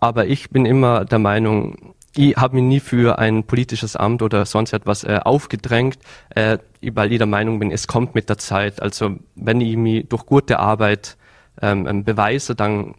aber 0.00 0.26
ich 0.26 0.50
bin 0.50 0.66
immer 0.66 1.04
der 1.04 1.18
Meinung, 1.18 1.94
ich 2.16 2.36
habe 2.36 2.56
mich 2.56 2.64
nie 2.64 2.80
für 2.80 3.18
ein 3.18 3.44
politisches 3.44 3.94
Amt 3.94 4.22
oder 4.22 4.46
sonst 4.46 4.72
etwas 4.72 5.04
äh, 5.04 5.20
aufgedrängt, 5.22 5.98
äh, 6.30 6.58
weil 6.80 7.12
ich 7.12 7.18
der 7.18 7.26
Meinung 7.26 7.58
bin, 7.58 7.70
es 7.70 7.86
kommt 7.86 8.14
mit 8.14 8.30
der 8.30 8.38
Zeit. 8.38 8.80
Also 8.80 9.16
wenn 9.34 9.60
ich 9.60 9.76
mich 9.76 10.08
durch 10.08 10.24
gute 10.24 10.58
Arbeit 10.58 11.16
ähm, 11.60 11.86
ähm 11.86 12.04
beweise, 12.04 12.54
dann 12.54 12.94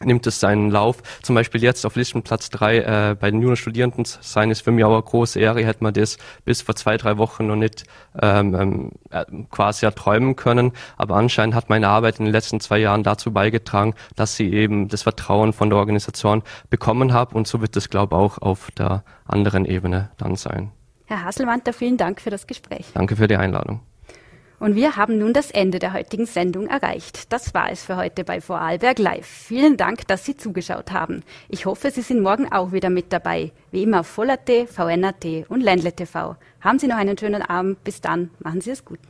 nimmt 0.00 0.26
es 0.26 0.40
seinen 0.40 0.70
Lauf. 0.70 1.02
Zum 1.22 1.34
Beispiel 1.34 1.62
jetzt 1.62 1.84
auf 1.86 1.96
Listenplatz 1.96 2.50
drei 2.50 2.78
äh, 2.78 3.16
bei 3.18 3.30
den 3.30 3.42
jungen 3.42 3.56
Studierenden 3.56 4.04
sein 4.04 4.50
ist 4.50 4.62
für 4.62 4.70
mich 4.70 4.84
auch 4.84 4.92
eine 4.92 5.02
große 5.02 5.38
Ehre. 5.38 5.64
Hätte 5.64 5.84
man 5.84 5.94
das 5.94 6.18
bis 6.44 6.62
vor 6.62 6.74
zwei, 6.74 6.96
drei 6.96 7.18
Wochen 7.18 7.46
noch 7.46 7.56
nicht 7.56 7.84
ähm, 8.20 8.54
ähm, 8.54 8.90
äh, 9.10 9.24
quasi 9.50 9.86
erträumen 9.86 10.36
können. 10.36 10.72
Aber 10.96 11.16
anscheinend 11.16 11.54
hat 11.54 11.68
meine 11.68 11.88
Arbeit 11.88 12.18
in 12.18 12.24
den 12.24 12.32
letzten 12.32 12.60
zwei 12.60 12.78
Jahren 12.78 13.02
dazu 13.02 13.32
beigetragen, 13.32 13.94
dass 14.16 14.36
sie 14.36 14.52
eben 14.52 14.88
das 14.88 15.02
Vertrauen 15.02 15.52
von 15.52 15.70
der 15.70 15.78
Organisation 15.78 16.42
bekommen 16.70 17.12
habe. 17.12 17.34
Und 17.34 17.46
so 17.46 17.60
wird 17.60 17.76
es, 17.76 17.90
glaube 17.90 18.16
ich, 18.16 18.20
auch 18.20 18.38
auf 18.38 18.70
der 18.72 19.04
anderen 19.26 19.64
Ebene 19.64 20.10
dann 20.18 20.36
sein. 20.36 20.72
Herr 21.06 21.24
Haselmanter, 21.24 21.72
vielen 21.72 21.96
Dank 21.96 22.20
für 22.20 22.30
das 22.30 22.46
Gespräch. 22.46 22.86
Danke 22.94 23.16
für 23.16 23.28
die 23.28 23.36
Einladung. 23.36 23.80
Und 24.62 24.76
wir 24.76 24.94
haben 24.94 25.18
nun 25.18 25.32
das 25.32 25.50
Ende 25.50 25.80
der 25.80 25.92
heutigen 25.92 26.24
Sendung 26.24 26.68
erreicht. 26.68 27.32
Das 27.32 27.52
war 27.52 27.72
es 27.72 27.82
für 27.82 27.96
heute 27.96 28.22
bei 28.22 28.40
Vorarlberg 28.40 29.00
Live. 29.00 29.26
Vielen 29.26 29.76
Dank, 29.76 30.06
dass 30.06 30.24
Sie 30.24 30.36
zugeschaut 30.36 30.92
haben. 30.92 31.24
Ich 31.48 31.66
hoffe, 31.66 31.90
Sie 31.90 32.00
sind 32.00 32.20
morgen 32.20 32.52
auch 32.52 32.70
wieder 32.70 32.88
mit 32.88 33.12
dabei. 33.12 33.50
Wie 33.72 33.82
immer 33.82 33.98
auf 34.00 34.06
Voll.at, 34.06 34.48
VN.at 34.68 35.26
und 35.48 35.62
Ländle 35.62 35.92
TV. 35.92 36.36
Haben 36.60 36.78
Sie 36.78 36.86
noch 36.86 36.94
einen 36.94 37.18
schönen 37.18 37.42
Abend. 37.42 37.82
Bis 37.82 38.00
dann. 38.00 38.30
Machen 38.38 38.60
Sie 38.60 38.70
es 38.70 38.84
gut. 38.84 39.00